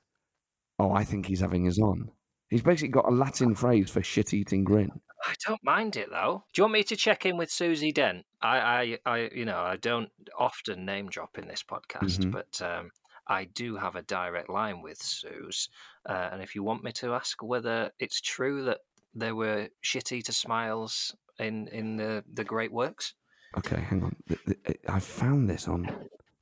Oh, 0.78 0.92
I 0.92 1.04
think 1.04 1.26
he's 1.26 1.40
having 1.40 1.64
his 1.64 1.78
on. 1.78 2.10
He's 2.48 2.62
basically 2.62 2.88
got 2.88 3.06
a 3.08 3.14
Latin 3.14 3.54
phrase 3.54 3.90
for 3.90 4.02
shit-eating 4.02 4.64
grin. 4.64 4.90
I 5.24 5.34
don't 5.46 5.62
mind 5.62 5.96
it 5.96 6.10
though. 6.10 6.44
Do 6.52 6.60
you 6.60 6.64
want 6.64 6.72
me 6.74 6.82
to 6.84 6.96
check 6.96 7.24
in 7.24 7.36
with 7.36 7.50
Susie 7.50 7.92
Dent? 7.92 8.24
I, 8.42 8.58
I, 8.58 8.98
I 9.06 9.30
you 9.34 9.44
know, 9.44 9.58
I 9.58 9.76
don't 9.76 10.10
often 10.38 10.84
name 10.84 11.08
drop 11.08 11.38
in 11.38 11.46
this 11.48 11.62
podcast, 11.62 12.18
Mhm. 12.18 12.32
but 12.32 12.60
um, 12.60 12.90
I 13.28 13.44
do 13.44 13.76
have 13.76 13.96
a 13.96 14.02
direct 14.02 14.50
line 14.50 14.82
with 14.82 15.00
Suze. 15.00 15.68
Uh, 16.08 16.28
and 16.32 16.42
if 16.42 16.54
you 16.54 16.62
want 16.62 16.84
me 16.84 16.92
to 16.92 17.14
ask 17.14 17.42
whether 17.42 17.90
it's 17.98 18.20
true 18.20 18.64
that 18.64 18.78
there 19.14 19.34
were 19.34 19.68
shit 19.82 20.12
eater 20.12 20.32
smiles 20.32 21.14
in 21.38 21.68
in 21.68 21.96
the 21.96 22.24
the 22.34 22.44
great 22.44 22.72
works, 22.72 23.14
Okay, 23.58 23.80
hang 23.80 24.02
on. 24.02 24.16
Th- 24.28 24.78
I 24.88 24.98
found 24.98 25.48
this 25.48 25.68
on. 25.68 25.86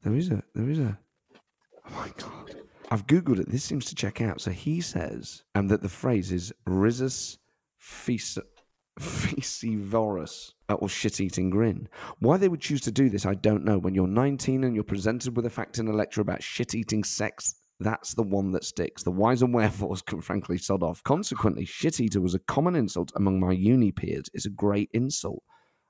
There 0.02 0.14
is 0.14 0.30
a. 0.30 0.42
There 0.54 0.70
is 0.70 0.78
a. 0.78 0.96
Oh 1.86 1.94
my 1.94 2.10
god! 2.16 2.56
I've 2.90 3.06
googled 3.06 3.40
it. 3.40 3.50
This 3.50 3.64
seems 3.64 3.86
to 3.86 3.94
check 3.94 4.20
out. 4.20 4.40
So 4.40 4.50
he 4.50 4.80
says, 4.80 5.42
um, 5.54 5.68
that 5.68 5.82
the 5.82 5.88
phrase 5.88 6.30
is 6.30 6.52
risus 6.68 7.38
fec- 7.82 8.38
fecivorus, 8.98 10.52
uh, 10.68 10.74
or 10.74 10.88
shit-eating 10.88 11.50
grin. 11.50 11.88
Why 12.18 12.36
they 12.36 12.48
would 12.48 12.60
choose 12.60 12.80
to 12.82 12.90
do 12.92 13.08
this, 13.08 13.26
I 13.26 13.34
don't 13.34 13.64
know. 13.64 13.78
When 13.78 13.94
you're 13.94 14.06
19 14.06 14.64
and 14.64 14.74
you're 14.74 14.84
presented 14.84 15.36
with 15.36 15.46
a 15.46 15.50
fact 15.50 15.78
in 15.78 15.88
a 15.88 15.92
lecture 15.92 16.20
about 16.20 16.42
shit-eating 16.42 17.04
sex, 17.04 17.54
that's 17.78 18.14
the 18.14 18.22
one 18.22 18.52
that 18.52 18.64
sticks. 18.64 19.02
The 19.02 19.10
whys 19.10 19.42
and 19.42 19.54
wherefores 19.54 20.02
can 20.02 20.20
frankly 20.20 20.58
sod 20.58 20.82
off. 20.82 21.02
Consequently, 21.02 21.64
shit-eater 21.64 22.20
was 22.20 22.34
a 22.34 22.38
common 22.40 22.76
insult 22.76 23.12
among 23.16 23.40
my 23.40 23.52
uni 23.52 23.90
peers. 23.92 24.24
It's 24.34 24.46
a 24.46 24.50
great 24.50 24.90
insult. 24.92 25.42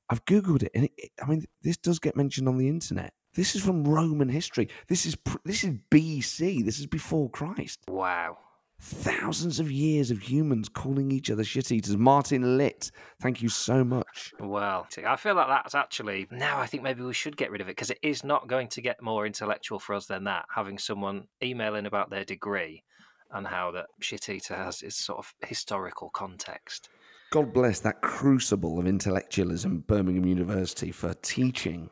I've 0.09 0.25
googled 0.25 0.62
it, 0.62 0.73
and 0.75 0.85
it, 0.85 0.92
it- 0.97 1.11
I 1.23 1.26
mean, 1.26 1.45
this 1.62 1.76
does 1.76 1.99
get 1.99 2.16
mentioned 2.16 2.49
on 2.49 2.59
the 2.59 2.69
internet. 2.69 3.12
This 3.35 3.54
is 3.54 3.62
from 3.64 3.85
Roman 3.85 4.28
history. 4.28 4.69
This 4.88 5.07
is 5.07 5.16
this 5.45 5.62
is 5.62 5.71
BC. 5.90 6.64
This 6.64 6.80
is 6.80 6.87
before 6.87 7.30
Christ. 7.30 7.78
wow. 7.88 8.37
Thousands 8.83 9.61
of 9.61 9.71
years 9.71 10.11
of 10.11 10.23
humans 10.23 10.69
calling 10.69 11.13
each 11.13 11.31
other 11.31 11.45
shit 11.45 11.71
eaters. 11.71 11.99
Martin 11.99 12.57
Litt, 12.57 12.91
thank 13.21 13.43
you 13.43 13.51
so 13.51 13.85
much. 13.85 14.33
Well, 14.41 14.89
I 15.07 15.17
feel 15.17 15.35
like 15.35 15.49
that's 15.49 15.75
actually 15.75 16.27
now. 16.31 16.59
I 16.59 16.67
think 16.67 16.83
maybe 16.83 17.03
we 17.03 17.13
should 17.13 17.37
get 17.37 17.51
rid 17.51 17.61
of 17.61 17.69
it 17.69 17.77
because 17.77 17.91
it 17.91 17.99
is 18.03 18.25
not 18.25 18.49
going 18.49 18.69
to 18.69 18.81
get 18.81 19.03
more 19.03 19.27
intellectual 19.27 19.79
for 19.79 19.95
us 19.95 20.07
than 20.07 20.25
that. 20.25 20.47
Having 20.55 20.79
someone 20.79 21.25
emailing 21.43 21.85
about 21.85 22.09
their 22.09 22.25
degree 22.25 22.83
and 23.33 23.47
how 23.47 23.71
that 23.73 23.87
shit 24.01 24.29
eater 24.31 24.57
has 24.57 24.83
its 24.83 24.97
sort 24.97 25.19
of 25.19 25.35
historical 25.47 26.09
context. 26.11 26.89
God 27.31 27.53
bless 27.53 27.81
that 27.81 28.01
crucible 28.01 28.81
of 28.81 28.87
intellectualism, 28.87 29.85
Birmingham 29.87 30.27
University, 30.27 30.91
for 30.91 31.15
teaching 31.23 31.91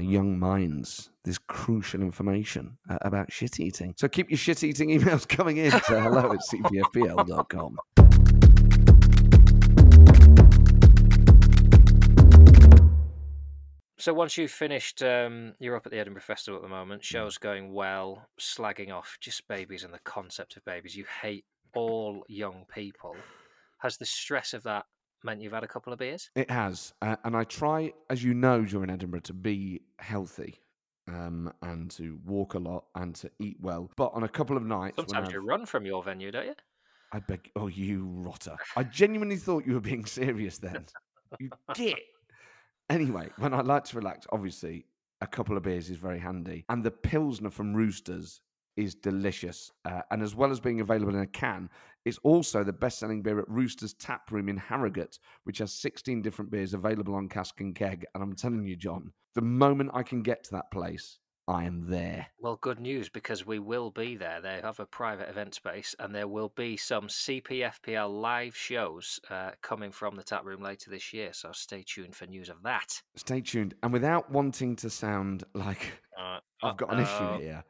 young 0.00 0.38
minds 0.38 1.10
this 1.24 1.38
crucial 1.38 2.02
information 2.02 2.76
uh, 2.88 2.98
about 3.02 3.32
shit 3.32 3.58
eating. 3.58 3.94
So 3.96 4.08
keep 4.08 4.30
your 4.30 4.38
shit 4.38 4.62
eating 4.62 4.90
emails 4.90 5.26
coming 5.36 5.56
in 5.56 5.70
to 5.70 6.00
hello 6.00 6.32
at 6.32 6.40
cpfpl.com. 6.40 7.78
So 14.04 14.12
once 14.12 14.36
you've 14.36 14.50
finished, 14.50 15.02
um, 15.02 15.54
you're 15.60 15.76
up 15.76 15.86
at 15.86 15.92
the 15.92 15.98
Edinburgh 15.98 16.20
Festival 16.20 16.58
at 16.58 16.62
the 16.62 16.68
moment. 16.68 17.00
Mm. 17.00 17.06
Show's 17.06 17.38
going 17.38 17.72
well, 17.72 18.28
slagging 18.38 18.92
off 18.92 19.16
just 19.18 19.48
babies 19.48 19.82
and 19.82 19.94
the 19.94 20.00
concept 20.04 20.58
of 20.58 20.64
babies. 20.66 20.94
You 20.94 21.06
hate 21.22 21.46
all 21.74 22.22
young 22.28 22.66
people. 22.74 23.16
Has 23.78 23.96
the 23.96 24.04
stress 24.04 24.52
of 24.52 24.62
that 24.64 24.84
meant 25.24 25.40
you've 25.40 25.52
had 25.52 25.64
a 25.64 25.68
couple 25.68 25.92
of 25.92 25.98
beers? 25.98 26.30
It 26.34 26.50
has, 26.50 26.92
uh, 27.02 27.16
and 27.24 27.36
I 27.36 27.44
try, 27.44 27.92
as 28.10 28.22
you 28.22 28.34
know, 28.34 28.64
during 28.64 28.90
Edinburgh, 28.90 29.20
to 29.20 29.32
be 29.32 29.82
healthy. 29.98 30.60
Um, 31.06 31.52
and 31.60 31.90
to 31.90 32.18
walk 32.24 32.54
a 32.54 32.58
lot 32.58 32.86
and 32.94 33.14
to 33.16 33.30
eat 33.38 33.58
well. 33.60 33.90
But 33.94 34.12
on 34.14 34.22
a 34.22 34.28
couple 34.28 34.56
of 34.56 34.62
nights, 34.62 34.96
Sometimes 34.96 35.30
you 35.34 35.40
run 35.40 35.66
from 35.66 35.84
your 35.84 36.02
venue, 36.02 36.30
don't 36.30 36.46
you? 36.46 36.54
I 37.12 37.18
beg. 37.20 37.50
Oh, 37.56 37.66
you 37.66 38.06
rotter! 38.06 38.56
I 38.74 38.84
genuinely 38.84 39.36
thought 39.36 39.66
you 39.66 39.74
were 39.74 39.80
being 39.80 40.06
serious 40.06 40.56
then. 40.56 40.86
You 41.38 41.50
git. 41.74 41.98
Anyway, 42.88 43.28
when 43.36 43.52
I 43.52 43.60
like 43.60 43.84
to 43.84 43.96
relax, 43.96 44.26
obviously 44.32 44.86
a 45.20 45.26
couple 45.26 45.58
of 45.58 45.62
beers 45.62 45.90
is 45.90 45.98
very 45.98 46.18
handy, 46.18 46.64
and 46.70 46.82
the 46.82 46.90
pilsner 46.90 47.50
from 47.50 47.74
Roosters 47.74 48.40
is 48.76 48.94
delicious. 48.94 49.70
Uh, 49.84 50.02
and 50.10 50.22
as 50.22 50.34
well 50.34 50.50
as 50.50 50.60
being 50.60 50.80
available 50.80 51.14
in 51.14 51.20
a 51.20 51.26
can, 51.26 51.68
it's 52.04 52.18
also 52.22 52.62
the 52.62 52.72
best-selling 52.72 53.22
beer 53.22 53.38
at 53.38 53.48
Roosters 53.48 53.94
Tap 53.94 54.30
Room 54.30 54.48
in 54.48 54.56
Harrogate, 54.56 55.18
which 55.44 55.58
has 55.58 55.72
16 55.72 56.22
different 56.22 56.50
beers 56.50 56.74
available 56.74 57.14
on 57.14 57.28
cask 57.28 57.60
and 57.60 57.74
keg. 57.74 58.04
And 58.14 58.22
I'm 58.22 58.34
telling 58.34 58.66
you, 58.66 58.76
John, 58.76 59.12
the 59.34 59.42
moment 59.42 59.90
I 59.94 60.02
can 60.02 60.22
get 60.22 60.44
to 60.44 60.50
that 60.52 60.70
place, 60.70 61.18
I 61.46 61.64
am 61.64 61.90
there. 61.90 62.26
Well, 62.38 62.56
good 62.62 62.80
news 62.80 63.10
because 63.10 63.44
we 63.44 63.58
will 63.58 63.90
be 63.90 64.16
there. 64.16 64.40
They 64.40 64.60
have 64.62 64.80
a 64.80 64.86
private 64.86 65.28
event 65.28 65.54
space, 65.54 65.94
and 65.98 66.14
there 66.14 66.28
will 66.28 66.52
be 66.56 66.76
some 66.76 67.08
CPFPL 67.08 68.20
live 68.20 68.56
shows 68.56 69.20
uh, 69.30 69.50
coming 69.60 69.90
from 69.92 70.16
the 70.16 70.22
tap 70.22 70.44
room 70.44 70.62
later 70.62 70.90
this 70.90 71.12
year. 71.12 71.30
So 71.32 71.50
stay 71.52 71.84
tuned 71.86 72.16
for 72.16 72.26
news 72.26 72.48
of 72.48 72.62
that. 72.62 73.02
Stay 73.16 73.42
tuned. 73.42 73.74
And 73.82 73.92
without 73.92 74.30
wanting 74.30 74.76
to 74.76 74.88
sound 74.88 75.44
like 75.54 76.00
Uh, 76.18 76.38
I've 76.62 76.76
got 76.76 76.94
an 76.94 77.00
issue 77.00 77.44
here. 77.44 77.64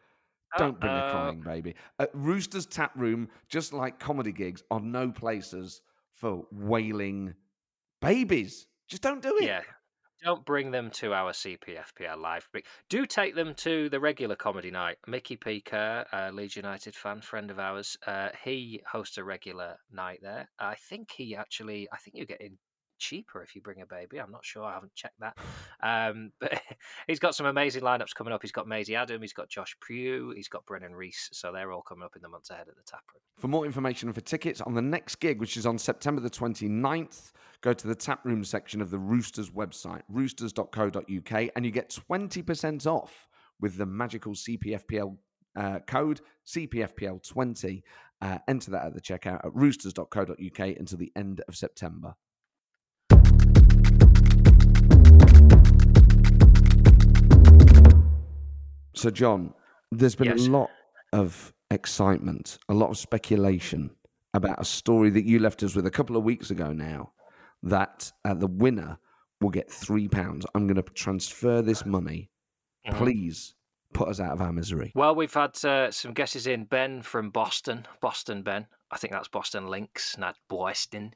Don't 0.58 0.80
bring 0.80 0.94
the 0.94 1.10
crying 1.10 1.40
baby. 1.40 1.74
At 1.98 2.10
Rooster's 2.14 2.66
Tap 2.66 2.92
Room, 2.96 3.28
just 3.48 3.72
like 3.72 3.98
comedy 3.98 4.32
gigs, 4.32 4.62
are 4.70 4.80
no 4.80 5.10
places 5.10 5.80
for 6.14 6.46
wailing 6.52 7.34
babies. 8.00 8.66
Just 8.88 9.02
don't 9.02 9.22
do 9.22 9.36
it. 9.38 9.44
Yeah. 9.44 9.62
Don't 10.22 10.44
bring 10.46 10.70
them 10.70 10.90
to 10.92 11.12
our 11.12 11.32
CPFPL 11.32 12.16
live. 12.16 12.48
Do 12.88 13.04
take 13.04 13.34
them 13.34 13.54
to 13.56 13.90
the 13.90 14.00
regular 14.00 14.36
comedy 14.36 14.70
night. 14.70 14.96
Mickey 15.06 15.36
P. 15.36 15.60
Kerr, 15.60 16.06
a 16.12 16.32
Leeds 16.32 16.56
United 16.56 16.94
fan, 16.94 17.20
friend 17.20 17.50
of 17.50 17.58
ours, 17.58 17.98
uh, 18.06 18.30
he 18.42 18.80
hosts 18.90 19.18
a 19.18 19.24
regular 19.24 19.76
night 19.92 20.20
there. 20.22 20.48
I 20.58 20.76
think 20.76 21.10
he 21.10 21.36
actually, 21.36 21.88
I 21.92 21.98
think 21.98 22.16
you 22.16 22.24
get 22.24 22.38
getting 22.38 22.56
cheaper 22.98 23.42
if 23.42 23.54
you 23.54 23.60
bring 23.60 23.80
a 23.80 23.86
baby. 23.86 24.18
I'm 24.18 24.30
not 24.30 24.44
sure. 24.44 24.64
I 24.64 24.74
haven't 24.74 24.94
checked 24.94 25.20
that. 25.20 25.36
Um, 25.82 26.32
but 26.40 26.60
he's 27.06 27.18
got 27.18 27.34
some 27.34 27.46
amazing 27.46 27.82
lineups 27.82 28.14
coming 28.14 28.32
up. 28.32 28.42
He's 28.42 28.52
got 28.52 28.68
Maisie 28.68 28.96
Adam, 28.96 29.20
he's 29.20 29.32
got 29.32 29.48
Josh 29.48 29.76
Pugh, 29.86 30.32
he's 30.34 30.48
got 30.48 30.64
Brennan 30.66 30.94
Reece. 30.94 31.30
So 31.32 31.52
they're 31.52 31.72
all 31.72 31.82
coming 31.82 32.04
up 32.04 32.16
in 32.16 32.22
the 32.22 32.28
months 32.28 32.50
ahead 32.50 32.68
at 32.68 32.76
the 32.76 32.82
tap 32.86 33.02
room. 33.12 33.20
For 33.38 33.48
more 33.48 33.66
information 33.66 34.08
and 34.08 34.14
for 34.14 34.20
tickets 34.20 34.60
on 34.60 34.74
the 34.74 34.82
next 34.82 35.16
gig, 35.16 35.40
which 35.40 35.56
is 35.56 35.66
on 35.66 35.78
September 35.78 36.20
the 36.20 36.30
29th, 36.30 37.32
go 37.60 37.72
to 37.72 37.86
the 37.86 37.94
tap 37.94 38.24
room 38.24 38.44
section 38.44 38.80
of 38.80 38.90
the 38.90 38.98
Roosters 38.98 39.50
website, 39.50 40.02
roosters.co.uk, 40.08 41.50
and 41.56 41.64
you 41.64 41.70
get 41.70 41.98
20% 42.08 42.86
off 42.86 43.28
with 43.60 43.76
the 43.76 43.86
magical 43.86 44.32
CPFPL 44.32 45.16
uh, 45.56 45.78
code, 45.86 46.20
CPFPL20. 46.46 47.82
Uh, 48.20 48.38
enter 48.48 48.70
that 48.70 48.86
at 48.86 48.94
the 48.94 49.00
checkout 49.00 49.44
at 49.44 49.54
roosters.co.uk 49.54 50.58
until 50.58 50.98
the 50.98 51.12
end 51.16 51.42
of 51.46 51.56
September. 51.56 52.14
So, 58.94 59.10
John, 59.10 59.52
there's 59.90 60.14
been 60.14 60.28
Yes. 60.36 60.46
a 60.46 60.50
lot 60.50 60.70
of 61.12 61.52
excitement, 61.70 62.58
a 62.68 62.74
lot 62.74 62.90
of 62.90 62.98
speculation 62.98 63.90
about 64.32 64.60
a 64.60 64.64
story 64.64 65.10
that 65.10 65.24
you 65.24 65.38
left 65.38 65.62
us 65.62 65.74
with 65.74 65.86
a 65.86 65.90
couple 65.90 66.16
of 66.16 66.24
weeks 66.24 66.50
ago 66.50 66.72
now 66.72 67.12
that 67.62 68.10
uh, 68.24 68.34
the 68.34 68.46
winner 68.46 68.98
will 69.40 69.50
get 69.50 69.70
three 69.70 70.08
pounds. 70.08 70.44
I'm 70.54 70.66
going 70.66 70.76
to 70.76 70.82
transfer 70.94 71.62
this 71.62 71.84
money. 71.86 72.30
Mhm. 72.86 72.96
Please 72.96 73.54
put 73.92 74.08
us 74.08 74.18
out 74.20 74.32
of 74.32 74.40
our 74.40 74.52
misery. 74.52 74.92
Well, 74.94 75.14
we've 75.14 75.32
had 75.32 75.62
uh, 75.64 75.90
some 75.90 76.12
guesses 76.14 76.46
in. 76.46 76.64
Ben 76.64 77.02
from 77.02 77.30
Boston, 77.30 77.86
Boston 78.00 78.42
Ben. 78.42 78.66
I 78.90 78.96
think 78.96 79.12
that's 79.12 79.28
Boston 79.28 79.64
Lincs, 79.64 80.18
not 80.18 80.36
Boston. 80.48 81.14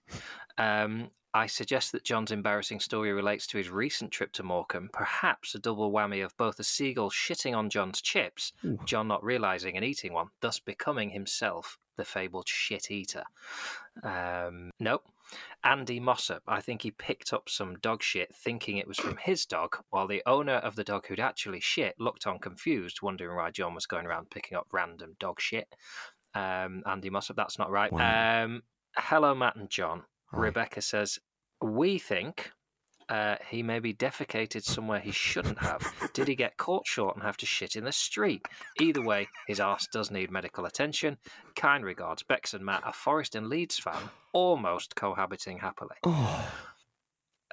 Um, 0.56 1.10
I 1.34 1.46
suggest 1.46 1.92
that 1.92 2.04
John's 2.04 2.32
embarrassing 2.32 2.80
story 2.80 3.12
relates 3.12 3.46
to 3.48 3.58
his 3.58 3.68
recent 3.68 4.10
trip 4.10 4.32
to 4.32 4.42
Morecambe, 4.42 4.90
perhaps 4.92 5.54
a 5.54 5.58
double 5.58 5.92
whammy 5.92 6.24
of 6.24 6.36
both 6.36 6.58
a 6.58 6.64
seagull 6.64 7.10
shitting 7.10 7.56
on 7.56 7.68
John's 7.68 8.00
chips, 8.00 8.52
Ooh. 8.64 8.78
John 8.86 9.08
not 9.08 9.22
realizing 9.22 9.76
and 9.76 9.84
eating 9.84 10.12
one, 10.12 10.28
thus 10.40 10.58
becoming 10.58 11.10
himself 11.10 11.78
the 11.96 12.04
fabled 12.04 12.48
shit 12.48 12.90
eater. 12.90 13.24
Um, 14.02 14.70
nope. 14.80 15.04
Andy 15.62 16.00
Mossop, 16.00 16.42
I 16.48 16.62
think 16.62 16.80
he 16.82 16.90
picked 16.90 17.34
up 17.34 17.50
some 17.50 17.76
dog 17.80 18.02
shit 18.02 18.34
thinking 18.34 18.78
it 18.78 18.88
was 18.88 18.98
from 18.98 19.16
his 19.22 19.44
dog, 19.44 19.76
while 19.90 20.06
the 20.06 20.22
owner 20.24 20.54
of 20.54 20.76
the 20.76 20.84
dog 20.84 21.06
who'd 21.06 21.20
actually 21.20 21.60
shit 21.60 21.94
looked 21.98 22.26
on 22.26 22.38
confused, 22.38 23.02
wondering 23.02 23.36
why 23.36 23.50
John 23.50 23.74
was 23.74 23.86
going 23.86 24.06
around 24.06 24.30
picking 24.30 24.56
up 24.56 24.68
random 24.72 25.16
dog 25.18 25.40
shit. 25.40 25.74
Um, 26.34 26.82
Andy 26.86 27.10
Mossop, 27.10 27.36
that's 27.36 27.58
not 27.58 27.70
right. 27.70 27.92
Wow. 27.92 28.44
Um, 28.44 28.62
hello, 28.96 29.34
Matt 29.34 29.56
and 29.56 29.68
John. 29.68 30.04
Rebecca 30.32 30.80
says, 30.82 31.18
We 31.60 31.98
think 31.98 32.50
uh, 33.08 33.36
he 33.48 33.62
maybe 33.62 33.94
defecated 33.94 34.62
somewhere 34.62 35.00
he 35.00 35.10
shouldn't 35.10 35.58
have. 35.58 35.82
Did 36.12 36.28
he 36.28 36.34
get 36.34 36.56
caught 36.58 36.86
short 36.86 37.16
and 37.16 37.24
have 37.24 37.36
to 37.38 37.46
shit 37.46 37.76
in 37.76 37.84
the 37.84 37.92
street? 37.92 38.42
Either 38.80 39.02
way, 39.02 39.28
his 39.46 39.60
arse 39.60 39.86
does 39.92 40.10
need 40.10 40.30
medical 40.30 40.66
attention. 40.66 41.16
Kind 41.56 41.84
regards, 41.84 42.22
Bex 42.22 42.52
and 42.54 42.64
Matt, 42.64 42.82
a 42.84 42.92
Forest 42.92 43.34
and 43.34 43.48
Leeds 43.48 43.78
fan, 43.78 44.10
almost 44.32 44.94
cohabiting 44.94 45.58
happily. 45.58 45.96
Oh, 46.04 46.52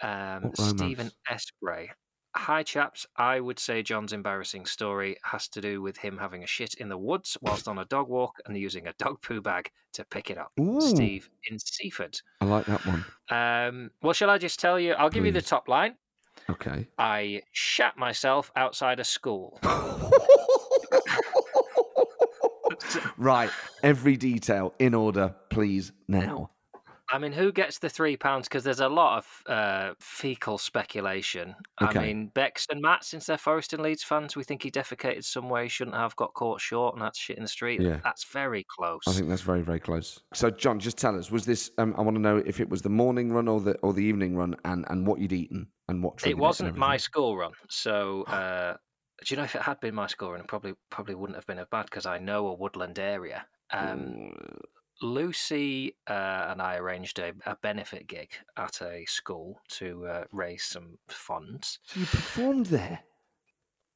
Um, 0.02 0.52
Stephen 0.56 1.12
romance? 1.30 1.52
Hi, 2.38 2.64
chaps. 2.64 3.08
I 3.16 3.40
would 3.40 3.60
say 3.60 3.82
John's 3.82 4.12
embarrassing 4.12 4.66
story 4.66 5.16
has 5.24 5.48
to 5.50 5.62
do 5.62 5.82
with 5.82 5.98
him 5.98 6.18
having 6.18 6.44
a 6.44 6.48
shit 6.48 6.74
in 6.76 6.90
the 6.90 6.98
woods 6.98 7.38
whilst 7.42 7.68
on 7.68 7.78
a 7.78 7.86
dog 7.86 8.10
walk 8.10 8.36
and 8.46 8.58
using 8.58 8.88
a 8.88 8.94
dog 8.94 9.22
poo 9.22 9.42
bag 9.42 9.72
to 9.94 10.04
pick 10.04 10.30
it 10.30 10.38
up. 10.38 10.52
Ooh. 10.60 10.82
Steve 10.82 11.30
in 11.50 11.58
Seaford. 11.58 12.20
I 12.42 12.46
like 12.46 12.66
that 12.66 12.86
one. 12.86 13.06
Um, 13.30 13.92
well, 14.02 14.14
shall 14.14 14.30
I 14.30 14.38
just 14.38 14.60
tell 14.60 14.80
you? 14.80 14.94
I'll 14.94 15.10
give 15.10 15.26
you 15.26 15.32
the 15.32 15.42
top 15.42 15.70
line. 15.70 15.96
Okay. 16.50 16.88
I 16.98 17.42
shat 17.54 17.98
myself 17.98 18.52
outside 18.56 19.00
a 19.00 19.06
school. 19.06 19.60
right. 23.18 23.50
Every 23.82 24.18
detail 24.18 24.74
in 24.80 24.94
order, 24.94 25.36
please, 25.50 25.92
now. 26.08 26.52
I 27.12 27.20
mean, 27.20 27.32
who 27.32 27.52
gets 27.52 27.80
the 27.80 27.90
three 27.90 28.18
pounds? 28.18 28.48
Because 28.48 28.64
there's 28.64 28.80
a 28.80 28.90
lot 28.90 29.20
of 29.20 29.52
uh, 29.52 29.94
fecal 30.00 30.58
speculation. 30.58 31.56
Okay. 31.82 32.00
I 32.00 32.04
mean, 32.04 32.32
Bex 32.34 32.66
and 32.70 32.82
Matt, 32.82 33.04
since 33.04 33.28
they're 33.28 33.38
Forest 33.38 33.74
and 33.74 33.84
Leeds 33.84 34.04
fans, 34.04 34.36
we 34.36 34.44
think 34.44 34.64
he 34.64 34.72
defecated 34.72 35.24
somewhere 35.24 35.64
he 35.64 35.70
shouldn't 35.70 35.96
have, 35.96 36.16
got 36.16 36.34
caught 36.34 36.62
short, 36.62 36.96
and 36.96 37.04
had 37.04 37.16
shit 37.16 37.38
in 37.38 37.44
the 37.44 37.50
street. 37.50 37.82
Yeah. 37.82 38.00
That's 38.04 38.26
very 38.26 38.66
close. 38.68 39.02
I 39.08 39.12
think 39.12 39.30
that's 39.30 39.42
very, 39.42 39.62
very 39.62 39.80
close. 39.80 40.20
So, 40.34 40.50
John, 40.50 40.80
just 40.80 40.98
tell 40.98 41.18
us: 41.18 41.30
was 41.30 41.46
this? 41.46 41.72
Um, 41.78 41.94
I 41.98 42.02
want 42.02 42.16
to 42.16 42.22
know 42.22 42.38
if 42.38 42.60
it 42.60 42.70
was 42.70 42.82
the 42.82 42.90
morning 42.90 43.32
run 43.32 43.48
or 43.48 43.62
the 43.62 43.76
or 43.80 43.94
the 43.94 44.04
evening 44.04 44.36
run, 44.36 44.56
and 44.66 44.86
and 44.90 45.06
what 45.06 45.20
you'd 45.20 45.34
eaten 45.34 45.68
and 45.88 46.04
what. 46.04 46.26
it 46.26 46.38
wasn't 46.38 46.76
my 46.76 46.98
school 46.98 47.38
run, 47.38 47.52
so. 47.70 48.24
Uh, 48.36 48.76
do 49.24 49.34
you 49.34 49.38
know 49.38 49.46
if 49.46 49.56
it 49.56 49.62
had 49.62 49.80
been 49.80 49.96
my 49.96 50.08
school 50.08 50.32
run, 50.32 50.42
it 50.42 50.48
probably 50.48 50.74
probably 50.90 51.16
wouldn't 51.16 51.38
have 51.38 51.46
been 51.46 51.58
as 51.58 51.68
bad 51.72 51.86
because 51.86 52.06
I 52.06 52.18
know 52.18 52.48
a 52.48 52.54
woodland 52.54 53.00
area. 53.00 53.46
Um, 53.72 54.32
Lucy 55.02 55.96
uh, 56.08 56.48
and 56.50 56.62
I 56.62 56.78
arranged 56.78 57.20
a, 57.20 57.34
a 57.46 57.56
benefit 57.62 58.08
gig 58.08 58.32
at 58.58 58.82
a 58.82 59.06
school 59.06 59.60
to 59.70 60.06
uh, 60.06 60.24
raise 60.32 60.64
some 60.64 60.98
funds. 61.08 61.80
So 61.84 62.00
you 62.00 62.06
performed 62.06 62.68
there. 62.68 63.00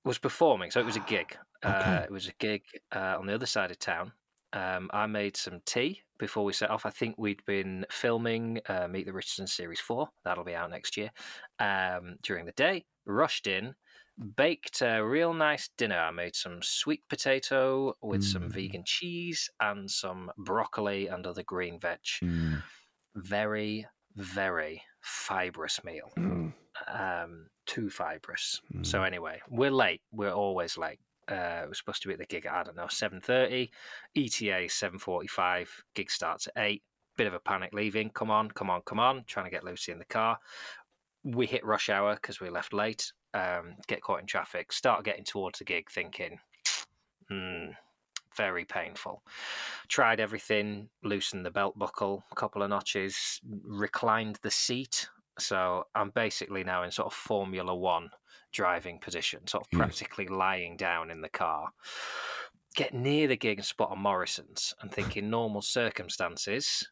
Was 0.06 0.18
performing, 0.18 0.72
so 0.72 0.80
it 0.80 0.86
was 0.86 0.98
a 0.98 1.02
gig. 1.02 1.38
Uh, 1.62 2.04
it 2.06 2.10
was 2.10 2.30
a 2.30 2.34
gig 2.40 2.62
uh, 2.96 3.18
on 3.20 3.26
the 3.26 3.34
other 3.34 3.46
side 3.46 3.70
of 3.70 3.78
town. 3.78 4.14
Um, 4.54 4.90
I 4.94 5.06
made 5.08 5.36
some 5.36 5.60
tea 5.66 6.02
before 6.18 6.46
we 6.46 6.54
set 6.54 6.70
off. 6.70 6.86
I 6.86 6.90
think 6.90 7.16
we'd 7.18 7.44
been 7.46 7.86
filming 7.92 8.62
uh, 8.70 8.88
Meet 8.88 9.08
the 9.08 9.12
Richardson 9.12 9.46
Series 9.46 9.82
4. 9.82 10.08
That'll 10.24 10.46
be 10.46 10.56
out 10.56 10.70
next 10.70 10.96
year. 10.96 11.12
Um, 11.60 12.16
during 12.24 12.46
the 12.46 12.54
day, 12.54 12.86
rushed 13.06 13.46
in, 13.48 13.76
baked 14.36 14.82
a 14.82 15.00
real 15.02 15.34
nice 15.34 15.70
dinner. 15.78 15.98
I 16.00 16.12
made 16.12 16.36
some 16.36 16.62
sweet 16.62 17.04
potato 17.10 17.96
with 18.02 18.24
some 18.24 18.44
Mm. 18.44 18.52
vegan 18.52 18.84
cheese 18.86 19.50
and 19.60 19.90
some 19.90 20.32
broccoli 20.38 21.08
and 21.08 21.26
other 21.26 21.44
green 21.44 21.80
veg. 21.80 22.00
Mm, 22.22 22.64
Very, 23.16 23.88
very 24.16 24.84
fibrous 25.02 25.84
meal. 25.84 26.12
mm, 26.18 26.54
Um, 26.88 27.50
too 27.66 27.90
fibrous. 27.90 28.62
mm. 28.74 28.86
So 28.86 29.04
anyway, 29.04 29.42
we're 29.50 29.72
late. 29.72 30.02
We're 30.12 30.32
always 30.34 30.78
late. 30.78 31.00
Uh, 31.28 31.64
we're 31.68 31.74
supposed 31.74 32.02
to 32.02 32.08
be 32.08 32.14
at 32.14 32.20
the 32.20 32.26
gig 32.26 32.46
at 32.46 32.54
I 32.54 32.64
don't 32.64 32.76
know 32.76 32.88
seven 32.88 33.22
thirty. 33.22 33.72
ETA 34.16 34.68
seven 34.70 34.98
forty 35.00 35.28
five. 35.28 35.70
Gig 35.94 36.10
starts 36.10 36.48
at 36.48 36.54
eight. 36.58 36.84
Bit 37.18 37.28
of 37.28 37.34
a 37.34 37.40
panic 37.40 37.74
leaving. 37.74 38.10
Come 38.12 38.32
on, 38.32 38.50
come 38.52 38.70
on, 38.70 38.82
come 38.84 39.00
on. 39.00 39.26
Trying 39.26 39.46
to 39.46 39.52
get 39.52 39.64
Lucy 39.64 39.92
in 39.92 40.00
the 40.00 40.06
car. 40.06 40.40
We 41.24 41.46
hit 41.46 41.66
rush 41.66 41.90
hour 41.90 42.16
because 42.16 42.40
we 42.40 42.50
left 42.50 42.74
late. 42.74 43.12
Um, 43.34 43.76
get 43.88 44.02
caught 44.02 44.22
in 44.22 44.26
traffic. 44.26 44.72
Start 44.72 45.06
getting 45.06 45.24
towards 45.24 45.60
the 45.60 45.66
gig, 45.66 45.90
thinking, 45.92 46.40
hmm, 47.30 47.68
very 48.36 48.66
painful. 48.66 49.24
Tried 49.88 50.20
everything. 50.20 50.90
Loosened 51.04 51.46
the 51.46 51.52
belt 51.52 51.78
buckle, 51.78 52.24
a 52.32 52.36
couple 52.36 52.64
of 52.64 52.70
notches. 52.70 53.40
Reclined 53.44 54.40
the 54.42 54.52
seat. 54.52 55.08
So 55.38 55.86
I'm 55.96 56.10
basically 56.10 56.64
now 56.64 56.84
in 56.84 56.92
sort 56.92 57.08
of 57.08 57.14
Formula 57.14 57.76
One 57.76 58.10
driving 58.52 59.00
position, 59.00 59.46
sort 59.48 59.64
of 59.64 59.68
Yes. 59.72 59.78
practically 59.80 60.28
lying 60.28 60.76
down 60.76 61.12
in 61.12 61.22
the 61.22 61.30
car. 61.30 61.72
Get 62.76 62.94
near 62.94 63.28
the 63.28 63.38
gig 63.38 63.60
and 63.60 63.66
spot 63.66 63.92
a 63.92 63.96
Morrison's 63.96 64.74
and 64.82 64.92
think 64.92 65.18
in 65.18 65.30
normal 65.30 65.62
circumstances, 65.62 66.88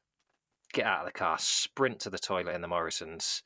get 0.73 0.85
out 0.85 0.99
of 0.99 1.05
the 1.05 1.11
car, 1.11 1.37
sprint 1.39 1.99
to 2.01 2.09
the 2.09 2.19
toilet 2.19 2.55
in 2.55 2.61
the 2.61 2.67
Morrison's, 2.67 3.43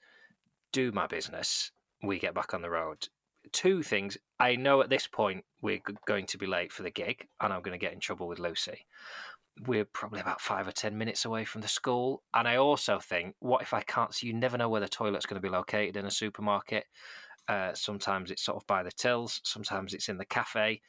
do 0.71 0.91
my 0.91 1.07
business, 1.07 1.71
we 2.03 2.19
get 2.19 2.33
back 2.33 2.53
on 2.53 2.61
the 2.61 2.69
road. 2.69 3.07
Two 3.51 3.83
things. 3.83 4.17
I 4.39 4.55
know 4.55 4.81
at 4.81 4.89
this 4.89 5.07
point 5.07 5.43
we're 5.61 5.81
going 6.05 6.25
to 6.27 6.37
be 6.37 6.45
late 6.45 6.71
for 6.71 6.83
the 6.83 6.91
gig 6.91 7.27
and 7.41 7.51
I'm 7.51 7.61
going 7.61 7.77
to 7.77 7.83
get 7.83 7.93
in 7.93 7.99
trouble 7.99 8.27
with 8.27 8.39
Lucy. 8.39 8.85
We're 9.67 9.85
probably 9.85 10.21
about 10.21 10.41
five 10.41 10.67
or 10.67 10.71
10 10.71 10.97
minutes 10.97 11.25
away 11.25 11.43
from 11.45 11.61
the 11.61 11.67
school. 11.67 12.23
And 12.33 12.47
I 12.47 12.55
also 12.57 12.99
think, 12.99 13.35
what 13.39 13.61
if 13.61 13.73
I 13.73 13.81
can't? 13.81 14.13
So 14.13 14.25
you 14.27 14.33
never 14.33 14.57
know 14.57 14.69
where 14.69 14.81
the 14.81 14.87
toilet's 14.87 15.25
going 15.25 15.41
to 15.41 15.45
be 15.45 15.51
located 15.53 15.97
in 15.97 16.05
a 16.05 16.11
supermarket. 16.11 16.85
Uh, 17.47 17.73
sometimes 17.73 18.31
it's 18.31 18.43
sort 18.43 18.57
of 18.57 18.65
by 18.67 18.83
the 18.83 18.91
tills, 18.91 19.41
sometimes 19.43 19.93
it's 19.93 20.07
in 20.07 20.17
the 20.17 20.25
cafe. 20.25 20.81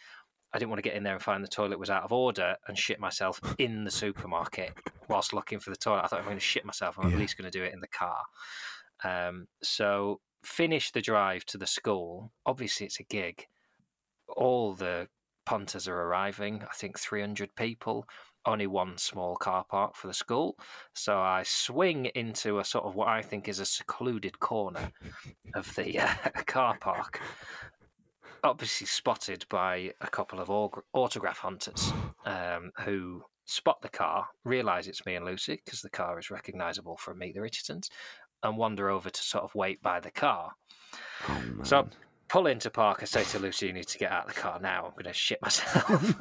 I 0.55 0.59
didn't 0.59 0.69
want 0.71 0.79
to 0.83 0.89
get 0.89 0.97
in 0.97 1.03
there 1.03 1.15
and 1.15 1.23
find 1.23 1.43
the 1.43 1.49
toilet 1.49 1.79
was 1.79 1.89
out 1.89 2.03
of 2.03 2.13
order 2.13 2.55
and 2.69 2.77
shit 2.79 3.01
myself 3.01 3.41
in 3.59 3.85
the 3.85 3.91
supermarket 3.91 4.75
whilst 5.09 5.33
looking 5.33 5.59
for 5.59 5.71
the 5.71 5.77
toilet. 5.77 6.03
I 6.05 6.07
thought 6.09 6.19
I'm 6.21 6.27
going 6.27 6.37
to 6.37 6.41
shit 6.41 6.67
myself. 6.67 6.99
I'm 6.99 7.09
Yeah. 7.09 7.15
at 7.15 7.21
least 7.21 7.39
going 7.39 7.51
to 7.51 7.59
do 7.59 7.65
it 7.65 7.73
in 7.73 7.81
the 7.81 7.89
car. 7.89 8.19
Um, 9.05 9.47
so 9.63 10.21
finish 10.45 10.91
the 10.91 11.03
drive 11.03 11.45
to 11.47 11.59
the 11.59 11.67
school. 11.67 12.33
Obviously, 12.47 12.87
it's 12.87 13.01
a 13.01 13.05
gig. 13.05 13.47
All 14.29 14.75
the 14.75 15.09
punters 15.45 15.89
are 15.89 16.01
arriving. 16.01 16.63
I 16.63 16.75
think 16.75 16.99
300 16.99 17.55
people. 17.57 18.07
Only 18.45 18.67
one 18.67 18.99
small 18.99 19.37
car 19.37 19.65
park 19.69 19.95
for 19.95 20.09
the 20.09 20.15
school. 20.15 20.57
So 20.95 21.19
I 21.19 21.43
swing 21.45 22.07
into 22.07 22.59
a 22.59 22.65
sort 22.65 22.85
of 22.85 22.97
what 22.97 23.09
I 23.09 23.23
think 23.23 23.49
is 23.49 23.61
a 23.61 23.65
secluded 23.65 24.41
corner 24.41 24.91
of 25.55 25.73
the 25.77 25.99
uh, 26.01 26.15
car 26.47 26.77
park. 26.81 27.21
Obviously 28.45 28.89
spotted 28.89 29.45
by 29.49 29.93
a 30.01 30.09
couple 30.09 30.41
of 30.41 30.49
aug- 30.49 30.83
autograph 30.93 31.39
hunters 31.39 31.93
um, 32.27 32.73
who 32.81 33.23
spot 33.45 33.81
the 33.83 33.89
car, 33.89 34.27
realise 34.45 34.87
it's 34.87 35.05
me 35.07 35.15
and 35.15 35.25
Lucy 35.25 35.61
because 35.65 35.81
the 35.81 35.91
car 35.91 36.19
is 36.19 36.31
recognisable 36.31 36.97
from 36.97 37.19
Meet 37.19 37.35
the 37.35 37.41
Richardsons, 37.41 37.91
and 38.43 38.57
wander 38.57 38.89
over 38.91 39.11
to 39.11 39.23
sort 39.23 39.45
of 39.45 39.55
wait 39.55 39.83
by 39.83 40.01
the 40.01 40.11
car. 40.11 40.53
Oh. 41.29 41.43
So 41.63 41.89
pull 42.29 42.47
into 42.47 42.71
park. 42.71 43.01
I 43.03 43.05
say 43.05 43.25
to 43.25 43.39
Lucy, 43.39 43.67
"You 43.67 43.73
need 43.73 43.89
to 43.89 43.99
get 43.99 44.11
out 44.11 44.29
of 44.29 44.35
the 44.35 44.41
car 44.41 44.59
now. 44.61 44.87
I'm 44.87 44.93
going 44.93 45.05
to 45.05 45.13
shit 45.13 45.41
myself." 45.43 46.15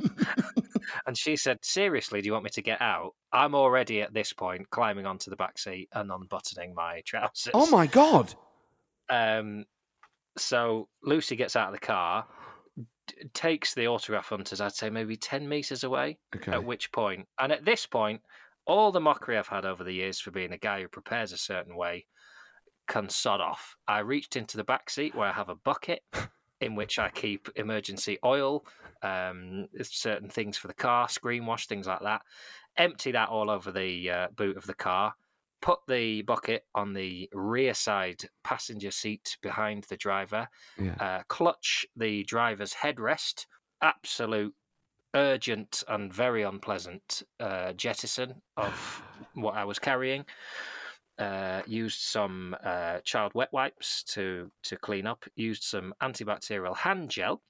and 1.07 1.17
she 1.17 1.36
said, 1.36 1.57
"Seriously, 1.63 2.21
do 2.21 2.27
you 2.27 2.34
want 2.34 2.43
me 2.43 2.49
to 2.51 2.62
get 2.62 2.81
out?" 2.81 3.12
I'm 3.31 3.55
already 3.55 4.01
at 4.01 4.13
this 4.13 4.34
point 4.34 4.69
climbing 4.69 5.05
onto 5.05 5.29
the 5.29 5.38
back 5.38 5.57
seat 5.57 5.89
and 5.93 6.12
unbuttoning 6.12 6.75
my 6.75 7.01
trousers. 7.05 7.51
oh 7.53 7.69
my 7.69 7.88
god! 7.88 8.34
Um, 9.10 9.65
so 10.38 10.88
Lucy 11.03 11.36
gets 11.36 11.55
out 11.55 11.69
of 11.69 11.73
the 11.73 11.86
car, 11.86 12.25
d- 13.07 13.15
takes 13.34 13.73
the 13.73 13.88
autograph 13.88 14.29
hunters. 14.29 14.62
I'd 14.62 14.73
say 14.73 14.89
maybe 14.89 15.15
ten 15.15 15.47
meters 15.47 15.84
away. 15.84 16.17
Okay. 16.36 16.51
At 16.51 16.63
which 16.63 16.91
point, 16.91 17.25
and 17.39 17.51
at 17.51 17.65
this 17.65 17.86
point, 17.86 18.21
all 18.65 18.91
the 18.91 19.02
mockery 19.02 19.38
I've 19.38 19.47
had 19.47 19.65
over 19.65 19.84
the 19.84 19.93
years 19.93 20.19
for 20.19 20.32
being 20.32 20.52
a 20.52 20.58
guy 20.58 20.82
who 20.82 20.88
prepares 20.88 21.32
a 21.32 21.38
certain 21.38 21.76
way 21.76 22.06
can 22.88 23.10
sod 23.10 23.41
off. 23.41 23.76
I 23.88 24.00
reached 24.00 24.36
into 24.36 24.58
the 24.58 24.63
back 24.63 24.89
seat 24.89 25.15
where 25.15 25.28
I 25.28 25.34
have 25.34 25.50
a 25.50 25.56
bucket 25.56 26.02
in 26.62 26.76
which 26.76 27.00
I 27.00 27.10
keep 27.10 27.50
emergency 27.56 28.17
oil, 28.24 28.65
um, 29.02 29.67
certain 29.82 30.30
things 30.30 30.58
for 30.58 30.67
the 30.67 30.74
car, 30.74 31.10
screen 31.10 31.45
wash, 31.45 31.67
things 31.67 31.88
like 31.88 32.02
that. 32.02 32.21
Empty 32.78 33.12
that 33.12 33.30
all 33.30 33.50
over 33.50 33.71
the 33.71 34.10
uh, 34.10 34.28
boot 34.36 34.58
of 34.58 34.67
the 34.67 34.74
car. 34.74 35.13
Put 35.62 35.80
the 35.88 36.24
bucket 36.24 36.65
on 36.74 36.93
the 36.93 37.30
rear 37.34 37.74
side 37.74 38.24
passenger 38.43 38.91
seat 38.91 39.38
behind 39.41 39.86
the 39.86 39.97
driver 39.97 40.47
yeah. 40.80 40.95
uh, 41.00 41.21
clutch 41.28 41.86
the 41.95 42.24
driver's 42.24 42.74
headrest. 42.74 43.45
Absolute 43.82 44.56
urgent 45.13 45.84
and 45.88 46.13
very 46.13 46.43
unpleasant 46.43 47.24
uh, 47.39 47.74
jettison 47.74 48.41
of 48.58 49.04
what 49.34 49.56
I 49.56 49.65
was 49.65 49.80
carrying. 49.80 50.26
Uh, 51.17 51.62
used 51.67 52.00
some 52.00 52.56
uh, 52.63 53.00
child 53.04 53.32
wet 53.36 53.50
wipes 53.52 54.04
to 54.04 54.50
to 54.63 54.76
clean 54.78 55.06
up. 55.06 55.24
Used 55.36 55.63
some 55.63 55.93
antibacterial 56.02 56.76
hand 56.76 57.10
gel. 57.10 57.41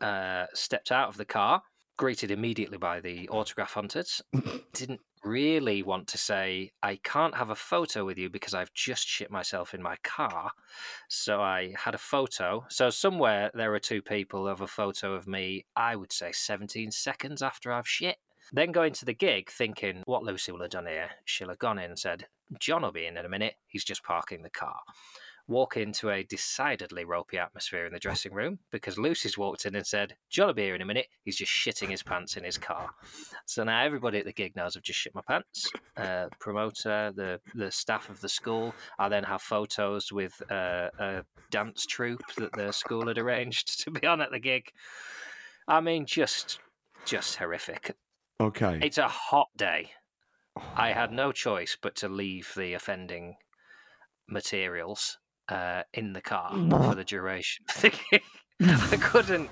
Uh, 0.00 0.46
stepped 0.54 0.92
out 0.92 1.08
of 1.08 1.16
the 1.16 1.24
car. 1.24 1.62
Greeted 1.96 2.30
immediately 2.30 2.78
by 2.78 3.00
the 3.00 3.28
autograph 3.30 3.72
hunters. 3.72 4.22
Didn't 4.72 5.00
really 5.24 5.82
want 5.82 6.06
to 6.08 6.18
say 6.18 6.72
I 6.82 6.96
can't 7.02 7.34
have 7.34 7.50
a 7.50 7.54
photo 7.54 8.04
with 8.04 8.18
you 8.18 8.30
because 8.30 8.54
I've 8.54 8.72
just 8.72 9.06
shit 9.06 9.30
myself 9.30 9.74
in 9.74 9.82
my 9.82 9.96
car. 10.02 10.50
So 11.08 11.40
I 11.40 11.74
had 11.76 11.94
a 11.94 11.98
photo. 11.98 12.64
So 12.68 12.90
somewhere 12.90 13.50
there 13.54 13.74
are 13.74 13.78
two 13.78 14.02
people 14.02 14.46
have 14.46 14.60
a 14.60 14.66
photo 14.66 15.14
of 15.14 15.26
me, 15.26 15.64
I 15.76 15.96
would 15.96 16.12
say 16.12 16.32
17 16.32 16.90
seconds 16.90 17.42
after 17.42 17.72
I've 17.72 17.88
shit. 17.88 18.16
Then 18.52 18.72
going 18.72 18.94
to 18.94 19.04
the 19.04 19.14
gig 19.14 19.50
thinking 19.50 20.02
what 20.06 20.22
Lucy 20.22 20.52
will 20.52 20.62
have 20.62 20.70
done 20.70 20.86
here. 20.86 21.10
She'll 21.24 21.50
have 21.50 21.58
gone 21.58 21.78
in 21.78 21.90
and 21.90 21.98
said, 21.98 22.26
John 22.58 22.82
will 22.82 22.92
be 22.92 23.06
in 23.06 23.18
in 23.18 23.26
a 23.26 23.28
minute. 23.28 23.54
He's 23.66 23.84
just 23.84 24.02
parking 24.02 24.42
the 24.42 24.50
car. 24.50 24.80
Walk 25.48 25.78
into 25.78 26.10
a 26.10 26.24
decidedly 26.24 27.04
ropey 27.04 27.38
atmosphere 27.38 27.86
in 27.86 27.92
the 27.92 27.98
dressing 27.98 28.34
room 28.34 28.58
because 28.70 28.98
Lucy's 28.98 29.38
walked 29.38 29.64
in 29.64 29.74
and 29.74 29.86
said, 29.86 30.14
John 30.28 30.48
will 30.48 30.54
be 30.54 30.64
here 30.64 30.74
in 30.74 30.82
a 30.82 30.86
minute. 30.86 31.06
He's 31.24 31.36
just 31.36 31.50
shitting 31.50 31.88
his 31.88 32.02
pants 32.02 32.36
in 32.36 32.44
his 32.44 32.58
car. 32.58 32.90
So 33.46 33.64
now 33.64 33.82
everybody 33.82 34.18
at 34.18 34.26
the 34.26 34.32
gig 34.32 34.54
knows 34.54 34.76
I've 34.76 34.82
just 34.82 34.98
shit 34.98 35.14
my 35.14 35.22
pants. 35.26 35.70
Uh, 35.96 36.28
promoter, 36.38 37.12
the, 37.16 37.40
the 37.56 37.72
staff 37.72 38.08
of 38.08 38.20
the 38.20 38.28
school. 38.28 38.72
I 39.00 39.08
then 39.08 39.24
have 39.24 39.42
photos 39.42 40.12
with 40.12 40.40
uh, 40.48 40.90
a 40.96 41.24
dance 41.50 41.86
troupe 41.86 42.22
that 42.36 42.52
the 42.52 42.70
school 42.70 43.08
had 43.08 43.18
arranged 43.18 43.80
to 43.84 43.90
be 43.90 44.06
on 44.06 44.20
at 44.20 44.30
the 44.30 44.38
gig. 44.38 44.70
I 45.66 45.80
mean, 45.80 46.06
just 46.06 46.60
just 47.04 47.34
horrific. 47.34 47.96
Okay. 48.40 48.78
It's 48.80 48.98
a 48.98 49.08
hot 49.08 49.48
day. 49.56 49.90
I 50.76 50.92
had 50.92 51.10
no 51.10 51.32
choice 51.32 51.76
but 51.80 51.96
to 51.96 52.08
leave 52.08 52.52
the 52.56 52.74
offending 52.74 53.36
materials 54.28 55.18
uh, 55.48 55.82
in 55.94 56.12
the 56.12 56.20
car 56.20 56.50
for 56.50 56.94
the 56.94 57.04
duration 57.04 57.64
of 57.74 57.80
the 57.82 57.90
gig. 58.10 58.22
I 58.60 58.96
couldn't. 59.00 59.50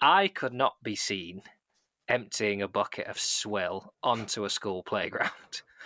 I 0.00 0.28
could 0.28 0.54
not 0.54 0.74
be 0.82 0.96
seen 0.96 1.42
emptying 2.08 2.62
a 2.62 2.68
bucket 2.68 3.06
of 3.06 3.18
swill 3.18 3.92
onto 4.02 4.44
a 4.44 4.50
school 4.50 4.82
playground. 4.82 5.30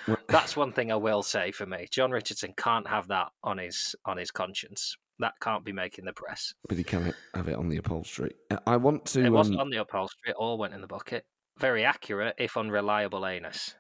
That's 0.29 0.57
one 0.57 0.73
thing 0.73 0.91
I 0.93 0.97
will 0.97 1.23
say 1.23 1.53
for 1.53 1.67
me. 1.67 1.87
John 1.91 2.11
Richardson 2.11 2.55
can't 2.57 2.87
have 2.87 3.09
that 3.09 3.29
on 3.43 3.59
his 3.59 3.95
on 4.05 4.17
his 4.17 4.31
conscience. 4.31 4.97
That 5.21 5.35
can't 5.41 5.65
be 5.65 5.73
making 5.73 6.05
the 6.07 6.13
press. 6.13 6.53
But 6.69 6.77
he 6.79 6.85
can 6.85 7.15
have 7.35 7.49
it 7.49 7.55
on 7.55 7.69
the 7.69 7.77
upholstery. 7.77 8.35
Uh, 8.51 8.59
I 8.67 8.77
want 8.77 9.07
to. 9.07 9.25
It 9.25 9.31
wasn't 9.31 9.57
um, 9.61 9.67
on 9.67 9.71
the 9.71 9.77
upholstery. 9.79 10.31
It 10.31 10.37
all 10.37 10.59
went 10.59 10.75
in 10.75 10.81
the 10.81 10.87
bucket. 10.87 11.25
Very 11.59 11.85
accurate, 11.85 12.35
if 12.37 12.57
unreliable, 12.57 13.25
anus. 13.27 13.77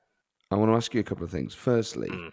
I 0.52 0.56
want 0.56 0.70
to 0.70 0.76
ask 0.76 0.94
you 0.94 1.00
a 1.00 1.04
couple 1.04 1.24
of 1.24 1.30
things. 1.32 1.54
Firstly, 1.54 2.08
Mm, 2.08 2.30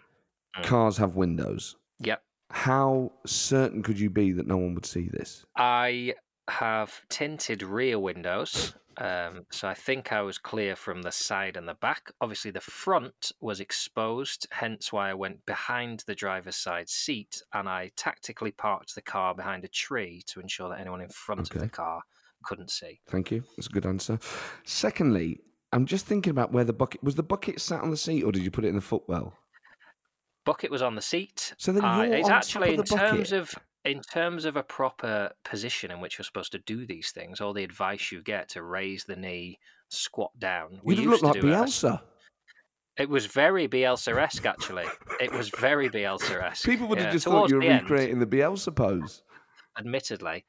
mm. 0.56 0.62
cars 0.62 0.96
have 0.98 1.16
windows. 1.16 1.74
Yep. 1.98 2.22
How 2.52 3.10
certain 3.26 3.82
could 3.82 3.98
you 3.98 4.10
be 4.10 4.32
that 4.32 4.46
no 4.46 4.56
one 4.56 4.74
would 4.74 4.86
see 4.86 5.08
this? 5.08 5.44
I 5.56 6.14
have 6.48 7.00
tinted 7.08 7.62
rear 7.62 7.98
windows, 7.98 8.74
um, 8.98 9.46
so 9.50 9.66
I 9.66 9.74
think 9.74 10.12
I 10.12 10.20
was 10.20 10.38
clear 10.38 10.76
from 10.76 11.02
the 11.02 11.10
side 11.10 11.56
and 11.56 11.66
the 11.66 11.74
back. 11.74 12.12
Obviously, 12.20 12.50
the 12.50 12.60
front 12.60 13.32
was 13.40 13.60
exposed, 13.60 14.46
hence 14.50 14.92
why 14.92 15.10
I 15.10 15.14
went 15.14 15.44
behind 15.46 16.04
the 16.06 16.14
driver's 16.14 16.56
side 16.56 16.88
seat 16.88 17.42
and 17.54 17.68
I 17.68 17.90
tactically 17.96 18.52
parked 18.52 18.94
the 18.94 19.02
car 19.02 19.34
behind 19.34 19.64
a 19.64 19.68
tree 19.68 20.22
to 20.26 20.40
ensure 20.40 20.68
that 20.68 20.80
anyone 20.80 21.00
in 21.00 21.08
front 21.08 21.50
of 21.50 21.58
the 21.58 21.68
car 21.68 22.02
couldn't 22.44 22.70
see. 22.70 23.00
Thank 23.08 23.30
you. 23.30 23.42
That's 23.56 23.68
a 23.68 23.70
good 23.70 23.86
answer. 23.86 24.18
Secondly, 24.64 25.40
I'm 25.72 25.86
just 25.86 26.06
thinking 26.06 26.30
about 26.30 26.52
where 26.52 26.64
the 26.64 26.74
bucket 26.74 27.02
was. 27.02 27.14
The 27.14 27.22
bucket 27.22 27.60
sat 27.60 27.80
on 27.80 27.90
the 27.90 27.96
seat, 27.96 28.24
or 28.24 28.30
did 28.30 28.42
you 28.42 28.50
put 28.50 28.64
it 28.64 28.68
in 28.68 28.74
the 28.74 28.82
footwell? 28.82 29.32
Bucket 30.44 30.70
was 30.70 30.82
on 30.82 30.94
the 30.94 31.02
seat. 31.02 31.54
So 31.58 31.72
then 31.72 31.84
Uh, 31.84 32.02
it's 32.02 32.28
on 32.28 32.34
actually 32.34 32.74
in 32.74 32.82
terms 32.84 33.32
of 33.32 33.54
in 33.84 34.00
terms 34.00 34.44
of 34.44 34.56
a 34.56 34.62
proper 34.62 35.30
position 35.44 35.90
in 35.90 36.00
which 36.00 36.16
you're 36.18 36.24
supposed 36.24 36.52
to 36.52 36.58
do 36.60 36.86
these 36.86 37.10
things, 37.10 37.40
all 37.40 37.52
the 37.52 37.64
advice 37.64 38.12
you 38.12 38.22
get 38.22 38.48
to 38.50 38.62
raise 38.62 39.04
the 39.04 39.16
knee, 39.16 39.58
squat 39.88 40.30
down. 40.38 40.80
We 40.84 40.94
You'd 40.94 41.02
have 41.04 41.10
used 41.12 41.22
looked 41.24 41.34
to 41.34 41.40
like 41.40 41.40
do 41.40 41.48
it. 41.48 41.66
Bielsa. 41.66 42.00
It 42.98 43.08
was 43.08 43.26
very 43.26 43.66
Bielsa-esque, 43.66 44.44
actually. 44.46 44.84
It 45.18 45.32
was 45.32 45.48
very 45.48 45.88
Bielsa-esque. 45.88 46.64
People 46.64 46.86
would 46.88 46.98
have 46.98 47.06
Yeah, 47.08 47.12
just 47.12 47.24
thought 47.24 47.48
you 47.48 47.56
were 47.56 47.62
the 47.62 47.68
end, 47.68 47.82
recreating 47.90 48.18
the 48.20 48.26
Bielsa 48.26 48.74
pose. 48.74 49.22
admittedly. 49.78 50.44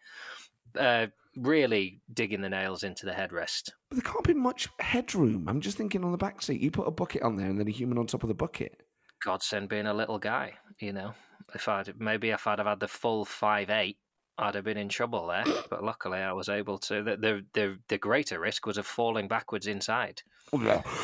Uh, 0.77 1.07
really 1.37 2.01
digging 2.13 2.41
the 2.41 2.49
nails 2.49 2.83
into 2.83 3.05
the 3.05 3.11
headrest. 3.13 3.71
But 3.89 3.95
there 4.03 4.11
can't 4.11 4.25
be 4.25 4.33
much 4.33 4.67
headroom. 4.79 5.47
I'm 5.47 5.61
just 5.61 5.77
thinking 5.77 6.03
on 6.03 6.11
the 6.11 6.17
back 6.17 6.41
seat. 6.41 6.61
You 6.61 6.69
put 6.69 6.87
a 6.87 6.91
bucket 6.91 7.21
on 7.23 7.37
there 7.37 7.47
and 7.47 7.59
then 7.59 7.67
a 7.67 7.71
human 7.71 7.97
on 7.97 8.05
top 8.07 8.21
of 8.23 8.27
the 8.27 8.35
bucket. 8.35 8.81
God 9.23 9.41
send 9.43 9.69
being 9.69 9.87
a 9.87 9.93
little 9.93 10.19
guy, 10.19 10.53
you 10.79 10.93
know. 10.93 11.13
If 11.53 11.67
I'd 11.67 11.99
maybe 11.99 12.29
if 12.29 12.47
I'd 12.47 12.59
have 12.59 12.67
had 12.67 12.79
the 12.79 12.87
full 12.87 13.25
five 13.25 13.69
eight, 13.69 13.97
I'd 14.37 14.55
have 14.55 14.63
been 14.63 14.77
in 14.77 14.89
trouble 14.89 15.27
there. 15.27 15.45
But 15.69 15.83
luckily, 15.83 16.19
I 16.19 16.33
was 16.33 16.49
able 16.49 16.77
to. 16.79 17.03
The 17.03 17.17
the 17.17 17.45
the, 17.53 17.77
the 17.87 17.97
greater 17.97 18.39
risk 18.39 18.65
was 18.65 18.77
of 18.77 18.85
falling 18.85 19.27
backwards 19.27 19.67
inside. 19.67 20.21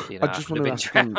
You 0.09 0.19
know, 0.19 0.25
I 0.25 0.33
just 0.33 0.49
want 0.49 0.63
to 0.63 0.71
ask 0.71 0.93
you, 0.93 1.15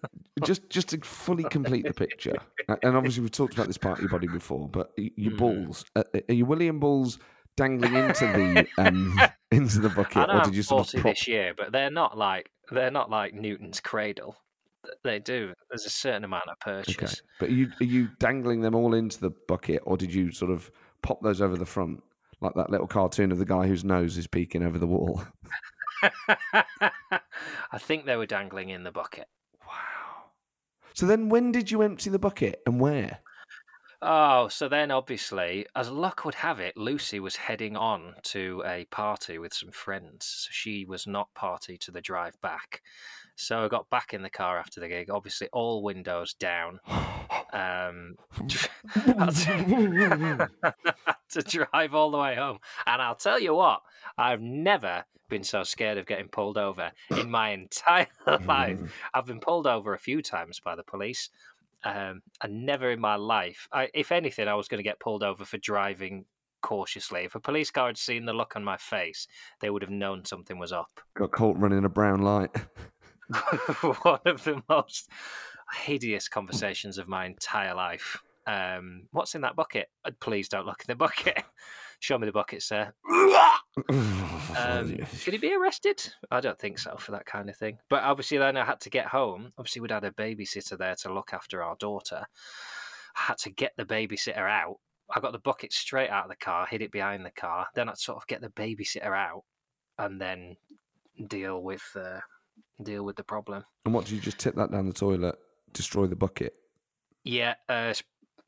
just 0.42 0.68
just 0.70 0.88
to 0.90 0.98
fully 1.00 1.44
complete 1.44 1.86
the 1.86 1.94
picture, 1.94 2.38
and 2.68 2.96
obviously 2.96 3.22
we've 3.22 3.30
talked 3.30 3.54
about 3.54 3.66
this 3.66 3.78
part 3.78 3.98
of 3.98 4.02
your 4.02 4.10
body 4.10 4.26
before, 4.26 4.68
but 4.68 4.92
your 4.96 5.32
Mm. 5.32 5.36
balls 5.38 5.84
uh, 5.96 6.04
are 6.28 6.34
you 6.34 6.44
William 6.46 6.80
balls 6.80 7.18
dangling 7.56 7.94
into 7.94 8.26
the 8.26 8.68
um, 8.78 9.20
into 9.50 9.80
the 9.80 9.90
bucket, 9.90 10.28
or 10.28 10.40
did 10.40 10.54
you 10.54 10.62
sort 10.62 10.94
of 10.94 11.00
prop? 11.00 11.14
this 11.14 11.28
year, 11.28 11.54
but 11.56 11.72
they're 11.72 11.90
not 11.90 12.16
like 12.16 12.50
they're 12.70 12.90
not 12.90 13.10
like 13.10 13.34
Newton's 13.34 13.80
cradle. 13.80 14.36
Th- 14.84 14.96
They 15.04 15.18
do. 15.18 15.52
There's 15.70 15.86
a 15.86 15.90
certain 15.90 16.24
amount 16.24 16.48
of 16.48 16.58
purchase. 16.60 16.96
Okay, 16.96 17.12
but 17.38 17.48
are 17.48 17.52
you 17.52 17.70
are 17.80 17.84
you 17.84 18.08
dangling 18.18 18.60
them 18.60 18.74
all 18.74 18.94
into 18.94 19.20
the 19.20 19.30
bucket, 19.48 19.82
or 19.84 19.96
did 19.96 20.12
you 20.12 20.30
sort 20.32 20.50
of 20.50 20.70
pop 21.02 21.20
those 21.22 21.40
over 21.40 21.56
the 21.56 21.66
front, 21.66 22.02
like 22.40 22.54
that 22.54 22.70
little 22.70 22.86
cartoon 22.86 23.32
of 23.32 23.38
the 23.38 23.44
guy 23.44 23.66
whose 23.66 23.84
nose 23.84 24.16
is 24.16 24.26
peeking 24.26 24.62
over 24.62 24.78
the 24.78 24.86
wall? 24.86 25.22
I 26.52 27.78
think 27.78 28.04
they 28.06 28.16
were 28.16 28.26
dangling 28.26 28.70
in 28.70 28.82
the 28.84 28.90
bucket. 28.92 29.28
Wow. 29.66 30.24
So 30.94 31.06
then, 31.06 31.28
when 31.28 31.52
did 31.52 31.70
you 31.70 31.82
empty 31.82 32.10
the 32.10 32.18
bucket, 32.18 32.60
and 32.66 32.80
where? 32.80 33.20
Oh, 34.04 34.48
so 34.48 34.68
then 34.68 34.90
obviously, 34.90 35.64
as 35.76 35.88
luck 35.88 36.24
would 36.24 36.34
have 36.34 36.58
it, 36.58 36.76
Lucy 36.76 37.20
was 37.20 37.36
heading 37.36 37.76
on 37.76 38.16
to 38.24 38.60
a 38.66 38.84
party 38.86 39.38
with 39.38 39.54
some 39.54 39.70
friends. 39.70 40.26
So 40.26 40.48
she 40.50 40.84
was 40.84 41.06
not 41.06 41.32
party 41.34 41.78
to 41.78 41.92
the 41.92 42.00
drive 42.00 42.34
back. 42.40 42.82
So 43.36 43.64
I 43.64 43.68
got 43.68 43.88
back 43.90 44.12
in 44.12 44.22
the 44.22 44.28
car 44.28 44.58
after 44.58 44.80
the 44.80 44.88
gig, 44.88 45.08
obviously 45.08 45.48
all 45.52 45.84
windows 45.84 46.34
down. 46.34 46.80
Um, 47.52 48.16
to, 48.48 48.68
had 48.96 50.50
to 51.30 51.42
drive 51.42 51.94
all 51.94 52.10
the 52.10 52.18
way 52.18 52.34
home. 52.34 52.58
And 52.86 53.00
I'll 53.00 53.14
tell 53.14 53.38
you 53.38 53.54
what, 53.54 53.82
I've 54.18 54.40
never 54.40 55.04
been 55.32 55.42
so 55.44 55.62
scared 55.62 55.96
of 55.96 56.04
getting 56.04 56.28
pulled 56.28 56.58
over 56.58 56.92
in 57.16 57.30
my 57.30 57.50
entire 57.50 58.06
life. 58.44 58.78
I've 59.14 59.24
been 59.24 59.40
pulled 59.40 59.66
over 59.66 59.94
a 59.94 59.98
few 59.98 60.20
times 60.20 60.60
by 60.60 60.76
the 60.76 60.82
police, 60.82 61.30
um, 61.84 62.22
and 62.42 62.66
never 62.66 62.90
in 62.90 63.00
my 63.00 63.16
life. 63.16 63.68
I, 63.72 63.88
if 63.94 64.12
anything, 64.12 64.48
I 64.48 64.54
was 64.54 64.68
going 64.68 64.78
to 64.78 64.88
get 64.88 65.00
pulled 65.00 65.22
over 65.22 65.44
for 65.44 65.58
driving 65.58 66.24
cautiously. 66.62 67.24
If 67.24 67.34
a 67.34 67.40
police 67.40 67.70
car 67.70 67.88
had 67.88 67.98
seen 67.98 68.24
the 68.24 68.32
look 68.32 68.56
on 68.56 68.64
my 68.64 68.76
face, 68.76 69.26
they 69.60 69.70
would 69.70 69.82
have 69.82 69.90
known 69.90 70.24
something 70.24 70.58
was 70.58 70.72
up. 70.72 71.00
Got 71.16 71.32
caught 71.32 71.58
running 71.58 71.84
a 71.84 71.88
brown 71.88 72.22
light. 72.22 72.50
One 74.02 74.20
of 74.26 74.44
the 74.44 74.62
most 74.68 75.08
hideous 75.72 76.28
conversations 76.28 76.98
of 76.98 77.08
my 77.08 77.26
entire 77.26 77.74
life. 77.74 78.22
Um, 78.46 79.04
what's 79.12 79.34
in 79.34 79.42
that 79.42 79.56
bucket? 79.56 79.88
Uh, 80.04 80.10
Please 80.20 80.48
don't 80.48 80.66
look 80.66 80.82
in 80.86 80.92
the 80.92 80.96
bucket. 80.96 81.42
Show 82.02 82.18
me 82.18 82.26
the 82.26 82.32
bucket, 82.32 82.62
sir. 82.62 82.92
Um, 84.54 84.98
could 85.24 85.32
he 85.32 85.38
be 85.38 85.54
arrested? 85.54 86.06
I 86.30 86.40
don't 86.40 86.58
think 86.58 86.78
so 86.78 86.94
for 86.98 87.12
that 87.12 87.24
kind 87.24 87.48
of 87.48 87.56
thing. 87.56 87.78
But 87.88 88.02
obviously, 88.02 88.36
then 88.36 88.58
I 88.58 88.66
had 88.66 88.80
to 88.80 88.90
get 88.90 89.06
home. 89.06 89.50
Obviously, 89.56 89.80
we'd 89.80 89.92
had 89.92 90.04
a 90.04 90.10
babysitter 90.10 90.76
there 90.76 90.94
to 90.96 91.14
look 91.14 91.32
after 91.32 91.62
our 91.62 91.74
daughter. 91.76 92.22
I 93.16 93.20
had 93.20 93.38
to 93.38 93.50
get 93.50 93.72
the 93.78 93.86
babysitter 93.86 94.46
out. 94.50 94.76
I 95.14 95.20
got 95.20 95.32
the 95.32 95.38
bucket 95.38 95.72
straight 95.72 96.10
out 96.10 96.24
of 96.24 96.30
the 96.30 96.36
car, 96.36 96.66
hid 96.66 96.82
it 96.82 96.92
behind 96.92 97.24
the 97.24 97.30
car. 97.30 97.66
Then 97.74 97.88
I'd 97.88 97.96
sort 97.96 98.18
of 98.18 98.26
get 98.26 98.42
the 98.42 98.50
babysitter 98.50 99.16
out, 99.16 99.44
and 99.98 100.20
then 100.20 100.56
deal 101.28 101.62
with 101.62 101.84
uh, 101.96 102.20
deal 102.82 103.04
with 103.04 103.16
the 103.16 103.24
problem. 103.24 103.64
and 103.86 103.94
what 103.94 104.04
did 104.04 104.12
you 104.14 104.20
just 104.20 104.38
tip 104.38 104.54
that 104.56 104.70
down 104.70 104.86
the 104.86 104.92
toilet, 104.92 105.36
destroy 105.72 106.06
the 106.06 106.16
bucket? 106.16 106.54
Yeah, 107.24 107.54
uh, 107.70 107.94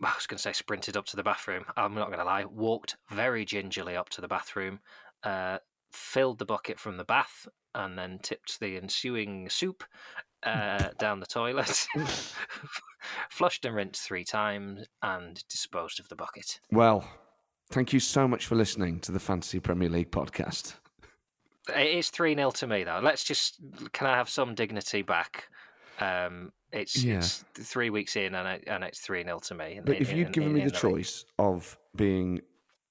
I 0.02 0.12
was 0.14 0.26
going 0.26 0.36
to 0.36 0.42
say 0.42 0.52
sprinted 0.52 0.96
up 0.96 1.06
to 1.06 1.16
the 1.16 1.22
bathroom. 1.22 1.64
I'm 1.76 1.94
not 1.94 2.08
going 2.08 2.18
to 2.18 2.24
lie. 2.24 2.44
Walked 2.44 2.96
very 3.10 3.44
gingerly 3.44 3.96
up 3.96 4.08
to 4.10 4.20
the 4.20 4.28
bathroom, 4.28 4.80
uh, 5.22 5.58
filled 5.92 6.38
the 6.38 6.44
bucket 6.44 6.78
from 6.78 6.96
the 6.96 7.04
bath, 7.04 7.46
and 7.74 7.98
then 7.98 8.18
tipped 8.22 8.60
the 8.60 8.76
ensuing 8.76 9.48
soup 9.48 9.84
uh, 10.42 10.88
down 10.98 11.20
the 11.20 11.26
toilet. 11.26 11.86
Flushed 13.30 13.64
and 13.64 13.74
rinsed 13.74 14.02
three 14.02 14.24
times, 14.24 14.86
and 15.02 15.46
disposed 15.48 16.00
of 16.00 16.08
the 16.08 16.16
bucket. 16.16 16.60
Well, 16.70 17.08
thank 17.70 17.92
you 17.92 18.00
so 18.00 18.26
much 18.26 18.46
for 18.46 18.54
listening 18.54 19.00
to 19.00 19.12
the 19.12 19.20
Fantasy 19.20 19.60
Premier 19.60 19.88
League 19.88 20.10
podcast. 20.10 20.74
It 21.68 21.96
is 21.96 22.10
three 22.10 22.34
0 22.34 22.50
to 22.52 22.66
me 22.66 22.84
though. 22.84 23.00
Let's 23.02 23.24
just 23.24 23.58
can 23.92 24.06
I 24.06 24.16
have 24.16 24.28
some 24.28 24.54
dignity 24.54 25.02
back? 25.02 25.48
Um, 26.00 26.52
it's, 26.72 27.02
Yeah. 27.04 27.18
it's 27.18 27.44
three 27.54 27.90
weeks 27.90 28.16
in, 28.16 28.34
and, 28.34 28.48
it, 28.48 28.64
and 28.66 28.82
it's 28.84 29.00
three 29.00 29.22
0 29.22 29.38
to 29.40 29.54
me. 29.54 29.80
But 29.84 29.96
in- 29.96 30.02
if 30.02 30.12
you'd 30.12 30.26
in- 30.28 30.32
given 30.32 30.48
in- 30.50 30.54
me 30.54 30.60
the 30.60 30.66
league. 30.66 30.74
choice 30.74 31.24
of 31.38 31.78
being 31.96 32.40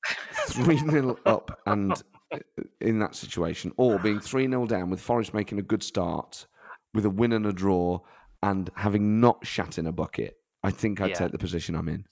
3 0.47 0.77
0 0.77 1.17
up 1.25 1.59
and 1.65 1.91
uh, 2.31 2.39
in 2.81 2.99
that 2.99 3.15
situation, 3.15 3.71
or 3.77 3.99
being 3.99 4.19
3 4.19 4.47
0 4.47 4.65
down 4.67 4.89
with 4.89 5.01
Forest 5.01 5.33
making 5.33 5.59
a 5.59 5.63
good 5.63 5.83
start 5.83 6.47
with 6.93 7.05
a 7.05 7.09
win 7.09 7.33
and 7.33 7.45
a 7.45 7.53
draw 7.53 7.99
and 8.41 8.69
having 8.75 9.19
not 9.19 9.45
shat 9.45 9.77
in 9.77 9.87
a 9.87 9.91
bucket, 9.91 10.35
I 10.63 10.71
think 10.71 11.01
I'd 11.01 11.09
Yeah. 11.09 11.15
take 11.15 11.31
the 11.31 11.37
position 11.37 11.75
I'm 11.75 11.89
in. 11.89 12.05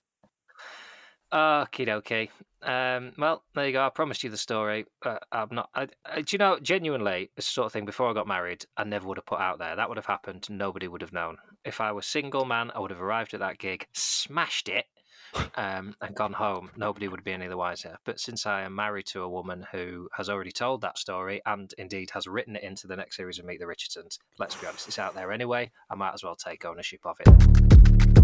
Okie 1.33 1.87
dokie. 1.87 2.29
Um, 2.63 3.13
well, 3.17 3.43
there 3.55 3.65
you 3.65 3.71
go. 3.71 3.85
I 3.85 3.89
promised 3.89 4.23
you 4.23 4.29
the 4.29 4.37
story. 4.37 4.85
Uh, 5.03 5.17
I'm 5.31 5.49
not. 5.51 5.69
I, 5.73 5.87
I, 6.05 6.21
do 6.21 6.35
you 6.35 6.37
know, 6.37 6.59
genuinely, 6.59 7.31
this 7.35 7.47
sort 7.47 7.65
of 7.65 7.71
thing, 7.73 7.85
before 7.85 8.09
I 8.09 8.13
got 8.13 8.27
married, 8.27 8.65
I 8.77 8.83
never 8.83 9.07
would 9.07 9.17
have 9.17 9.25
put 9.25 9.39
out 9.39 9.57
there. 9.57 9.75
That 9.75 9.89
would 9.89 9.97
have 9.97 10.05
happened. 10.05 10.47
Nobody 10.49 10.87
would 10.87 11.01
have 11.01 11.13
known. 11.13 11.37
If 11.65 11.81
I 11.81 11.91
was 11.91 12.05
single 12.05 12.45
man, 12.45 12.71
I 12.75 12.79
would 12.79 12.91
have 12.91 13.01
arrived 13.01 13.33
at 13.33 13.39
that 13.39 13.57
gig, 13.57 13.87
smashed 13.93 14.69
it, 14.69 14.85
um, 15.55 15.95
and 16.01 16.15
gone 16.15 16.33
home. 16.33 16.71
Nobody 16.75 17.07
would 17.07 17.23
be 17.23 17.31
any 17.31 17.47
the 17.47 17.57
wiser. 17.57 17.97
But 18.05 18.19
since 18.19 18.45
I 18.45 18.61
am 18.61 18.75
married 18.75 19.07
to 19.07 19.21
a 19.21 19.29
woman 19.29 19.65
who 19.71 20.09
has 20.15 20.29
already 20.29 20.51
told 20.51 20.81
that 20.81 20.97
story 20.97 21.41
and 21.45 21.73
indeed 21.77 22.11
has 22.11 22.27
written 22.27 22.55
it 22.55 22.63
into 22.63 22.87
the 22.87 22.95
next 22.95 23.17
series 23.17 23.39
of 23.39 23.45
Meet 23.45 23.59
the 23.59 23.67
Richardsons, 23.67 24.19
let's 24.37 24.55
be 24.55 24.67
honest, 24.67 24.87
it's 24.87 24.99
out 24.99 25.15
there 25.15 25.31
anyway. 25.31 25.71
I 25.89 25.95
might 25.95 26.13
as 26.13 26.23
well 26.23 26.35
take 26.35 26.65
ownership 26.65 27.01
of 27.05 27.17
it. 27.21 28.20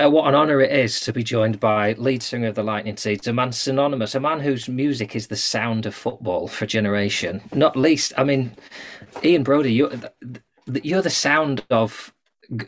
Uh, 0.00 0.08
what 0.08 0.26
an 0.26 0.34
honour 0.34 0.62
it 0.62 0.72
is 0.72 0.98
to 1.00 1.12
be 1.12 1.22
joined 1.22 1.60
by 1.60 1.92
lead 1.94 2.22
singer 2.22 2.48
of 2.48 2.54
the 2.54 2.62
Lightning 2.62 2.96
Seeds, 2.96 3.26
a 3.26 3.34
man 3.34 3.52
synonymous, 3.52 4.14
a 4.14 4.20
man 4.20 4.40
whose 4.40 4.66
music 4.66 5.14
is 5.14 5.26
the 5.26 5.36
sound 5.36 5.84
of 5.84 5.94
football 5.94 6.48
for 6.48 6.64
generation. 6.64 7.42
Not 7.52 7.76
least, 7.76 8.14
I 8.16 8.24
mean, 8.24 8.56
Ian 9.22 9.44
Broudie, 9.44 9.74
you're, 9.74 9.92
you're 10.82 11.02
the 11.02 11.10
sound 11.10 11.66
of 11.68 12.14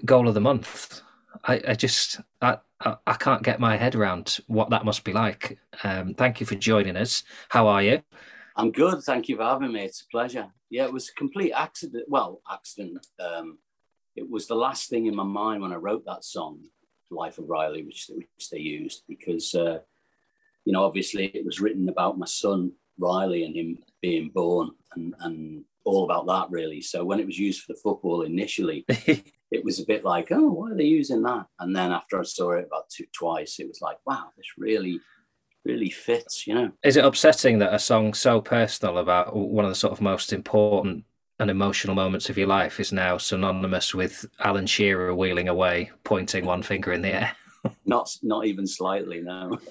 Goal 0.05 0.29
of 0.29 0.35
the 0.35 0.43
Month. 0.43 1.01
I, 1.45 1.63
I 1.69 1.75
just, 1.75 2.21
I, 2.43 2.59
I, 2.81 2.97
I 3.07 3.15
can't 3.15 3.43
get 3.43 3.61
my 3.61 3.79
head 3.79 3.95
around 3.95 4.39
what 4.47 4.69
that 4.69 4.85
must 4.85 5.03
be 5.03 5.15
like. 5.15 5.59
Um, 5.85 6.13
thank 6.13 6.39
you 6.39 6.45
for 6.45 6.57
joining 6.57 6.99
us. 6.99 7.23
How 7.49 7.67
are 7.67 7.83
you? 7.83 8.03
I'm 8.57 8.73
good. 8.73 9.03
Thank 9.05 9.31
you 9.31 9.37
for 9.37 9.45
having 9.45 9.73
me. 9.73 9.85
It's 9.85 10.03
a 10.03 10.07
pleasure. 10.09 10.49
Yeah, 10.69 10.85
it 10.85 10.93
was 10.93 11.09
a 11.09 11.15
complete 11.15 11.53
accident. 11.53 12.05
Well, 12.09 12.43
accident. 12.51 13.07
Um, 13.19 13.59
it 14.17 14.29
was 14.29 14.49
the 14.49 14.55
last 14.55 14.91
thing 14.91 15.07
in 15.07 15.17
my 15.17 15.25
mind 15.25 15.63
when 15.63 15.73
I 15.73 15.77
wrote 15.77 16.05
that 16.05 16.25
song, 16.25 16.59
Life 17.13 17.39
of 17.39 17.49
Riley, 17.49 17.85
which, 17.85 18.11
which 18.15 18.51
they 18.51 18.59
used, 18.59 19.03
because, 19.09 19.55
uh, 19.55 19.79
you 20.65 20.73
know, 20.73 20.85
obviously 20.85 21.27
it 21.27 21.45
was 21.45 21.61
written 21.61 21.89
about 21.89 22.19
my 22.19 22.27
son, 22.27 22.73
Riley, 22.99 23.45
and 23.45 23.57
him 23.57 23.79
being 24.01 24.31
born 24.31 24.71
and, 24.95 25.15
and 25.21 25.65
all 25.85 26.05
about 26.05 26.27
that, 26.27 26.51
really. 26.51 26.81
So 26.81 27.05
when 27.05 27.21
it 27.21 27.27
was 27.27 27.39
used 27.39 27.63
for 27.63 27.73
the 27.73 27.81
football 27.83 28.23
initially, 28.23 28.85
it 28.89 29.65
was 29.65 29.81
a 29.81 29.87
bit 29.87 30.05
like, 30.05 30.29
oh, 30.31 30.51
why 30.51 30.71
are 30.71 30.77
they 30.77 30.85
using 30.85 31.23
that? 31.23 31.47
And 31.59 31.75
then 31.75 31.93
after 31.93 32.19
I 32.19 32.25
saw 32.25 32.53
it 32.53 32.67
about 32.67 32.89
two, 32.91 33.07
twice, 33.13 33.59
it 33.59 33.69
was 33.69 33.81
like, 33.81 33.99
wow, 34.07 34.31
this 34.37 34.47
really, 34.57 35.01
really 35.65 35.91
fits, 35.91 36.47
you 36.47 36.55
know. 36.55 36.73
Is 36.85 36.97
it 36.97 37.05
upsetting 37.05 37.59
that 37.59 37.75
a 37.75 37.79
song 37.79 38.15
so 38.15 38.41
personal 38.41 38.99
about 38.99 39.35
one 39.35 39.65
of 39.65 39.71
the 39.71 39.75
sort 39.75 39.93
of 39.93 40.01
most 40.01 40.33
important 40.33 41.05
and 41.43 41.51
emotional 41.51 41.97
moments 41.97 42.31
of 42.31 42.39
your 42.39 42.47
life 42.47 42.79
is 42.79 42.93
now 42.93 43.19
synonymous 43.19 43.93
with 43.93 44.25
Alan 44.39 44.65
Shearer 44.65 45.13
wheeling 45.13 45.49
away, 45.49 45.91
pointing 46.05 46.45
one 46.45 46.63
finger 46.63 46.93
in 46.93 47.03
the 47.03 47.13
air? 47.15 47.37
Not, 47.85 48.17
not 48.23 48.47
even 48.47 48.67
slightly, 48.67 49.21
no. 49.21 49.57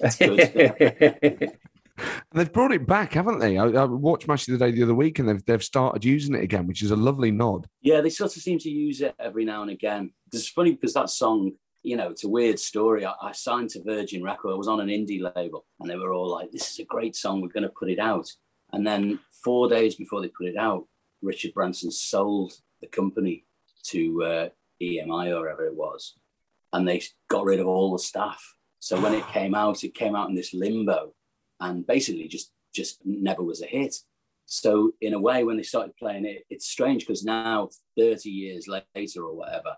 And 1.98 2.40
they've 2.40 2.52
brought 2.52 2.72
it 2.72 2.86
back, 2.86 3.12
haven't 3.12 3.38
they? 3.38 3.58
I, 3.58 3.66
I 3.66 3.84
watched 3.84 4.26
Match 4.26 4.48
of 4.48 4.58
the 4.58 4.64
Day 4.64 4.72
the 4.72 4.82
other 4.82 4.94
week 4.94 5.18
and 5.18 5.28
they've, 5.28 5.44
they've 5.44 5.62
started 5.62 6.02
using 6.02 6.34
it 6.34 6.42
again, 6.42 6.66
which 6.66 6.82
is 6.82 6.90
a 6.90 6.96
lovely 6.96 7.30
nod. 7.30 7.68
Yeah, 7.82 8.00
they 8.00 8.08
sort 8.08 8.34
of 8.34 8.42
seem 8.42 8.58
to 8.60 8.70
use 8.70 9.02
it 9.02 9.14
every 9.18 9.44
now 9.44 9.60
and 9.60 9.70
again. 9.70 10.10
It's 10.32 10.48
funny 10.48 10.72
because 10.72 10.94
that 10.94 11.10
song, 11.10 11.52
you 11.82 11.96
know, 11.96 12.08
it's 12.08 12.24
a 12.24 12.28
weird 12.28 12.58
story. 12.58 13.04
I, 13.04 13.12
I 13.20 13.32
signed 13.32 13.68
to 13.70 13.82
Virgin 13.82 14.22
Record. 14.22 14.52
I 14.52 14.56
was 14.56 14.68
on 14.68 14.80
an 14.80 14.88
indie 14.88 15.20
label, 15.36 15.66
and 15.80 15.88
they 15.88 15.96
were 15.96 16.14
all 16.14 16.30
like, 16.30 16.50
"This 16.50 16.70
is 16.70 16.78
a 16.78 16.84
great 16.84 17.14
song. 17.14 17.42
We're 17.42 17.48
going 17.48 17.62
to 17.64 17.68
put 17.68 17.90
it 17.90 17.98
out." 17.98 18.26
And 18.72 18.86
then 18.86 19.18
four 19.44 19.68
days 19.68 19.96
before 19.96 20.22
they 20.22 20.28
put 20.28 20.46
it 20.46 20.56
out, 20.56 20.86
Richard 21.22 21.54
Branson 21.54 21.90
sold 21.90 22.52
the 22.80 22.88
company 22.88 23.44
to 23.84 24.22
uh, 24.22 24.48
EMI 24.82 25.30
or 25.30 25.40
whatever 25.40 25.66
it 25.66 25.74
was, 25.74 26.14
and 26.72 26.86
they 26.86 27.02
got 27.28 27.44
rid 27.44 27.60
of 27.60 27.66
all 27.66 27.92
the 27.92 27.98
staff. 27.98 28.42
So 28.80 29.00
when 29.00 29.14
it 29.14 29.26
came 29.32 29.54
out, 29.54 29.84
it 29.84 29.94
came 29.94 30.16
out 30.16 30.28
in 30.28 30.34
this 30.34 30.52
limbo, 30.52 31.14
and 31.60 31.86
basically 31.86 32.28
just 32.28 32.52
just 32.74 32.98
never 33.04 33.42
was 33.42 33.62
a 33.62 33.66
hit. 33.66 33.96
So 34.46 34.92
in 35.00 35.14
a 35.14 35.20
way, 35.20 35.44
when 35.44 35.56
they 35.56 35.62
started 35.62 35.96
playing 35.96 36.26
it, 36.26 36.44
it's 36.50 36.66
strange 36.66 37.06
because 37.06 37.24
now, 37.24 37.70
30 37.96 38.28
years 38.28 38.68
later 38.68 39.24
or 39.24 39.34
whatever, 39.34 39.76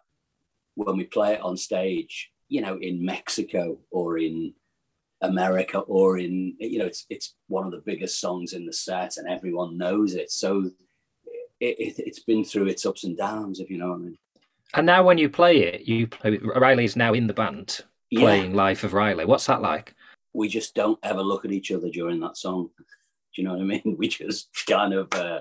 when 0.74 0.96
we 0.96 1.04
play 1.04 1.35
it 1.35 1.40
on 1.40 1.57
stage, 1.57 2.30
you 2.48 2.61
know, 2.61 2.78
in 2.78 3.04
Mexico 3.04 3.78
or 3.90 4.18
in 4.18 4.54
America 5.20 5.78
or 5.78 6.18
in, 6.18 6.57
you 6.59 6.78
know, 6.78 6.87
it's 6.87 7.07
it's 7.09 7.35
one 7.48 7.64
of 7.66 7.72
the 7.72 7.83
biggest 7.85 8.20
songs 8.20 8.52
in 8.52 8.66
the 8.66 8.72
set 8.72 9.16
and 9.16 9.28
everyone 9.28 9.78
knows 9.78 10.14
it. 10.14 10.30
So 10.30 10.70
it, 11.60 11.78
it, 11.78 11.94
it's 11.98 12.20
been 12.20 12.44
through 12.44 12.66
its 12.66 12.84
ups 12.86 13.04
and 13.04 13.16
downs, 13.16 13.60
if 13.60 13.70
you 13.70 13.78
know 13.78 13.88
what 13.88 13.96
I 13.96 13.98
mean. 13.98 14.18
And 14.74 14.86
now, 14.86 15.04
when 15.04 15.18
you 15.18 15.28
play 15.28 15.58
it, 15.58 15.82
you 15.82 16.06
play. 16.06 16.38
Riley's 16.38 16.96
now 16.96 17.14
in 17.14 17.26
the 17.26 17.34
band 17.34 17.80
playing 18.12 18.50
Yeah. 18.50 18.56
"Life 18.56 18.84
of 18.84 18.92
Riley." 18.92 19.24
What's 19.24 19.46
that 19.46 19.62
like? 19.62 19.94
we 20.34 20.48
just 20.48 20.74
don't 20.74 20.98
ever 21.02 21.22
look 21.22 21.44
at 21.44 21.52
each 21.52 21.70
other 21.70 21.88
during 21.88 22.20
that 22.20 22.36
song. 22.36 22.70
Do 23.34 23.42
you 23.42 23.44
know 23.48 23.54
what 23.54 23.62
I 23.62 23.64
mean? 23.64 23.96
We 23.98 24.08
just 24.08 24.48
kind 24.66 24.92
of, 24.92 25.08
uh, 25.14 25.40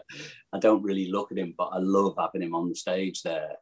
I 0.53 0.59
don't 0.59 0.83
really 0.83 1.09
look 1.11 1.31
at 1.31 1.37
him, 1.37 1.53
but 1.57 1.69
I 1.73 1.79
love 1.79 2.15
having 2.17 2.41
him 2.41 2.55
on 2.55 2.69
the 2.69 2.75
stage 2.75 3.23
there 3.23 3.53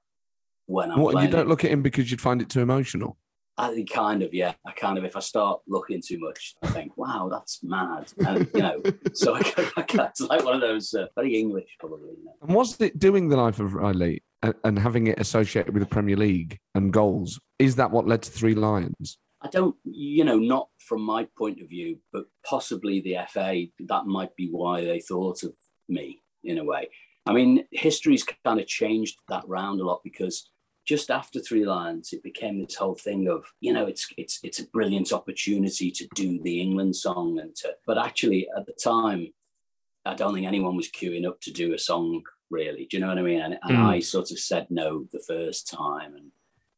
when 0.67 0.91
I'm 0.91 0.99
What? 0.99 1.21
You 1.23 1.29
don't 1.29 1.47
look 1.47 1.65
at 1.65 1.71
him 1.71 1.81
because 1.81 2.11
you'd 2.11 2.21
find 2.21 2.41
it 2.41 2.49
too 2.49 2.61
emotional. 2.61 3.17
I 3.57 3.73
think 3.73 3.91
kind 3.91 4.23
of, 4.23 4.33
yeah. 4.33 4.53
I 4.65 4.71
kind 4.71 4.97
of, 4.97 5.05
if 5.05 5.15
I 5.15 5.19
start 5.19 5.61
looking 5.67 6.01
too 6.05 6.19
much, 6.19 6.55
I 6.63 6.67
think, 6.67 6.97
wow, 6.97 7.29
that's 7.31 7.63
mad. 7.63 8.11
And, 8.25 8.49
you 8.53 8.61
know, 8.61 8.81
so 9.13 9.35
I, 9.35 9.39
I, 9.77 9.85
it's 9.87 10.21
like 10.21 10.43
one 10.43 10.55
of 10.55 10.61
those 10.61 10.93
uh, 10.93 11.07
very 11.15 11.37
English, 11.37 11.69
probably. 11.79 12.09
You 12.09 12.25
know. 12.25 12.33
And 12.41 12.55
was 12.55 12.79
it 12.79 12.97
doing 12.99 13.29
the 13.29 13.37
life 13.37 13.59
of 13.59 13.73
Riley 13.73 14.23
and, 14.41 14.55
and 14.63 14.79
having 14.79 15.07
it 15.07 15.19
associated 15.19 15.73
with 15.73 15.83
the 15.83 15.89
Premier 15.89 16.17
League 16.17 16.57
and 16.75 16.91
goals? 16.91 17.39
Is 17.59 17.75
that 17.75 17.91
what 17.91 18.07
led 18.07 18.23
to 18.23 18.31
Three 18.31 18.55
Lions? 18.55 19.17
I 19.41 19.47
don't, 19.47 19.75
you 19.83 20.23
know, 20.23 20.37
not 20.37 20.69
from 20.79 21.01
my 21.01 21.27
point 21.37 21.61
of 21.61 21.69
view, 21.69 21.97
but 22.13 22.25
possibly 22.45 23.01
the 23.01 23.17
FA, 23.29 23.65
that 23.87 24.05
might 24.05 24.35
be 24.35 24.49
why 24.49 24.85
they 24.85 24.99
thought 24.99 25.43
of 25.43 25.53
me 25.89 26.21
in 26.43 26.59
a 26.59 26.63
way. 26.63 26.89
I 27.25 27.33
mean, 27.33 27.65
history's 27.71 28.23
kind 28.23 28.59
of 28.59 28.67
changed 28.67 29.17
that 29.29 29.47
round 29.47 29.79
a 29.79 29.85
lot 29.85 30.01
because 30.03 30.49
just 30.86 31.12
after 31.12 31.39
Three 31.39 31.65
Lions, 31.65 32.12
it 32.12 32.24
became 32.24 32.60
this 32.60 32.76
whole 32.76 32.96
thing 32.96 33.28
of, 33.28 33.46
you 33.60 33.72
know, 33.74 33.86
it's 33.86 34.08
it's 34.17 34.39
it's 34.44 34.60
a 34.60 34.67
brilliant 34.67 35.13
opportunity 35.13 35.91
to 35.91 36.08
do 36.15 36.39
the 36.41 36.60
England 36.60 36.96
song 36.96 37.39
and 37.39 37.56
to, 37.58 37.74
but 37.86 37.98
actually 37.98 38.48
at 38.58 38.65
the 38.65 38.74
time, 38.74 39.28
I 40.06 40.15
don't 40.15 40.34
think 40.34 40.48
anyone 40.48 40.76
was 40.76 40.89
queuing 40.89 41.28
up 41.28 41.39
to 41.41 41.52
do 41.52 41.74
a 41.74 41.80
song 41.80 42.24
really. 42.50 42.88
Do 42.89 42.98
you 42.98 43.02
know 43.02 43.08
what 43.08 43.20
I 43.20 43.22
mean? 43.22 43.41
And, 43.41 43.54
and 43.63 43.78
Mm. 43.78 43.86
I 43.86 44.00
sort 44.00 44.32
of 44.32 44.39
said 44.39 44.67
no 44.70 45.06
the 45.13 45.24
first 45.26 45.70
time, 45.70 46.15
and 46.15 46.32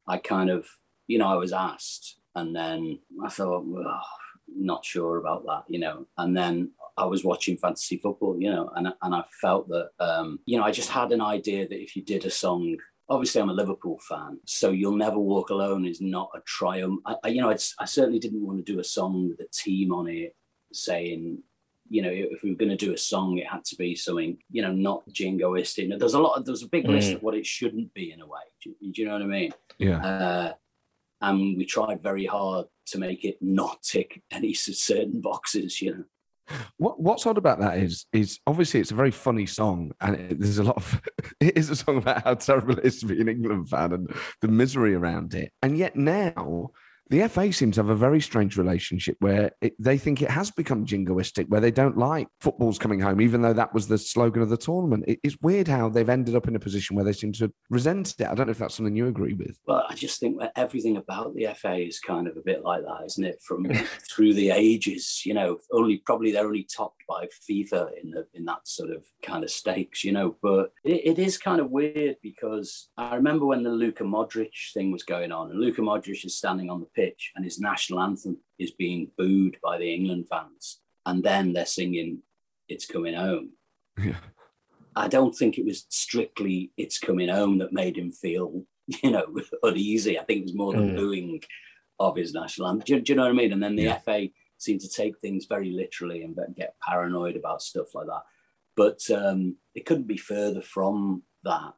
I 0.08 0.18
kind 0.18 0.50
of, 0.50 0.68
you 1.08 1.18
know, 1.18 1.28
I 1.28 1.36
was 1.36 1.54
asked, 1.54 2.20
and 2.36 2.56
then 2.56 3.00
I 3.26 3.30
thought, 3.30 3.66
well, 3.66 4.06
not 4.48 4.86
sure 4.86 5.18
about 5.18 5.46
that, 5.46 5.63
you 5.68 5.80
know. 5.80 6.06
And 6.18 6.36
then 6.38 6.72
I 6.98 7.06
was 7.06 7.24
watching 7.24 7.58
fantasy 7.58 7.98
football, 7.98 8.36
you 8.39 8.52
know, 8.52 8.70
and 8.76 8.88
and 9.02 9.16
I 9.16 9.24
felt 9.42 9.70
that, 9.70 9.89
um, 10.00 10.39
you 10.46 10.58
know, 10.58 10.66
I 10.66 10.72
just 10.72 10.89
had 10.89 11.12
an 11.12 11.22
idea 11.22 11.68
that 11.68 11.82
if 11.82 11.96
you 11.96 12.04
did 12.04 12.26
a 12.26 12.30
song. 12.30 12.76
Obviously, 13.13 13.41
I'm 13.41 13.49
a 13.49 13.54
Liverpool 13.54 13.99
fan, 14.08 14.39
so 14.45 14.71
"You'll 14.71 14.95
Never 14.97 15.19
Walk 15.19 15.49
Alone" 15.52 15.86
is 15.86 16.02
not 16.02 16.30
a 16.36 16.39
triumph. 16.45 16.99
I, 17.06 17.15
I- 17.23 17.28
you 17.30 17.41
know, 17.41 17.49
it's, 17.49 17.76
I 17.80 17.86
certainly 17.86 18.19
didn't 18.19 18.45
want 18.45 18.65
to 18.65 18.71
do 18.73 18.80
a 18.80 18.84
song 18.84 19.30
with 19.30 19.39
a 19.39 19.47
team 19.52 19.93
on 19.93 20.08
it 20.08 20.36
saying, 20.71 21.41
you 21.89 22.02
know, 22.02 22.10
if 22.12 22.41
we 22.43 22.49
were 22.52 22.56
going 22.58 22.76
to 22.76 22.86
do 22.86 22.93
a 22.93 22.97
song, 22.97 23.38
it 23.38 23.47
had 23.47 23.63
to 23.65 23.76
be 23.76 23.95
something, 23.95 24.38
you 24.49 24.62
know, 24.63 24.71
not 24.71 25.08
jingoistic. 25.10 25.97
There's 25.99 26.15
a 26.15 26.19
lot. 26.19 26.38
Of, 26.38 26.45
there's 26.45 26.63
a 26.63 26.67
big 26.69 26.88
list 26.88 27.12
Mm. 27.12 27.15
of 27.15 27.23
what 27.23 27.36
it 27.36 27.45
shouldn't 27.45 27.93
be 27.93 28.12
in 28.12 28.21
a 28.21 28.26
way. 28.28 28.41
Do, 28.63 28.73
you- 28.80 28.91
do 28.93 29.02
you 29.02 29.08
know 29.08 29.13
what 29.13 29.21
I 29.21 29.26
mean? 29.28 29.52
Yeah. 29.78 29.99
Uh, 30.04 30.54
and 31.21 31.58
we 31.58 31.65
tried 31.65 32.02
very 32.04 32.26
hard 32.26 32.65
to 32.88 32.97
make 32.99 33.23
it 33.23 33.38
not 33.41 33.82
tick 33.84 34.21
any 34.32 34.54
certain 34.56 35.21
boxes. 35.21 35.82
You 35.82 35.91
know. 35.95 36.04
What 36.77 36.99
What's 36.99 37.25
odd 37.25 37.38
about 37.38 37.60
that 37.60 37.77
is 37.77 38.06
is 38.12 38.39
obviously 38.47 38.79
it's 38.79 38.91
a 38.91 38.95
very 38.95 39.12
funny 39.12 39.45
song, 39.45 39.91
and 40.01 40.15
it, 40.15 40.39
there's 40.39 40.58
a 40.58 40.63
lot 40.63 40.77
of 40.77 41.01
it 41.39 41.58
is 41.58 41.69
a 41.69 41.75
song 41.75 41.97
about 41.97 42.23
how 42.23 42.34
terrible 42.36 42.77
it 42.77 42.86
is 42.86 42.99
to 42.99 43.06
be 43.06 43.21
an 43.21 43.29
England 43.29 43.69
fan 43.69 43.93
and 43.93 44.13
the 44.41 44.47
misery 44.47 44.95
around 44.95 45.34
it, 45.34 45.51
and 45.62 45.77
yet 45.77 45.95
now. 45.95 46.71
The 47.10 47.28
FA 47.28 47.52
seems 47.52 47.76
to 47.76 47.82
have 47.82 47.89
a 47.89 47.96
very 47.96 48.22
strange 48.22 48.58
relationship 48.58 49.18
where 49.20 49.52
it, 49.62 49.76
they 49.78 49.98
think 49.98 50.22
it 50.22 50.30
has 50.30 50.50
become 50.52 50.86
jingoistic, 50.86 51.50
where 51.50 51.62
they 51.62 51.72
don't 51.72 51.98
like 51.98 52.28
football's 52.39 52.80
coming 52.80 53.00
home, 53.00 53.22
even 53.22 53.42
though 53.42 53.54
that 53.54 53.74
was 53.74 53.88
the 53.88 53.98
slogan 53.98 54.42
of 54.42 54.50
the 54.50 54.58
tournament. 54.58 55.04
It, 55.08 55.20
it's 55.24 55.38
weird 55.42 55.68
how 55.68 55.89
they've 55.89 56.10
ended 56.10 56.36
up 56.36 56.48
in 56.48 56.56
a 56.56 56.60
position 56.60 56.96
where 56.96 57.06
they 57.06 57.13
seem 57.13 57.34
to 57.34 57.52
resent 57.70 58.16
it. 58.20 58.28
I 58.28 58.36
don't 58.36 58.48
know 58.48 58.52
if 58.52 58.58
that's 58.58 58.76
something 58.76 58.96
you 58.96 59.08
agree 59.08 59.34
with. 59.34 59.58
Well, 59.68 59.86
I 59.89 59.96
just 59.96 60.20
think 60.20 60.39
that 60.39 60.54
everything 60.56 60.98
about 60.98 61.36
the 61.36 61.48
FA 61.56 61.76
is 61.76 62.00
kind 62.00 62.28
of 62.28 62.38
a 62.38 62.42
bit 62.42 62.63
like 62.63 62.84
that, 62.84 63.06
isn't 63.06 63.24
it? 63.24 63.42
From 63.46 63.66
through 64.10 64.34
the 64.34 64.52
ages, 64.52 65.24
you 65.26 65.34
know, 65.34 65.58
only 65.72 65.98
probably 65.98 66.32
they're 66.32 66.46
only 66.46 66.68
topped 66.76 67.04
by 67.08 67.28
FIFA 67.50 67.89
in 68.02 68.12
the 68.12 68.26
in 68.34 68.46
that 68.46 68.68
sort 68.68 68.92
of 68.92 69.06
kind 69.22 69.44
of 69.44 69.52
stakes, 69.52 70.04
you 70.04 70.13
know. 70.13 70.36
But 70.42 70.72
it, 70.84 71.18
it 71.18 71.20
is 71.20 71.38
kind 71.38 71.60
of 71.60 71.70
weird 71.70 72.16
because 72.22 72.89
I 72.98 73.16
remember 73.16 73.46
when 73.46 73.63
the 73.63 73.70
Luka 73.70 74.04
Modric 74.04 74.54
thing 74.74 74.92
was 74.92 75.04
going 75.04 75.32
on, 75.32 75.52
and 75.52 75.60
Luka 75.60 75.82
Modric 75.82 76.26
is 76.26 76.38
standing 76.38 76.70
on 76.70 76.80
the 76.80 76.88
pitch, 76.93 77.32
and 77.36 77.43
his 77.45 77.60
national 77.60 77.99
anthem 78.01 78.38
is 78.60 78.71
being 78.71 79.12
booed 79.17 79.58
by 79.63 79.77
the 79.77 79.93
England 79.93 80.27
fans, 80.29 80.79
and 81.06 81.23
then 81.23 81.53
they're 81.53 81.65
singing 81.65 82.19
"It's 82.67 82.86
Coming 82.86 83.15
Home." 83.15 83.51
Yeah. 83.97 84.17
I 84.95 85.08
don't 85.08 85.34
think 85.36 85.58
it 85.58 85.65
was 85.65 85.86
strictly 85.89 86.71
"It's 86.77 86.99
Coming 86.99 87.29
Home" 87.29 87.58
that 87.60 87.73
made 87.73 87.97
him 87.97 88.12
feel, 88.12 88.65
you 89.03 89.12
know, 89.12 89.25
uneasy. 89.63 90.19
I 90.19 90.23
think 90.23 90.39
it 90.41 90.45
was 90.45 90.56
more 90.56 90.73
the 90.73 90.79
Mm. 90.79 90.95
booing 90.95 91.41
of 91.99 92.15
his 92.17 92.34
national 92.34 92.67
anthem. 92.67 92.86
Do, 92.86 92.93
you- 92.95 93.01
do 93.01 93.13
you 93.13 93.17
know 93.17 93.23
what 93.23 93.32
I 93.32 93.34
mean? 93.36 93.53
And 93.53 93.62
then 93.63 93.75
the 93.75 93.84
Yeah. 93.84 93.99
FA 93.99 94.29
seemed 94.58 94.82
to 94.82 94.89
take 94.89 95.19
things 95.19 95.45
very 95.45 95.71
literally 95.71 96.23
and 96.23 96.36
get 96.56 96.75
paranoid 96.88 97.36
about 97.36 97.62
stuff 97.62 97.93
like 97.93 98.08
that. 98.08 98.23
But 98.75 99.01
um, 99.12 99.58
it 99.75 99.86
couldn't 99.86 100.08
be 100.08 100.17
further 100.17 100.62
from 100.62 101.23
that. 101.43 101.73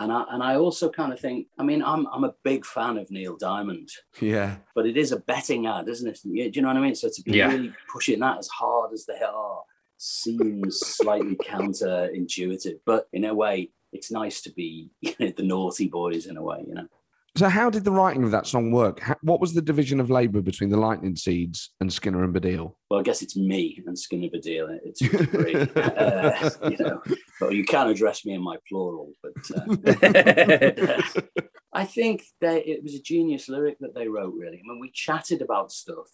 And 0.00 0.12
I 0.12 0.24
and 0.30 0.42
I 0.42 0.56
also 0.56 0.90
kind 0.90 1.12
of 1.12 1.20
think, 1.20 1.46
I 1.58 1.62
mean, 1.62 1.82
I'm 1.82 2.06
I'm 2.12 2.24
a 2.24 2.34
big 2.42 2.66
fan 2.66 2.98
of 2.98 3.10
Neil 3.10 3.36
Diamond, 3.36 3.90
Yeah. 4.20 4.56
but 4.74 4.86
it 4.86 4.96
is 4.96 5.12
a 5.12 5.18
betting 5.20 5.66
ad, 5.66 5.88
isn't 5.88 6.08
it? 6.08 6.18
Do 6.24 6.30
you 6.32 6.62
know 6.62 6.68
what 6.68 6.76
I 6.76 6.80
mean? 6.80 6.96
So 6.96 7.08
to 7.14 7.22
be 7.22 7.32
Yeah. 7.38 7.48
really 7.52 7.72
pushing 7.92 8.18
that 8.20 8.38
as 8.38 8.48
hard 8.48 8.92
as 8.92 9.06
they 9.06 9.20
are 9.20 9.62
seems 9.96 10.80
slightly 10.80 11.36
counterintuitive, 11.36 12.80
but 12.84 13.08
in 13.12 13.24
a 13.24 13.32
way, 13.34 13.70
it's 13.92 14.10
nice 14.10 14.42
to 14.42 14.50
be 14.52 14.90
you 15.00 15.14
know, 15.20 15.30
the 15.36 15.42
naughty 15.44 15.86
boys 15.86 16.26
in 16.26 16.36
a 16.36 16.42
way, 16.42 16.64
you 16.66 16.74
know. 16.74 16.88
So, 17.36 17.48
how 17.48 17.68
did 17.68 17.82
the 17.82 17.90
writing 17.90 18.22
of 18.22 18.30
that 18.30 18.46
song 18.46 18.70
work? 18.70 19.00
How, 19.00 19.16
what 19.22 19.40
was 19.40 19.54
the 19.54 19.62
division 19.62 19.98
of 19.98 20.08
labour 20.08 20.40
between 20.40 20.70
the 20.70 20.76
Lightning 20.76 21.16
Seeds 21.16 21.70
and 21.80 21.92
Skinner 21.92 22.22
and 22.22 22.32
Baddiel? 22.32 22.74
Well, 22.88 23.00
I 23.00 23.02
guess 23.02 23.22
it's 23.22 23.36
me 23.36 23.82
and 23.86 23.98
Skinner 23.98 24.28
Baddiel. 24.28 24.78
It's 24.84 25.02
a 25.02 26.60
uh, 26.62 26.70
you 26.70 26.76
know. 26.78 27.02
But 27.40 27.54
you 27.54 27.64
can 27.64 27.88
address 27.88 28.24
me 28.24 28.34
in 28.34 28.42
my 28.42 28.56
plural, 28.68 29.12
but. 29.20 29.32
Uh, 29.52 31.02
I 31.72 31.84
think 31.84 32.22
that 32.40 32.68
it 32.68 32.84
was 32.84 32.94
a 32.94 33.02
genius 33.02 33.48
lyric 33.48 33.78
that 33.80 33.96
they 33.96 34.06
wrote, 34.06 34.34
really. 34.38 34.58
I 34.58 34.62
mean, 34.64 34.78
we 34.80 34.92
chatted 34.94 35.42
about 35.42 35.72
stuff 35.72 36.06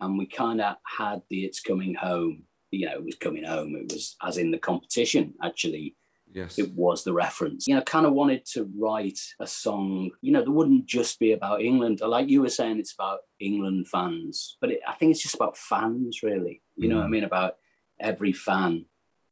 and 0.00 0.16
we 0.16 0.26
kind 0.26 0.62
of 0.62 0.76
had 0.86 1.20
the 1.28 1.44
It's 1.44 1.60
Coming 1.60 1.94
Home, 1.94 2.44
you 2.70 2.86
know, 2.86 2.94
it 2.94 3.04
was 3.04 3.16
coming 3.16 3.44
home. 3.44 3.76
It 3.76 3.92
was 3.92 4.16
as 4.22 4.38
in 4.38 4.50
the 4.50 4.58
competition, 4.58 5.34
actually, 5.42 5.94
Yes. 6.34 6.58
it 6.58 6.72
was 6.74 7.04
the 7.04 7.12
reference. 7.12 7.66
You 7.68 7.76
know, 7.76 7.82
kind 7.82 8.06
of 8.06 8.12
wanted 8.12 8.44
to 8.54 8.68
write 8.76 9.20
a 9.40 9.46
song, 9.46 10.10
you 10.20 10.32
know, 10.32 10.42
that 10.42 10.50
wouldn't 10.50 10.86
just 10.86 11.18
be 11.20 11.32
about 11.32 11.62
England. 11.62 12.00
Like 12.00 12.28
you 12.28 12.42
were 12.42 12.48
saying, 12.50 12.78
it's 12.80 12.92
about 12.92 13.20
England 13.40 13.86
fans, 13.88 14.56
but 14.60 14.70
it, 14.72 14.80
I 14.86 14.94
think 14.94 15.12
it's 15.12 15.22
just 15.22 15.36
about 15.36 15.56
fans, 15.56 16.22
really. 16.22 16.60
You 16.76 16.88
know 16.88 16.96
what 16.96 17.04
I 17.04 17.08
Mm. 17.08 17.10
mean? 17.12 17.24
About 17.24 17.56
every 18.00 18.32
fan, 18.32 18.86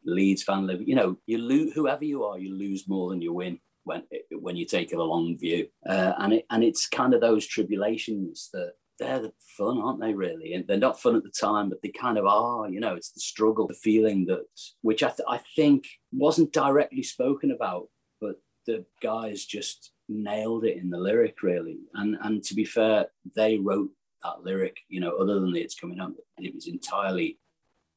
Leeds 0.04 0.42
fan, 0.44 0.66
Liv- 0.66 0.86
you 0.88 0.94
know, 0.94 1.16
you 1.26 1.38
lose, 1.38 1.72
whoever 1.74 2.04
you 2.04 2.24
are, 2.24 2.38
you 2.38 2.54
lose 2.54 2.88
more 2.88 3.10
than 3.10 3.20
you 3.20 3.32
win 3.32 3.58
when 3.84 4.04
when 4.40 4.56
you 4.56 4.64
take 4.64 4.92
it 4.92 4.98
a 4.98 5.02
long 5.02 5.36
view. 5.36 5.66
Uh, 5.84 6.12
and 6.18 6.32
it, 6.34 6.46
and 6.50 6.62
it's 6.62 6.86
kind 6.88 7.14
of 7.14 7.20
those 7.20 7.44
tribulations 7.46 8.48
that 8.52 8.74
they're 9.02 9.20
the 9.20 9.32
fun, 9.56 9.80
aren't 9.80 10.00
they? 10.00 10.14
Really, 10.14 10.54
and 10.54 10.66
they're 10.66 10.76
not 10.76 11.00
fun 11.00 11.16
at 11.16 11.22
the 11.22 11.30
time, 11.30 11.68
but 11.68 11.82
they 11.82 11.88
kind 11.88 12.18
of 12.18 12.26
are. 12.26 12.68
You 12.68 12.80
know, 12.80 12.94
it's 12.94 13.10
the 13.10 13.20
struggle, 13.20 13.66
the 13.66 13.74
feeling 13.74 14.26
that, 14.26 14.44
which 14.82 15.02
I 15.02 15.08
th- 15.08 15.28
I 15.28 15.40
think 15.56 15.86
wasn't 16.12 16.52
directly 16.52 17.02
spoken 17.02 17.50
about, 17.50 17.88
but 18.20 18.40
the 18.66 18.84
guys 19.02 19.44
just 19.44 19.92
nailed 20.08 20.64
it 20.64 20.76
in 20.76 20.90
the 20.90 20.98
lyric, 20.98 21.42
really. 21.42 21.78
And 21.94 22.16
and 22.22 22.42
to 22.44 22.54
be 22.54 22.64
fair, 22.64 23.06
they 23.34 23.58
wrote 23.58 23.90
that 24.22 24.44
lyric. 24.44 24.78
You 24.88 25.00
know, 25.00 25.16
other 25.16 25.40
than 25.40 25.54
it's 25.56 25.78
coming 25.78 26.00
up, 26.00 26.12
it 26.38 26.54
was 26.54 26.68
entirely 26.68 27.38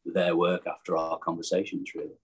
their 0.05 0.35
work 0.35 0.65
after 0.67 0.97
our 0.97 1.17
conversations, 1.19 1.91
really. 1.95 2.19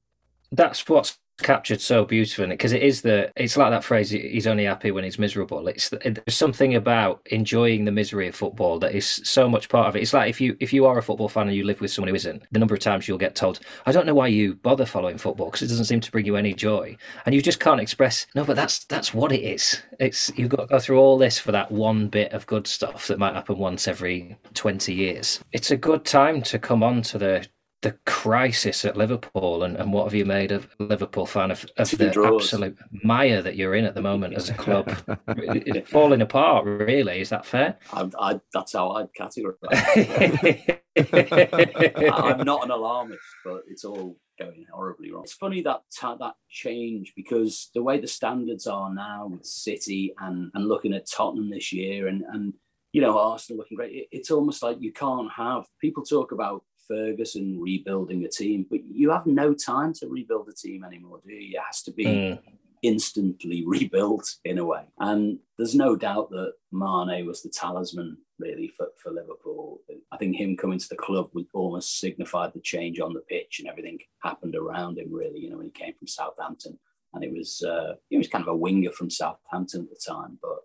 That's 0.51 0.88
what's 0.89 1.18
captured 1.42 1.82
so 1.82 2.06
beautifully 2.06 2.48
because 2.48 2.74
it? 2.74 2.82
Is 2.82 3.02
the 3.02 3.32
it's 3.36 3.58
like 3.58 3.72
that 3.72 3.84
phrase 3.84 4.10
he's 4.10 4.48
only 4.48 4.66
happy 4.66 4.92
when 4.92 5.04
he's 5.04 5.20
miserable. 5.20 5.68
It's 5.68 5.90
there's 5.90 6.36
something 6.36 6.76
about 6.76 7.22
enjoying 7.32 7.86
the 7.86 7.92
misery 7.92 8.28
of 8.28 8.36
football 8.36 8.80
that 8.80 8.96
is 8.96 9.06
so 9.06 9.50
much 9.50 9.70
part 9.70 9.88
of 9.88 9.96
it. 9.96 10.02
It's 10.02 10.14
like 10.14 10.30
if 10.30 10.40
you 10.40 10.56
if 10.60 10.74
you 10.74 10.86
are 10.86 10.98
a 10.98 11.04
football 11.04 11.30
fan 11.30 11.48
and 11.48 11.56
you 11.56 11.64
live 11.64 11.82
with 11.82 11.92
someone 11.92 12.10
who 12.10 12.16
isn't 12.16 12.44
the 12.52 12.60
number 12.60 12.74
of 12.74 12.80
times 12.80 13.08
you'll 13.08 13.18
get 13.18 13.36
told 13.36 13.60
i 13.86 13.92
don't 13.92 14.06
know 14.06 14.14
why 14.14 14.28
you 14.28 14.56
bother 14.56 14.86
following 14.86 15.18
football 15.18 15.48
because 15.48 15.62
it 15.62 15.68
doesn't 15.68 15.86
seem 15.86 16.00
to 16.00 16.12
bring 16.12 16.26
you 16.26 16.36
any 16.36 16.54
joy. 16.54 16.96
And 17.26 17.36
you 17.36 17.42
just 17.42 17.60
can't 17.60 17.82
express 17.82 18.28
no 18.36 18.44
but 18.44 18.56
that's 18.56 18.86
that's 18.86 19.14
what 19.14 19.32
it 19.32 19.42
is. 19.42 19.82
It's 20.00 20.32
you've 20.36 20.50
got 20.50 20.62
to 20.62 20.68
go 20.68 20.80
through 20.80 21.00
all 21.00 21.18
this 21.18 21.40
for 21.40 21.52
that 21.52 21.72
one 21.72 22.08
bit 22.08 22.32
of 22.34 22.48
good 22.48 22.68
stuff 22.68 23.08
that 23.08 23.20
might 23.20 23.34
happen 23.34 23.58
once 23.58 23.88
every 23.88 24.38
20 24.54 24.94
years. 24.94 25.40
It's 25.52 25.72
a 25.72 25.78
good 25.78 26.06
time 26.06 26.42
to 26.44 26.60
come 26.60 26.84
on 26.84 27.02
to 27.04 27.18
the 27.18 27.48
the 27.82 27.98
crisis 28.06 28.86
at 28.86 28.96
Liverpool 28.96 29.64
and, 29.64 29.76
and 29.76 29.92
what 29.92 30.04
have 30.04 30.14
you 30.14 30.26
made 30.26 30.52
of 30.52 30.68
Liverpool 30.80 31.26
fan 31.26 31.50
of, 31.50 31.66
of 31.78 31.90
the 31.92 32.12
draws. 32.12 32.44
absolute 32.44 32.78
mire 33.04 33.42
that 33.42 33.56
you're 33.56 33.74
in 33.74 33.86
at 33.86 33.96
the 33.96 34.02
moment 34.02 34.36
as 34.36 34.50
a 34.50 34.54
club? 34.54 34.96
It's 35.28 35.90
falling 35.90 36.22
apart, 36.22 36.66
really. 36.66 37.22
Is 37.22 37.30
that 37.30 37.46
fair? 37.46 37.78
I, 37.92 38.10
I, 38.20 38.40
that's 38.54 38.74
how 38.74 38.92
I'd 38.92 39.14
categorize. 39.14 39.56
it. 39.72 40.84
I'm 42.14 42.46
not 42.46 42.64
an 42.66 42.72
alarmist, 42.72 43.22
but 43.44 43.62
it's 43.68 43.84
all 43.86 44.18
going 44.40 44.66
horribly 44.72 45.12
wrong. 45.12 45.24
It's 45.24 45.34
funny 45.34 45.62
that 45.64 45.82
ta- 45.98 46.16
that 46.18 46.36
change 46.50 47.14
because 47.16 47.70
the 47.74 47.82
way 47.84 48.00
the 48.00 48.08
standards 48.08 48.68
are 48.68 48.94
now 48.94 49.28
with 49.28 49.46
City 49.46 50.14
and 50.20 50.52
and 50.54 50.68
looking 50.68 50.94
at 50.94 51.10
Tottenham 51.10 51.50
this 51.50 51.72
year 51.72 52.08
and 52.08 52.24
and 52.32 52.54
you 52.94 53.02
know 53.02 53.18
Arsenal 53.18 53.58
looking 53.60 53.78
great, 53.78 53.94
it- 53.94 54.08
it's 54.12 54.32
almost 54.32 54.62
like 54.62 54.78
you 54.82 54.92
can't 54.92 55.32
have 55.32 55.66
people 55.80 56.04
talk 56.04 56.32
about 56.32 56.64
Ferguson 56.92 57.60
rebuilding 57.60 58.26
a 58.26 58.30
team, 58.30 58.66
but 58.70 58.80
you 58.92 59.12
have 59.12 59.26
no 59.26 59.54
time 59.54 59.94
to 59.94 60.08
rebuild 60.08 60.50
a 60.50 60.54
team 60.54 60.84
anymore, 60.84 61.20
do 61.26 61.32
you? 61.32 61.58
It 61.58 61.64
has 61.66 61.82
to 61.84 61.92
be 61.92 62.06
Mm. 62.06 62.39
instantly 62.82 63.64
rebuilt 63.76 64.28
in 64.44 64.58
a 64.58 64.66
way. 64.66 64.84
And 65.00 65.39
there's 65.58 65.76
no 65.76 65.96
doubt 65.96 66.30
that 66.32 66.54
Mane 66.72 67.26
was 67.26 67.42
the 67.44 67.50
talisman 67.50 68.18
really 68.39 68.68
for, 68.76 68.88
for 69.02 69.12
Liverpool. 69.12 69.82
I 70.12 70.18
think 70.18 70.36
him 70.36 70.58
coming 70.58 70.80
to 70.80 70.89
the 70.89 70.96
club 70.96 71.30
would 71.34 71.46
almost 71.54 72.00
signified 72.00 72.52
the 72.54 72.60
change 72.60 73.00
on 73.00 73.14
the 73.14 73.22
pitch 73.22 73.60
and 73.60 73.68
everything 73.70 74.00
happened 74.24 74.56
around 74.56 74.98
him 74.98 75.14
really, 75.14 75.39
you 75.39 75.50
know, 75.50 75.58
when 75.58 75.68
he 75.68 75.72
came 75.72 75.94
from 75.94 76.08
Southampton. 76.08 76.80
And 77.14 77.24
it 77.24 77.32
was 77.32 77.62
uh, 77.62 77.96
he 78.10 78.18
was 78.18 78.28
kind 78.28 78.42
of 78.42 78.48
a 78.48 78.56
winger 78.66 78.92
from 78.92 79.10
Southampton 79.10 79.82
at 79.82 79.89
the 79.89 80.02
time, 80.14 80.39
but 80.42 80.62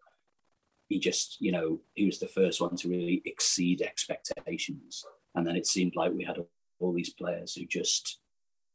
he 0.88 0.98
just, 1.00 1.36
you 1.40 1.52
know, 1.52 1.80
he 1.94 2.06
was 2.06 2.18
the 2.20 2.28
first 2.28 2.60
one 2.60 2.76
to 2.76 2.88
really 2.88 3.20
exceed 3.24 3.82
expectations. 3.82 5.04
And 5.36 5.46
then 5.46 5.54
it 5.54 5.66
seemed 5.66 5.94
like 5.94 6.12
we 6.12 6.24
had 6.24 6.38
all 6.80 6.92
these 6.92 7.12
players 7.12 7.54
who 7.54 7.66
just, 7.66 8.18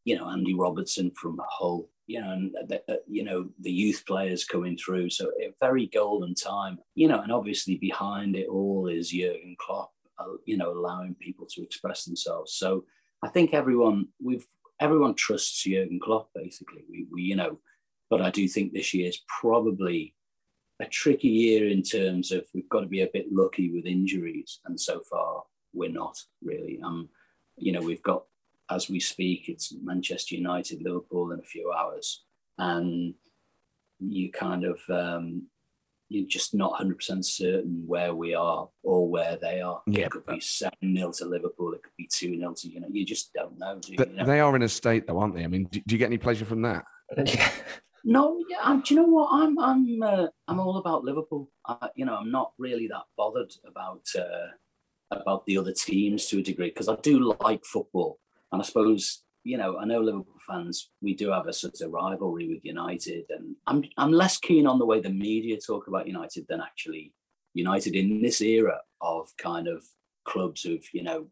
you 0.05 0.17
know, 0.17 0.29
Andy 0.29 0.53
Robertson 0.53 1.11
from 1.11 1.39
Hull, 1.49 1.89
you 2.07 2.21
know, 2.21 2.31
and 2.31 2.55
the, 2.67 2.81
you 3.07 3.23
know 3.23 3.49
the 3.59 3.71
youth 3.71 4.03
players 4.07 4.45
coming 4.45 4.77
through. 4.77 5.09
So 5.09 5.31
a 5.41 5.53
very 5.59 5.87
golden 5.87 6.35
time, 6.35 6.77
you 6.95 7.07
know, 7.07 7.21
and 7.21 7.31
obviously 7.31 7.77
behind 7.77 8.35
it 8.35 8.47
all 8.47 8.87
is 8.87 9.11
Jurgen 9.11 9.55
Klopp, 9.59 9.91
uh, 10.19 10.25
you 10.45 10.57
know, 10.57 10.71
allowing 10.71 11.15
people 11.15 11.47
to 11.51 11.63
express 11.63 12.05
themselves. 12.05 12.53
So 12.53 12.85
I 13.23 13.29
think 13.29 13.53
everyone 13.53 14.07
we've 14.23 14.45
everyone 14.79 15.15
trusts 15.15 15.63
Jurgen 15.63 15.99
Klopp 16.03 16.29
basically. 16.35 16.83
We, 16.89 17.07
we 17.11 17.21
you 17.23 17.35
know, 17.35 17.59
but 18.09 18.21
I 18.21 18.29
do 18.29 18.47
think 18.47 18.73
this 18.73 18.93
year 18.93 19.09
is 19.09 19.21
probably 19.41 20.15
a 20.79 20.85
tricky 20.85 21.27
year 21.27 21.69
in 21.69 21.83
terms 21.83 22.31
of 22.31 22.45
we've 22.53 22.69
got 22.69 22.81
to 22.81 22.87
be 22.87 23.01
a 23.01 23.09
bit 23.13 23.27
lucky 23.31 23.71
with 23.71 23.85
injuries, 23.85 24.59
and 24.65 24.79
so 24.79 25.01
far 25.09 25.43
we're 25.73 25.89
not 25.89 26.17
really. 26.43 26.79
Um, 26.83 27.09
you 27.57 27.71
know, 27.71 27.81
we've 27.81 28.03
got 28.03 28.23
as 28.69 28.89
we 28.89 28.99
speak, 28.99 29.49
it's 29.49 29.73
Manchester 29.83 30.35
United, 30.35 30.81
Liverpool 30.81 31.31
in 31.31 31.39
a 31.39 31.43
few 31.43 31.71
hours, 31.71 32.23
and 32.57 33.13
you 33.99 34.31
kind 34.31 34.63
of 34.63 34.79
um, 34.89 35.47
you're 36.11 36.27
just 36.27 36.53
not 36.53 36.79
100% 36.79 37.23
certain 37.23 37.83
where 37.87 38.13
we 38.13 38.33
are 38.33 38.67
or 38.83 39.07
where 39.07 39.37
they 39.41 39.61
are. 39.61 39.81
Yeah, 39.87 40.05
it 40.05 40.11
could 40.11 40.25
be 40.25 40.39
7 40.39 40.73
0 40.83 41.11
to 41.13 41.25
Liverpool, 41.25 41.73
it 41.73 41.83
could 41.83 41.95
be 41.97 42.09
2 42.11 42.37
0 42.37 42.53
to, 42.53 42.67
you 42.69 42.79
know, 42.81 42.87
you 42.91 43.05
just 43.05 43.33
don't 43.33 43.57
know. 43.57 43.79
Do 43.79 43.91
you? 43.91 43.97
But 43.97 44.11
You 44.11 44.17
know? 44.17 44.25
they 44.25 44.39
are 44.39 44.55
in 44.55 44.61
a 44.63 44.69
state, 44.69 45.07
though, 45.07 45.19
aren't 45.19 45.35
they? 45.35 45.43
I 45.43 45.47
mean, 45.47 45.65
do, 45.65 45.81
do 45.85 45.95
you 45.95 45.99
get 45.99 46.07
any 46.07 46.17
pleasure 46.17 46.45
from 46.45 46.61
that? 46.63 46.85
No, 48.03 48.43
yeah, 48.49 48.57
um, 48.63 48.81
do 48.81 48.93
you 48.93 49.01
know 49.01 49.07
what? 49.07 49.29
I'm 49.31 49.59
I'm 49.59 50.01
uh, 50.01 50.27
I'm 50.47 50.59
all 50.59 50.77
about 50.77 51.03
Liverpool. 51.03 51.51
Uh, 51.65 51.87
you 51.95 52.05
know, 52.05 52.15
I'm 52.15 52.31
not 52.31 52.53
really 52.57 52.87
that 52.87 53.03
bothered 53.15 53.53
about 53.65 54.07
uh, 54.17 54.47
about 55.11 55.45
the 55.45 55.57
other 55.57 55.73
teams 55.73 56.27
to 56.27 56.39
a 56.39 56.43
degree 56.43 56.69
because 56.69 56.89
I 56.89 56.95
do 56.97 57.33
like 57.41 57.65
football, 57.65 58.19
and 58.51 58.61
I 58.61 58.65
suppose 58.65 59.23
you 59.43 59.57
know 59.57 59.77
I 59.77 59.85
know 59.85 59.99
Liverpool 59.99 60.39
fans 60.47 60.89
we 61.01 61.13
do 61.13 61.31
have 61.31 61.47
a 61.47 61.53
sort 61.53 61.79
of 61.81 61.91
rivalry 61.91 62.47
with 62.47 62.65
United, 62.65 63.25
and 63.29 63.55
I'm 63.67 63.83
I'm 63.97 64.11
less 64.11 64.37
keen 64.37 64.67
on 64.67 64.79
the 64.79 64.85
way 64.85 64.99
the 64.99 65.09
media 65.09 65.57
talk 65.59 65.87
about 65.87 66.07
United 66.07 66.45
than 66.47 66.61
actually 66.61 67.13
United 67.53 67.95
in 67.95 68.21
this 68.21 68.41
era 68.41 68.79
of 69.01 69.29
kind 69.37 69.67
of 69.67 69.83
clubs 70.23 70.61
who've 70.63 70.87
you 70.93 71.03
know 71.03 71.27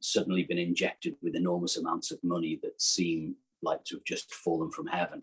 suddenly 0.00 0.44
been 0.44 0.58
injected 0.58 1.16
with 1.22 1.34
enormous 1.34 1.76
amounts 1.76 2.10
of 2.10 2.22
money 2.22 2.58
that 2.62 2.80
seem 2.80 3.34
like 3.62 3.82
to 3.84 3.96
have 3.96 4.04
just 4.04 4.34
fallen 4.34 4.70
from 4.70 4.86
heaven. 4.86 5.22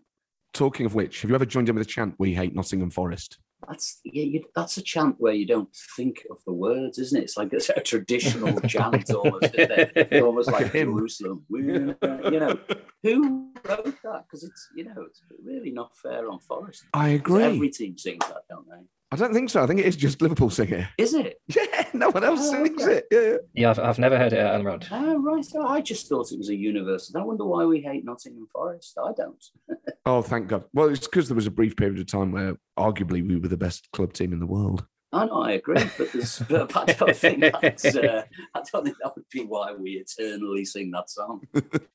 Talking 0.52 0.84
of 0.84 0.94
which, 0.94 1.22
have 1.22 1.30
you 1.30 1.34
ever 1.34 1.46
joined 1.46 1.68
in 1.68 1.76
with 1.76 1.86
a 1.86 1.90
chant, 1.90 2.14
We 2.18 2.34
Hate 2.34 2.54
Nottingham 2.54 2.90
Forest? 2.90 3.38
That's 3.68 4.00
yeah, 4.04 4.24
you, 4.24 4.44
that's 4.54 4.76
a 4.76 4.82
chant 4.82 5.16
where 5.18 5.32
you 5.32 5.46
don't 5.46 5.74
think 5.96 6.26
of 6.30 6.38
the 6.44 6.52
words, 6.52 6.98
isn't 6.98 7.18
it? 7.18 7.24
It's 7.24 7.36
like 7.36 7.52
it's 7.52 7.68
a 7.70 7.80
traditional 7.80 8.60
chant, 8.68 9.10
almost, 9.10 9.54
isn't 9.54 9.70
it? 9.70 9.92
It's 9.96 10.24
almost 10.24 10.50
Like 10.50 10.62
like. 10.62 10.72
Jerusalem. 10.72 11.44
You 11.50 11.96
know, 12.02 12.58
who 13.02 13.50
wrote 13.68 13.94
that? 14.02 14.24
Because 14.26 14.44
it's 14.44 14.68
you 14.74 14.84
know 14.84 15.04
it's 15.08 15.22
really 15.44 15.70
not 15.70 15.96
fair 15.96 16.30
on 16.30 16.40
Forest. 16.40 16.84
I 16.92 17.10
agree. 17.10 17.44
Every 17.44 17.70
team 17.70 17.96
sings 17.96 18.26
that, 18.26 18.42
don't 18.50 18.68
they? 18.68 18.84
I 19.12 19.16
don't 19.16 19.34
think 19.34 19.50
so. 19.50 19.62
I 19.62 19.66
think 19.66 19.78
it 19.78 19.84
is 19.84 19.94
just 19.94 20.22
Liverpool 20.22 20.48
singing. 20.48 20.86
Is 20.96 21.12
it? 21.12 21.36
Yeah, 21.54 21.86
no 21.92 22.08
one 22.08 22.24
else 22.24 22.40
Oh, 22.44 22.50
sings 22.64 22.82
okay. 22.82 22.94
it. 22.94 23.06
Yeah, 23.10 23.20
yeah. 23.20 23.36
Yeah, 23.52 23.70
I've, 23.70 23.78
I've 23.78 23.98
never 23.98 24.16
heard 24.16 24.32
it 24.32 24.38
out 24.38 24.54
on 24.54 24.64
road. 24.64 24.86
Oh, 24.90 25.18
right. 25.18 25.44
So 25.44 25.66
I 25.66 25.82
just 25.82 26.08
thought 26.08 26.32
it 26.32 26.38
was 26.38 26.48
a 26.48 26.56
universal. 26.56 27.20
I 27.20 27.24
wonder 27.24 27.44
why 27.44 27.66
we 27.66 27.82
hate 27.82 28.06
Nottingham 28.06 28.46
Forest. 28.52 28.98
I 29.02 29.12
don't. 29.12 29.44
Oh, 30.04 30.20
thank 30.20 30.48
God. 30.48 30.64
Well, 30.72 30.88
it's 30.88 31.06
because 31.06 31.28
there 31.28 31.36
was 31.36 31.46
a 31.46 31.50
brief 31.52 31.76
period 31.76 32.00
of 32.00 32.06
time 32.06 32.32
where 32.32 32.56
arguably 32.76 33.24
we 33.24 33.36
were 33.36 33.46
the 33.46 33.56
best 33.56 33.88
club 33.92 34.12
team 34.12 34.32
in 34.32 34.40
the 34.40 34.46
world. 34.46 34.84
I 35.12 35.26
know, 35.26 35.42
I 35.42 35.52
agree, 35.52 35.84
but, 35.96 36.10
there's, 36.12 36.38
but 36.48 36.76
I 36.76 36.84
don't 36.86 37.14
think 37.14 37.40
that's. 37.60 37.84
Uh, 37.84 38.24
I 38.54 38.62
don't 38.72 38.82
think 38.84 38.96
that 39.00 39.14
would 39.14 39.26
be 39.30 39.44
why 39.44 39.72
we 39.74 39.92
eternally 40.04 40.64
sing 40.64 40.90
that 40.90 41.08
song. 41.08 41.42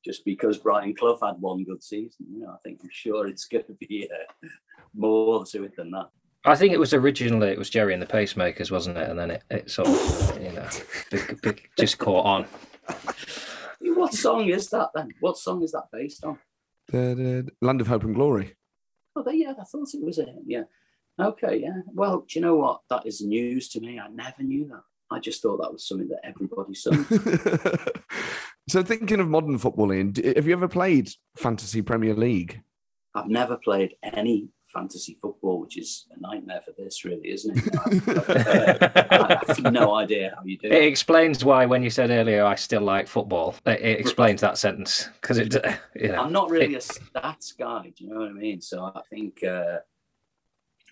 Just 0.06 0.24
because 0.24 0.58
Brian 0.58 0.96
Clough 0.96 1.20
had 1.22 1.42
one 1.42 1.66
good 1.66 1.84
season, 1.84 2.28
you 2.32 2.40
know, 2.42 2.52
I 2.52 2.58
think 2.64 2.80
I'm 2.82 2.90
sure 2.94 3.28
it's 3.28 3.46
going 3.46 3.66
to 3.66 3.74
be 3.74 4.08
uh, 4.10 4.48
more 4.96 5.44
to 5.48 5.64
it 5.66 5.76
than 5.76 5.92
that. 5.92 6.08
I 6.46 6.56
think 6.56 6.74
it 6.74 6.80
was 6.80 6.94
originally 6.94 7.50
it 7.50 7.58
was 7.58 7.70
Gerry 7.70 7.94
and 7.94 8.02
the 8.02 8.08
Pacemakers, 8.08 8.72
wasn't 8.72 8.98
it? 8.98 9.10
And 9.10 9.20
then 9.20 9.32
it, 9.32 9.44
it 9.50 9.72
sort 9.72 9.90
of 9.90 10.42
you 10.42 10.52
know 10.52 10.70
big, 11.12 11.42
big, 11.42 11.70
just 11.78 11.98
caught 11.98 12.26
on. 12.26 12.46
What 13.82 14.14
song 14.14 14.48
is 14.48 14.70
that 14.70 14.90
then? 14.96 15.10
What 15.20 15.38
song 15.38 15.64
is 15.64 15.72
that 15.74 15.86
based 15.92 16.24
on? 16.24 16.40
Da-da- 16.92 17.50
Land 17.62 17.82
of 17.82 17.88
Hope 17.88 18.04
and 18.04 18.16
Glory. 18.16 18.56
Oh, 19.16 19.24
they, 19.24 19.34
yeah, 19.34 19.54
I 19.60 19.64
thought 19.64 19.94
it 19.94 20.04
was 20.04 20.20
a 20.20 20.28
yeah. 20.46 20.64
Okay, 21.20 21.58
yeah. 21.58 21.82
Well, 21.94 22.26
do 22.28 22.40
you 22.40 22.46
know 22.46 22.56
what? 22.56 22.82
That 22.90 23.06
is 23.06 23.22
news 23.22 23.70
to 23.70 23.80
me. 23.80 24.00
I 24.00 24.08
never 24.08 24.44
knew 24.44 24.68
that. 24.68 24.84
I 25.10 25.20
just 25.20 25.42
thought 25.42 25.62
that 25.62 25.72
was 25.72 25.88
something 25.88 26.10
that 26.10 26.20
everybody 26.24 26.76
sung. 26.76 27.06
so, 28.70 28.84
thinking 28.84 29.20
of 29.20 29.28
modern 29.28 29.58
football, 29.58 29.92
Ian, 29.92 30.14
have 30.16 30.46
you 30.46 30.54
ever 30.54 30.68
played 30.68 31.10
Fantasy 31.36 31.82
Premier 31.82 32.14
League? 32.14 32.62
I've 33.16 33.28
never 33.28 33.58
played 33.58 33.96
any 34.04 34.50
fantasy 34.68 35.18
football, 35.22 35.60
which 35.60 35.78
is 35.78 36.06
a 36.16 36.20
nightmare 36.20 36.62
for 36.64 36.72
this, 36.78 37.06
really, 37.06 37.32
isn't 37.32 37.58
it? 37.58 37.64
I 39.12 39.42
have 39.48 39.72
no 39.74 39.96
idea 39.96 40.34
how 40.36 40.44
you 40.44 40.58
do 40.58 40.68
It 40.68 40.74
it. 40.74 40.84
explains 40.88 41.44
why 41.44 41.66
when 41.66 41.84
you 41.84 41.90
said 41.90 42.10
earlier 42.10 42.44
I 42.46 42.56
still 42.56 42.82
like 42.82 43.08
football. 43.08 43.56
It, 43.66 43.82
it 43.82 44.00
explains 44.00 44.42
that 44.42 44.58
sentence 44.58 45.10
because 45.22 45.38
it 45.38 45.54
you 45.96 46.10
know 46.10 46.22
I'm 46.22 46.32
not 46.34 46.50
really 46.50 46.76
a 46.76 46.80
stats 46.80 47.58
guy. 47.58 47.92
Do 47.96 48.04
you 48.04 48.10
know 48.10 48.20
what 48.20 48.30
I 48.30 48.34
mean? 48.34 48.62
So 48.62 48.92
I 48.94 49.02
think 49.10 49.44
uh, 49.44 49.78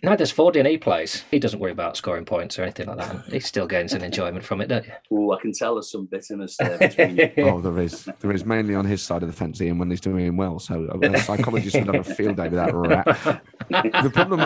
neither's 0.06 0.32
Ford 0.32 0.56
in 0.56 0.66
he 0.66 0.78
plays. 0.78 1.24
He 1.32 1.39
doesn't 1.39 1.60
worry 1.60 1.72
about 1.72 1.97
scoring 1.97 2.26
points 2.26 2.58
or 2.58 2.64
anything 2.64 2.88
like 2.88 2.97
that. 2.97 3.26
He 3.26 3.39
still 3.39 3.68
gains 3.68 3.93
an 3.93 4.03
enjoyment 4.03 4.45
from 4.45 4.62
it, 4.62 4.68
don't 4.68 4.86
you? 4.86 5.18
ooh, 5.18 5.32
I 5.34 5.41
can 5.41 5.51
tell 5.51 5.76
there's 5.76 5.91
some 5.91 6.06
bitterness 6.06 6.56
there 6.58 6.78
between 6.80 7.18
you. 7.18 7.32
Oh, 7.39 7.60
there 7.62 7.78
is. 7.80 8.08
There 8.20 8.32
is 8.32 8.45
mainly 8.45 8.76
on 8.76 8.86
his 8.86 9.01
side 9.01 9.24
of 9.24 9.30
the 9.30 9.36
fence, 9.36 9.62
Ian, 9.62 9.78
when 9.78 9.89
he's 9.89 10.01
doing 10.01 10.38
well. 10.38 10.60
So, 10.60 10.88
uh, 10.93 10.99
a 10.99 11.20
psychologist 11.20 11.76
would 11.76 11.93
have 11.93 12.08
a 12.08 12.16
field 12.16 12.38
day 12.38 12.49
with 12.49 12.53
that 12.53 12.74
rat. 12.74 13.41
The 13.70 14.12
problem, 14.14 14.39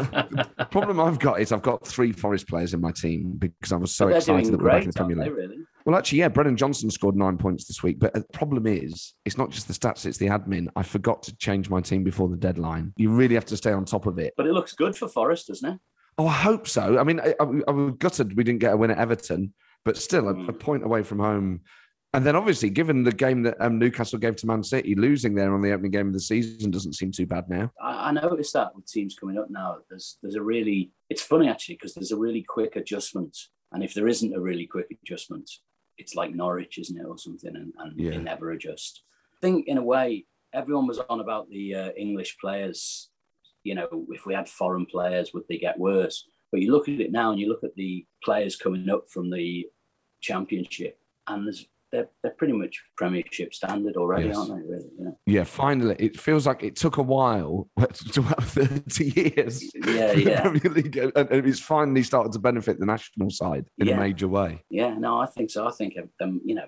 the 0.57 0.65
problem 0.65 0.99
I've 0.99 1.19
got 1.19 1.41
is 1.41 1.51
I've 1.51 1.61
got 1.61 1.85
three 1.85 2.11
Forest 2.11 2.47
players 2.47 2.73
in 2.73 2.81
my 2.81 2.91
team 2.91 3.33
because 3.37 3.71
I 3.71 3.75
was 3.77 3.93
so 3.93 4.07
But 4.07 4.17
excited 4.17 4.43
doing 4.43 4.51
that 4.51 4.61
we're 4.61 4.69
back 4.69 4.83
in 4.83 4.89
the 4.89 4.93
Premier? 4.93 5.15
League. 5.17 5.33
Really? 5.33 5.57
Well, 5.85 5.95
actually, 5.97 6.19
yeah, 6.19 6.27
Brennan 6.27 6.57
Johnson 6.57 6.89
scored 6.91 7.15
nine 7.15 7.37
points 7.37 7.65
this 7.65 7.81
week. 7.81 7.99
But 7.99 8.13
the 8.13 8.23
problem 8.33 8.67
is, 8.67 9.13
it's 9.25 9.37
not 9.37 9.49
just 9.49 9.67
the 9.67 9.73
stats, 9.73 10.05
it's 10.05 10.17
the 10.17 10.27
admin. 10.27 10.67
I 10.75 10.83
forgot 10.83 11.23
to 11.23 11.35
change 11.37 11.69
my 11.69 11.81
team 11.81 12.03
before 12.03 12.27
the 12.29 12.37
deadline. 12.37 12.93
You 12.97 13.09
really 13.11 13.35
have 13.35 13.45
to 13.45 13.57
stay 13.57 13.71
on 13.71 13.85
top 13.85 14.05
of 14.05 14.19
it. 14.19 14.33
But 14.37 14.45
it 14.47 14.53
looks 14.53 14.73
good 14.73 14.95
for 14.95 15.07
Forest, 15.07 15.47
doesn't 15.47 15.69
it? 15.73 15.79
Oh, 16.17 16.27
I 16.27 16.33
hope 16.33 16.67
so. 16.67 16.99
I 16.99 17.03
mean, 17.03 17.19
I, 17.21 17.33
I, 17.39 17.45
I 17.67 17.71
was 17.71 17.93
gutted 17.97 18.35
we 18.35 18.43
didn't 18.43 18.59
get 18.59 18.73
a 18.73 18.77
win 18.77 18.91
at 18.91 18.97
Everton, 18.97 19.53
but 19.85 19.97
still 19.97 20.27
a, 20.27 20.31
a 20.31 20.35
Mm. 20.53 20.59
point 20.59 20.83
away 20.83 21.01
from 21.01 21.19
home. 21.19 21.61
And 22.13 22.25
then 22.25 22.35
obviously, 22.35 22.71
given 22.71 23.03
the 23.03 23.11
game 23.11 23.43
that 23.43 23.55
um, 23.61 23.77
Newcastle 23.79 24.17
gave 24.19 24.35
to 24.37 24.47
Man 24.47 24.63
City, 24.63 24.95
losing 24.95 25.35
there 25.35 25.53
on 25.53 25.61
the 25.61 25.71
opening 25.71 25.91
game 25.91 26.07
of 26.07 26.13
the 26.13 26.19
season 26.19 26.71
doesn't 26.71 26.93
seem 26.93 27.11
too 27.11 27.27
bad 27.27 27.47
now. 27.49 27.71
I, 27.81 28.09
I 28.09 28.11
noticed 28.11 28.51
that 28.53 28.75
with 28.75 28.87
teams 28.87 29.15
coming 29.15 29.37
up 29.37 29.49
now. 29.51 29.77
There's 29.89 30.17
there's 30.21 30.35
a 30.35 30.41
really 30.41 30.91
it's 31.09 31.21
funny 31.21 31.47
actually 31.47 31.75
because 31.75 31.93
there's 31.93 32.11
a 32.11 32.17
really 32.17 32.41
quick 32.41 32.75
adjustment, 32.75 33.37
and 33.71 33.83
if 33.83 33.93
there 33.93 34.07
isn't 34.07 34.33
a 34.35 34.41
really 34.41 34.65
quick 34.65 34.87
adjustment, 35.03 35.49
it's 35.99 36.15
like 36.15 36.33
Norwich, 36.33 36.77
isn't 36.79 36.97
it, 36.99 37.05
or 37.05 37.17
something, 37.17 37.55
and, 37.55 37.73
and 37.77 37.99
Yeah. 37.99 38.11
they 38.11 38.17
never 38.17 38.51
adjust. 38.51 39.03
I 39.35 39.39
think 39.41 39.67
in 39.67 39.77
a 39.77 39.83
way 39.83 40.25
everyone 40.53 40.87
was 40.87 40.99
on 41.09 41.19
about 41.19 41.49
the 41.49 41.75
uh, 41.75 41.89
English 41.95 42.37
players. 42.39 43.09
You 43.63 43.75
know, 43.75 44.05
if 44.09 44.25
we 44.25 44.33
had 44.33 44.49
foreign 44.49 44.85
players, 44.85 45.33
would 45.33 45.43
they 45.49 45.57
get 45.57 45.77
worse? 45.77 46.27
But 46.51 46.61
you 46.61 46.71
look 46.71 46.87
at 46.89 46.99
it 47.01 47.11
now, 47.11 47.31
and 47.31 47.39
you 47.39 47.47
look 47.49 47.63
at 47.63 47.75
the 47.75 48.05
players 48.23 48.55
coming 48.55 48.89
up 48.89 49.09
from 49.09 49.29
the 49.29 49.67
Championship, 50.21 50.97
and 51.27 51.45
there's 51.45 51.67
they're 51.91 52.09
they're 52.21 52.33
pretty 52.37 52.53
much 52.53 52.79
Premiership 52.97 53.53
standard 53.53 53.95
already, 53.95 54.27
Yes. 54.27 54.37
aren't 54.37 54.49
they? 54.49 54.69
Really? 54.71 54.89
Yeah. 54.99 55.09
Yeah, 55.25 55.43
finally, 55.43 55.95
it 55.99 56.19
feels 56.19 56.45
like 56.45 56.63
it 56.63 56.75
took 56.75 56.97
a 56.97 57.01
while, 57.03 57.69
it's 57.77 58.17
about 58.17 58.43
thirty 58.43 59.05
years. 59.15 59.63
Yeah, 59.85 60.11
yeah. 60.13 60.41
Premier 60.41 60.71
League, 60.71 60.97
and 60.97 61.13
it's 61.31 61.59
finally 61.59 62.03
started 62.03 62.31
to 62.33 62.39
benefit 62.39 62.79
the 62.79 62.85
national 62.85 63.29
side 63.29 63.65
in 63.77 63.89
a 63.89 63.95
major 63.95 64.27
way. 64.27 64.63
Yeah, 64.69 64.93
no, 64.95 65.19
I 65.19 65.25
think 65.25 65.49
so. 65.49 65.67
I 65.67 65.71
think 65.71 65.95
them, 66.19 66.41
you 66.45 66.55
know, 66.55 66.67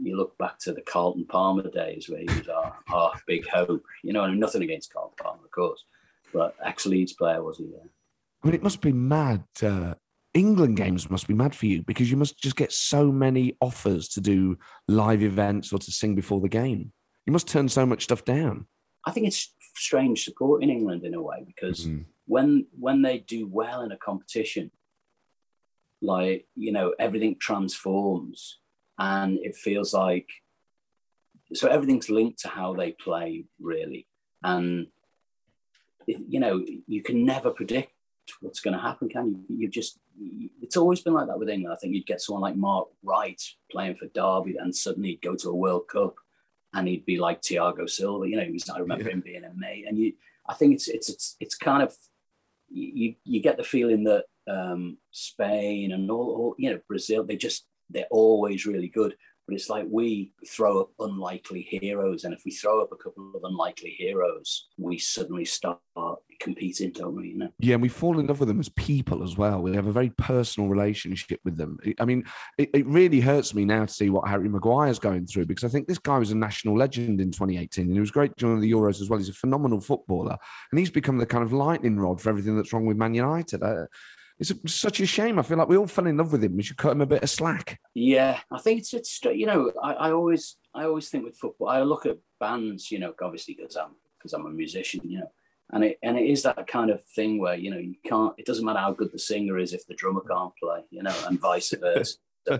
you 0.00 0.16
look 0.16 0.36
back 0.38 0.58
to 0.60 0.72
the 0.72 0.82
Carlton 0.82 1.26
Palmer 1.26 1.68
days 1.68 2.08
where 2.08 2.20
he 2.20 2.26
was 2.26 2.48
our, 2.48 2.76
our 2.92 3.12
big 3.26 3.46
hope. 3.48 3.84
You 4.02 4.12
know, 4.12 4.24
and 4.24 4.40
nothing 4.40 4.62
against 4.62 4.92
Carlton 4.92 5.16
Palmer, 5.22 5.44
of 5.44 5.50
course, 5.50 5.84
but 6.32 6.54
ex 6.64 6.86
Leeds 6.86 7.12
player 7.12 7.42
was 7.42 7.58
he? 7.58 7.64
Yeah. 7.64 7.86
I 8.42 8.46
mean, 8.46 8.54
it 8.54 8.62
must 8.62 8.80
be 8.80 8.92
mad. 8.92 9.44
Uh, 9.62 9.94
England 10.34 10.76
games 10.76 11.10
must 11.10 11.28
be 11.28 11.34
mad 11.34 11.54
for 11.54 11.66
you 11.66 11.82
because 11.82 12.10
you 12.10 12.16
must 12.16 12.38
just 12.38 12.56
get 12.56 12.72
so 12.72 13.12
many 13.12 13.56
offers 13.60 14.08
to 14.08 14.20
do 14.20 14.56
live 14.88 15.22
events 15.22 15.72
or 15.72 15.78
to 15.78 15.92
sing 15.92 16.14
before 16.14 16.40
the 16.40 16.48
game. 16.48 16.92
You 17.26 17.32
must 17.32 17.48
turn 17.48 17.68
so 17.68 17.84
much 17.84 18.04
stuff 18.04 18.24
down. 18.24 18.66
I 19.04 19.10
think 19.10 19.26
it's 19.26 19.54
strange 19.74 20.24
supporting 20.24 20.70
England 20.70 21.04
in 21.04 21.14
a 21.14 21.22
way 21.22 21.44
because 21.46 21.86
Mhm. 21.86 22.06
when 22.26 22.66
when 22.78 23.02
they 23.02 23.18
do 23.18 23.46
well 23.46 23.82
in 23.82 23.92
a 23.92 23.98
competition, 23.98 24.70
like 26.00 26.48
you 26.54 26.72
know, 26.72 26.94
everything 26.98 27.36
transforms 27.38 28.58
and 28.98 29.38
it 29.42 29.54
feels 29.56 29.92
like 29.92 30.28
so 31.54 31.68
everything's 31.68 32.08
linked 32.08 32.38
to 32.40 32.48
how 32.48 32.72
they 32.74 32.92
play 32.92 33.44
really, 33.60 34.08
and 34.42 34.86
you 36.06 36.40
know 36.40 36.64
you 36.86 37.02
can 37.02 37.24
never 37.26 37.50
predict 37.50 37.92
what's 38.40 38.60
going 38.60 38.74
to 38.74 38.80
happen, 38.80 39.08
can 39.08 39.44
you? 39.48 39.56
You 39.58 39.68
just 39.68 39.98
it's 40.60 40.76
always 40.76 41.00
been 41.00 41.14
like 41.14 41.26
that 41.28 41.38
with 41.38 41.48
England. 41.48 41.72
I 41.72 41.76
think 41.80 41.94
you'd 41.94 42.06
get 42.06 42.20
someone 42.20 42.42
like 42.42 42.56
Mark 42.56 42.88
Wright 43.02 43.40
playing 43.70 43.96
for 43.96 44.06
Derby, 44.06 44.56
and 44.58 44.74
suddenly 44.74 45.10
he'd 45.10 45.22
go 45.22 45.34
to 45.36 45.50
a 45.50 45.54
World 45.54 45.88
Cup, 45.88 46.14
and 46.74 46.88
he'd 46.88 47.04
be 47.06 47.18
like 47.18 47.42
Thiago 47.42 47.88
Silva. 47.88 48.28
You 48.28 48.36
know, 48.36 48.44
he 48.44 48.52
was, 48.52 48.68
I 48.68 48.78
remember 48.78 49.04
Yeah. 49.04 49.12
him 49.12 49.20
being 49.20 49.44
a 49.44 49.52
mate, 49.54 49.86
and 49.88 49.98
you. 49.98 50.12
I 50.48 50.54
think 50.54 50.74
it's 50.74 50.88
it's 50.88 51.08
it's 51.08 51.36
it's 51.38 51.54
kind 51.54 51.82
of 51.84 51.94
you 52.68 53.14
you 53.24 53.40
get 53.40 53.56
the 53.56 53.62
feeling 53.62 54.02
that 54.04 54.24
um, 54.48 54.98
Spain 55.12 55.92
and 55.92 56.10
all, 56.10 56.30
all 56.36 56.54
you 56.58 56.70
know 56.70 56.80
Brazil 56.88 57.22
they 57.22 57.36
just 57.36 57.64
they're 57.90 58.06
always 58.10 58.66
really 58.66 58.88
good. 58.88 59.16
But 59.46 59.56
it's 59.56 59.68
like 59.68 59.86
we 59.90 60.32
throw 60.46 60.80
up 60.80 60.90
unlikely 61.00 61.62
heroes, 61.62 62.24
and 62.24 62.32
if 62.32 62.42
we 62.44 62.52
throw 62.52 62.80
up 62.80 62.90
a 62.92 62.96
couple 62.96 63.32
of 63.34 63.42
unlikely 63.44 63.94
heroes, 63.98 64.68
we 64.78 64.98
suddenly 64.98 65.44
start 65.44 65.78
competing, 66.40 66.90
don't 66.90 67.14
we? 67.14 67.28
You 67.28 67.38
know. 67.38 67.48
Yeah, 67.58 67.74
and 67.74 67.82
we 67.82 67.88
fall 67.88 68.18
in 68.18 68.26
love 68.26 68.40
with 68.40 68.48
them 68.48 68.60
as 68.60 68.68
people 68.70 69.22
as 69.22 69.36
well. 69.36 69.60
We 69.60 69.74
have 69.74 69.86
a 69.86 69.92
very 69.92 70.10
personal 70.10 70.68
relationship 70.68 71.40
with 71.44 71.56
them. 71.56 71.78
I 71.98 72.04
mean, 72.04 72.24
it, 72.58 72.70
it 72.74 72.86
really 72.86 73.20
hurts 73.20 73.54
me 73.54 73.64
now 73.64 73.86
to 73.86 73.92
see 73.92 74.10
what 74.10 74.28
Harry 74.28 74.48
Maguire's 74.48 74.98
going 74.98 75.26
through 75.26 75.46
because 75.46 75.64
I 75.64 75.68
think 75.68 75.86
this 75.86 75.98
guy 75.98 76.18
was 76.18 76.30
a 76.30 76.36
national 76.36 76.76
legend 76.76 77.20
in 77.20 77.30
2018 77.30 77.86
and 77.86 77.94
he 77.94 78.00
was 78.00 78.10
great 78.10 78.36
during 78.36 78.60
the 78.60 78.70
Euros 78.70 79.00
as 79.00 79.08
well. 79.08 79.18
He's 79.18 79.28
a 79.28 79.34
phenomenal 79.34 79.80
footballer 79.80 80.36
and 80.70 80.78
he's 80.78 80.90
become 80.90 81.18
the 81.18 81.26
kind 81.26 81.44
of 81.44 81.52
lightning 81.52 81.98
rod 81.98 82.20
for 82.20 82.28
everything 82.28 82.56
that's 82.56 82.72
wrong 82.72 82.86
with 82.86 82.96
Man 82.96 83.14
United. 83.14 83.62
Uh, 83.62 83.86
it's 84.42 84.50
a, 84.50 84.68
such 84.68 84.98
a 85.00 85.06
shame. 85.06 85.38
I 85.38 85.42
feel 85.42 85.56
like 85.56 85.68
we 85.68 85.76
all 85.76 85.86
fell 85.86 86.06
in 86.06 86.16
love 86.16 86.32
with 86.32 86.42
him. 86.42 86.56
We 86.56 86.64
should 86.64 86.76
cut 86.76 86.92
him 86.92 87.00
a 87.00 87.06
bit 87.06 87.22
of 87.22 87.30
slack. 87.30 87.78
Yeah, 87.94 88.40
I 88.50 88.58
think 88.58 88.80
it's 88.80 88.92
it's 88.92 89.20
you 89.24 89.46
know 89.46 89.72
I, 89.80 89.92
I 89.92 90.12
always 90.12 90.56
I 90.74 90.84
always 90.84 91.08
think 91.08 91.24
with 91.24 91.36
football 91.36 91.68
I 91.68 91.82
look 91.82 92.06
at 92.06 92.18
bands 92.40 92.90
you 92.90 92.98
know 92.98 93.14
obviously 93.22 93.54
because 93.54 93.76
I'm 93.76 93.92
because 94.18 94.32
I'm 94.32 94.46
a 94.46 94.50
musician 94.50 95.00
you 95.04 95.20
know 95.20 95.30
and 95.72 95.84
it 95.84 95.98
and 96.02 96.18
it 96.18 96.26
is 96.26 96.42
that 96.42 96.66
kind 96.66 96.90
of 96.90 97.04
thing 97.04 97.38
where 97.38 97.54
you 97.54 97.70
know 97.70 97.78
you 97.78 97.94
can't 98.04 98.34
it 98.36 98.46
doesn't 98.46 98.64
matter 98.64 98.80
how 98.80 98.92
good 98.92 99.12
the 99.12 99.18
singer 99.18 99.58
is 99.58 99.72
if 99.72 99.86
the 99.86 99.94
drummer 99.94 100.22
can't 100.22 100.52
play 100.60 100.80
you 100.90 101.02
know 101.02 101.14
and 101.26 101.40
vice 101.40 101.72
versa 101.80 102.16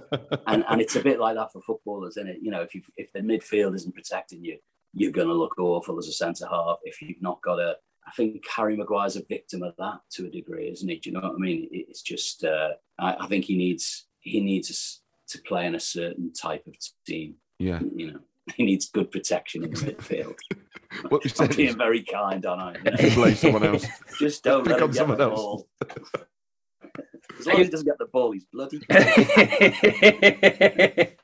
and 0.46 0.64
and 0.68 0.80
it's 0.80 0.94
a 0.94 1.02
bit 1.02 1.18
like 1.18 1.34
that 1.34 1.52
for 1.52 1.60
footballers 1.62 2.16
isn't 2.16 2.28
it 2.28 2.38
you 2.40 2.52
know 2.52 2.62
if 2.62 2.74
you 2.74 2.82
if 2.96 3.12
the 3.12 3.20
midfield 3.20 3.74
isn't 3.74 3.94
protecting 3.94 4.44
you 4.44 4.56
you're 4.94 5.10
going 5.10 5.28
to 5.28 5.34
look 5.34 5.58
awful 5.58 5.98
as 5.98 6.06
a 6.06 6.12
centre 6.12 6.46
half 6.48 6.78
if 6.84 7.02
you've 7.02 7.22
not 7.22 7.42
got 7.42 7.58
a 7.58 7.76
I 8.06 8.10
think 8.12 8.42
Harry 8.56 8.76
Maguire's 8.76 9.16
a 9.16 9.22
victim 9.28 9.62
of 9.62 9.74
that 9.78 10.00
to 10.12 10.26
a 10.26 10.30
degree, 10.30 10.68
isn't 10.70 10.88
he? 10.88 10.96
Do 10.96 11.10
you 11.10 11.14
know 11.14 11.20
what 11.22 11.34
I 11.36 11.38
mean? 11.38 11.68
It's 11.70 12.02
just 12.02 12.44
uh, 12.44 12.70
I, 12.98 13.16
I 13.20 13.26
think 13.28 13.44
he 13.44 13.56
needs 13.56 14.06
he 14.20 14.40
needs 14.40 15.00
to 15.28 15.38
play 15.42 15.66
in 15.66 15.74
a 15.74 15.80
certain 15.80 16.32
type 16.32 16.66
of 16.66 16.74
team. 17.06 17.36
Yeah. 17.58 17.80
You 17.94 18.12
know, 18.12 18.18
he 18.56 18.64
needs 18.64 18.90
good 18.90 19.10
protection 19.10 19.64
in 19.64 19.70
the 19.70 19.76
midfield. 19.76 20.36
What 21.08 21.24
you 21.24 21.30
I'm 21.30 21.46
said 21.46 21.56
being 21.56 21.70
is 21.70 21.74
very 21.74 22.02
kind, 22.02 22.44
aren't 22.44 22.76
I? 22.86 22.90
to 22.96 23.14
blame 23.14 23.34
someone 23.34 23.64
else. 23.64 23.86
Just 24.18 24.44
don't 24.44 24.62
Pick 24.62 24.72
let 24.72 24.78
him 24.78 24.84
on 24.84 24.90
get 24.90 24.98
someone 24.98 25.16
the 25.16 25.24
else. 25.24 25.40
ball. 25.40 25.68
As 27.38 27.46
long 27.46 27.60
as 27.60 27.66
he 27.66 27.70
doesn't 27.70 27.86
get 27.86 27.96
the 27.98 28.04
ball, 28.12 28.32
he's 28.32 28.44
bloody. 28.44 28.78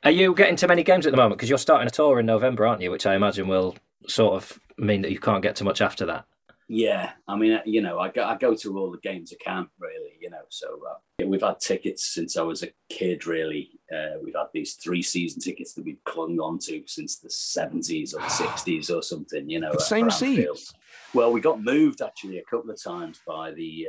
Are 0.05 0.11
you 0.11 0.35
getting 0.35 0.57
to 0.57 0.69
many 0.69 0.83
games 0.83 1.05
at 1.05 1.11
the 1.11 1.19
moment? 1.19 1.37
Because 1.37 1.51
you're 1.51 1.59
starting 1.59 1.87
a 1.87 1.91
tour 1.91 2.19
in 2.19 2.25
November, 2.25 2.67
aren't 2.67 2.81
you? 2.81 2.91
Which 2.91 3.05
I 3.05 3.15
imagine 3.15 3.47
will 3.47 3.77
sort 4.07 4.35
of 4.43 4.59
mean 4.79 5.03
that 5.03 5.11
you 5.13 5.19
can't 5.19 5.43
get 5.43 5.55
too 5.55 5.67
much 5.67 5.83
after 5.83 6.07
that. 6.07 6.25
Yeah, 6.71 7.13
I 7.27 7.35
mean, 7.35 7.59
you 7.65 7.81
know, 7.81 7.99
I 7.99 8.11
go, 8.11 8.25
I 8.25 8.37
go 8.37 8.55
to 8.55 8.79
all 8.79 8.91
the 8.91 8.99
games 8.99 9.33
I 9.33 9.43
can, 9.43 9.69
really, 9.79 10.19
you 10.21 10.29
know. 10.29 10.43
So 10.51 10.79
uh, 10.89 11.27
we've 11.27 11.41
had 11.41 11.61
tickets 11.61 12.13
since 12.13 12.37
I 12.37 12.43
was 12.43 12.63
a 12.63 12.69
kid, 12.91 13.27
really. 13.27 13.71
Uh, 13.91 14.19
we've 14.23 14.35
had 14.35 14.49
these 14.53 14.75
three 14.75 15.01
season 15.01 15.41
tickets 15.41 15.73
that 15.75 15.85
we've 15.87 16.05
clung 16.05 16.39
on 16.41 16.59
to 16.61 16.83
since 16.87 17.19
the 17.21 17.31
70s 17.31 18.15
or 18.15 18.19
the 18.19 18.27
60s 18.27 18.95
or 18.95 19.03
something, 19.03 19.49
you 19.49 19.61
know. 19.61 19.73
Same 19.79 20.11
seats. 20.11 20.75
Well, 21.15 21.33
we 21.33 21.41
got 21.41 21.63
moved 21.63 22.03
actually 22.03 22.39
a 22.39 22.45
couple 22.45 22.71
of 22.71 22.83
times 22.83 23.23
by 23.27 23.53
the, 23.53 23.87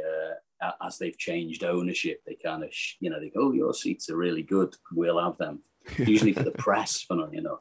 uh, 0.62 0.72
as 0.82 0.98
they've 0.98 1.18
changed 1.18 1.66
ownership, 1.66 2.22
they 2.26 2.36
kind 2.36 2.64
of, 2.64 2.74
sh- 2.74 2.96
you 3.02 3.10
know, 3.10 3.20
they 3.20 3.30
go, 3.30 3.48
oh, 3.48 3.52
your 3.52 3.74
seats 3.74 4.10
are 4.10 4.16
really 4.16 4.44
good. 4.44 4.74
We'll 4.94 5.22
have 5.22 5.38
them. 5.38 5.64
Usually 5.98 6.32
for 6.32 6.44
the 6.44 6.52
press, 6.52 7.02
funnily 7.02 7.38
enough. 7.38 7.60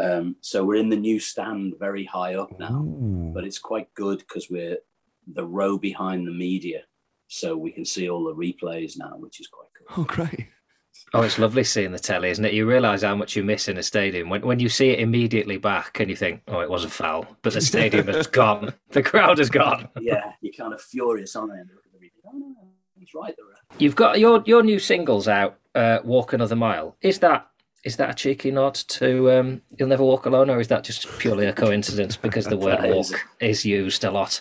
Um, 0.00 0.36
so 0.40 0.64
we're 0.64 0.76
in 0.80 0.88
the 0.88 0.96
new 0.96 1.20
stand 1.20 1.74
very 1.78 2.04
high 2.04 2.34
up 2.36 2.58
now 2.58 2.82
Ooh. 2.82 3.30
but 3.34 3.44
it's 3.44 3.58
quite 3.58 3.92
good 3.94 4.20
because 4.20 4.48
we're 4.48 4.78
the 5.26 5.44
row 5.44 5.78
behind 5.78 6.26
the 6.26 6.32
media, 6.32 6.82
so 7.28 7.56
we 7.56 7.70
can 7.70 7.84
see 7.84 8.08
all 8.08 8.24
the 8.24 8.34
replays 8.34 8.98
now, 8.98 9.16
which 9.16 9.40
is 9.40 9.48
quite 9.48 9.68
cool. 9.78 10.02
Oh, 10.02 10.06
great. 10.06 10.48
Oh, 11.14 11.22
it's 11.22 11.38
lovely 11.38 11.64
seeing 11.64 11.92
the 11.92 11.98
telly, 11.98 12.30
isn't 12.30 12.44
it? 12.44 12.52
You 12.52 12.66
realise 12.66 13.02
how 13.02 13.14
much 13.14 13.34
you 13.34 13.42
miss 13.42 13.68
in 13.68 13.78
a 13.78 13.82
stadium 13.82 14.28
when 14.28 14.42
when 14.42 14.60
you 14.60 14.68
see 14.68 14.90
it 14.90 15.00
immediately 15.00 15.56
back 15.56 16.00
and 16.00 16.10
you 16.10 16.16
think, 16.16 16.42
"Oh, 16.48 16.60
it 16.60 16.70
was 16.70 16.84
a 16.84 16.90
foul," 16.90 17.26
but 17.42 17.54
the 17.54 17.60
stadium 17.72 18.06
has 18.08 18.26
gone, 18.26 18.74
the 18.90 19.02
crowd 19.02 19.38
has 19.38 19.48
gone. 19.48 19.88
Yeah, 20.00 20.32
you're 20.40 20.52
kind 20.52 20.74
of 20.74 20.82
furious, 20.82 21.34
aren't 21.34 21.52
you? 21.52 21.60
And 21.60 21.70
look 21.70 21.84
at 21.86 21.92
the 21.92 22.06
replay. 22.06 22.32
Oh 22.34 22.38
no, 22.38 22.54
he's 22.98 23.14
right. 23.14 23.34
The 23.36 23.44
ref. 23.44 23.80
You've 23.80 23.96
got 23.96 24.18
your 24.18 24.42
your 24.44 24.62
new 24.62 24.78
singles 24.78 25.28
out, 25.28 25.58
uh, 25.74 26.00
"Walk 26.04 26.34
Another 26.34 26.56
Mile." 26.56 26.96
Is 27.00 27.20
that 27.20 27.46
is 27.84 27.96
that 27.96 28.10
a 28.10 28.14
cheeky 28.14 28.50
nod 28.50 28.74
to 28.74 29.30
um, 29.32 29.62
"You'll 29.78 29.88
Never 29.88 30.04
Walk 30.04 30.26
Alone," 30.26 30.50
or 30.50 30.60
is 30.60 30.68
that 30.68 30.84
just 30.84 31.06
purely 31.18 31.46
a 31.46 31.52
coincidence 31.52 32.16
because 32.16 32.46
the 32.46 32.56
word 32.66 32.80
"walk" 32.84 33.06
is 33.40 33.64
used 33.64 34.04
a 34.04 34.10
lot? 34.10 34.40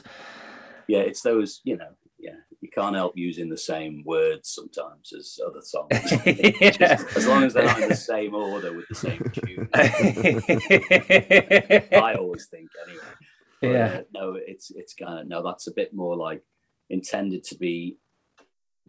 Yeah, 0.88 1.00
it's 1.00 1.22
those. 1.22 1.62
You 1.64 1.78
know, 1.78 1.89
yeah, 2.20 2.36
you 2.62 2.70
can't 2.70 2.96
help 2.96 3.14
using 3.18 3.50
the 3.50 3.58
same 3.58 4.04
words 4.06 4.50
sometimes 4.50 5.12
as 5.18 5.39
other 5.46 5.62
songs. 5.62 5.89
Just 6.78 7.18
as 7.18 7.28
long 7.28 7.44
as 7.44 7.54
they're 7.54 7.66
not 7.66 7.82
in 7.82 7.89
the 7.89 7.96
same 7.96 8.36
order 8.36 8.74
with 8.74 8.88
the 8.89 8.96
same 8.96 9.22
tune. 9.34 9.70
I 11.94 12.16
always 12.16 12.46
think 12.48 12.70
anyway. 12.88 13.04
But, 13.62 13.68
Yeah. 13.68 13.86
uh, 14.00 14.04
no, 14.14 14.36
it's 14.36 14.72
it's 14.72 14.94
kind 14.94 15.20
of 15.20 15.28
no. 15.28 15.44
That's 15.44 15.68
a 15.68 15.74
bit 15.74 15.94
more 15.94 16.16
like 16.16 16.44
intended 16.89 17.44
to 17.46 17.56
be 17.58 17.98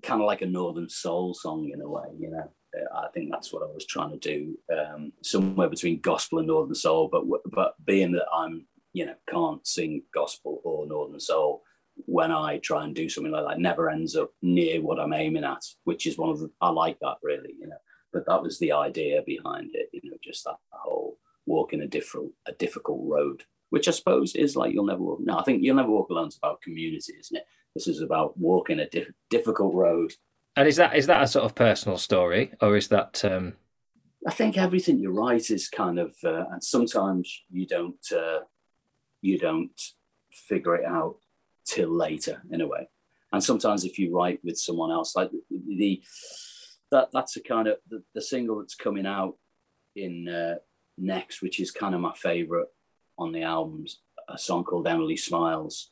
kind 0.03 0.21
of 0.21 0.27
like 0.27 0.43
a 0.43 0.47
northern 0.47 0.89
soul 0.89 1.35
song 1.35 1.71
in 1.73 1.81
a 1.81 1.89
way. 1.89 2.07
You 2.19 2.31
know, 2.31 2.51
I 2.95 3.09
think 3.13 3.31
that's 3.31 3.53
what 3.53 3.63
I 3.63 3.73
was 3.73 3.87
trying 3.87 4.11
to 4.11 4.17
do, 4.19 4.59
um, 4.77 5.13
somewhere 5.23 5.69
between 5.69 6.01
gospel 6.01 6.39
and 6.39 6.49
northern 6.49 6.75
soul. 6.75 7.09
But 7.11 7.25
but 7.51 7.75
being 7.85 8.13
that 8.13 8.27
I'm 8.33 8.67
you 8.93 9.07
know 9.07 9.15
can't 9.29 9.67
sing 9.67 10.03
gospel 10.15 10.61
or 10.65 10.87
northern 10.87 11.21
soul, 11.21 11.63
when 12.07 12.33
I 12.33 12.59
try 12.59 12.85
and 12.85 12.95
do 12.95 13.09
something 13.09 13.33
like 13.33 13.47
that, 13.47 13.61
never 13.61 13.91
ends 13.91 14.17
up 14.17 14.31
near 14.43 14.81
what 14.81 15.01
I'm 15.01 15.13
aiming 15.13 15.45
at, 15.45 15.65
which 15.85 16.07
is 16.07 16.19
one 16.19 16.31
of 16.31 16.41
the 16.41 16.51
I 16.61 16.71
like 16.71 16.99
that 17.01 17.17
really. 17.23 17.55
You 17.59 17.69
know, 17.69 17.81
but 18.13 18.27
that 18.27 18.43
was 18.43 18.59
the 18.59 18.73
idea 18.73 19.23
behind 19.25 19.71
it. 19.75 19.89
You 19.93 20.11
know, 20.11 20.17
just 20.23 20.45
that 20.45 20.57
whole 20.71 21.19
walking 21.47 21.83
a 21.83 21.87
different 21.87 22.33
a 22.47 22.53
difficult 22.53 23.01
road 23.03 23.45
which 23.73 23.89
I 23.89 23.93
suppose 23.93 24.35
is 24.35 24.55
like 24.55 24.75
you'll 24.75 24.85
never 24.85 25.01
walk. 25.01 25.21
No, 25.23 25.39
I 25.39 25.45
think 25.45 25.63
you'll 25.63 25.77
never 25.77 25.89
walk 25.89 26.11
alone 26.11 26.27
It's 26.27 26.37
about 26.37 26.61
community, 26.61 27.15
isn't 27.19 27.39
it? 27.39 27.47
This 27.75 27.89
is 27.89 28.03
about 28.03 28.37
walking 28.37 28.81
a 28.81 28.87
diff- 28.87 29.15
difficult 29.31 29.75
road. 29.75 30.13
And 30.57 30.69
is 30.69 30.77
that 30.77 30.97
is 30.97 31.07
that 31.07 31.23
a 31.23 31.27
sort 31.27 31.45
of 31.45 31.55
personal 31.55 31.99
story, 31.99 32.53
or 32.61 32.77
is 32.77 32.89
that 32.89 33.25
um, 33.25 33.55
I 34.27 34.33
think 34.33 34.57
everything 34.57 34.99
you 34.99 35.11
write 35.11 35.51
is 35.51 35.69
kind 35.69 35.99
of, 35.99 36.15
uh, 36.25 36.45
and 36.53 36.63
sometimes 36.63 37.43
you 37.51 37.67
don't, 37.67 38.07
uh, 38.17 38.41
you 39.21 39.39
don't 39.39 39.81
figure 40.33 40.77
it 40.77 40.85
out 40.85 41.17
till 41.65 41.91
later 41.91 42.43
in 42.51 42.61
a 42.61 42.67
way. 42.67 42.89
And 43.33 43.43
sometimes 43.43 43.85
if 43.85 43.99
you 43.99 44.15
write 44.15 44.41
with 44.45 44.59
someone 44.59 44.93
else, 44.93 45.17
like 45.17 45.31
the, 45.31 45.43
the 45.77 46.03
that 46.93 47.09
that's 47.13 47.37
a 47.37 47.43
kind 47.43 47.67
of 47.67 47.79
the, 47.89 48.03
the 48.15 48.21
single 48.21 48.59
that's 48.59 48.75
coming 48.75 49.07
out 49.07 49.37
in 49.97 50.29
uh, 50.29 50.57
next, 50.99 51.43
which 51.43 51.59
is 51.59 51.71
kind 51.71 51.95
of 51.95 52.01
my 52.01 52.13
favorite 52.15 52.69
on 53.19 53.33
the 53.33 53.43
albums, 53.43 54.01
a 54.29 54.39
song 54.39 54.63
called 54.63 54.87
Emily 54.87 55.17
Smiles. 55.17 55.91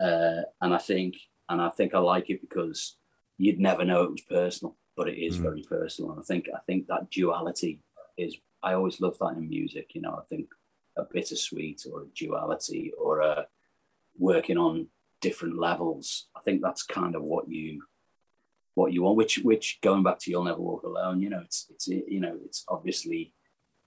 Uh, 0.00 0.42
and 0.60 0.74
I 0.74 0.78
think, 0.78 1.16
and 1.48 1.60
I 1.60 1.68
think 1.68 1.94
I 1.94 1.98
like 1.98 2.30
it 2.30 2.40
because 2.40 2.96
you'd 3.38 3.60
never 3.60 3.84
know 3.84 4.02
it 4.02 4.10
was 4.10 4.20
personal, 4.22 4.76
but 4.96 5.08
it 5.08 5.18
is 5.18 5.38
Mm. 5.38 5.42
very 5.42 5.62
personal. 5.62 6.10
And 6.12 6.20
I 6.20 6.24
think, 6.24 6.48
I 6.54 6.58
think 6.66 6.86
that 6.88 7.10
duality 7.10 7.80
is 8.16 8.36
I 8.62 8.74
always 8.74 9.00
love 9.00 9.16
that 9.20 9.36
in 9.36 9.48
music. 9.48 9.94
You 9.94 10.00
know, 10.00 10.14
I 10.16 10.24
think 10.28 10.52
a 10.96 11.04
bittersweet 11.04 11.86
or 11.90 12.02
a 12.02 12.06
duality 12.06 12.92
or 12.98 13.20
a 13.20 13.46
working 14.16 14.58
on 14.58 14.88
different 15.20 15.56
levels. 15.58 16.28
I 16.34 16.40
think 16.40 16.60
that's 16.60 16.82
kind 16.82 17.14
of 17.14 17.22
what 17.22 17.48
you 17.48 17.84
what 18.74 18.92
you 18.92 19.02
want. 19.02 19.16
Which 19.16 19.38
which 19.38 19.78
going 19.80 20.02
back 20.02 20.18
to 20.20 20.30
"You'll 20.30 20.44
Never 20.44 20.60
Walk 20.60 20.82
Alone," 20.82 21.20
you 21.20 21.30
know, 21.30 21.40
it's 21.40 21.66
it's 21.70 21.86
you 21.86 22.18
know, 22.20 22.36
it's 22.44 22.64
obviously 22.68 23.32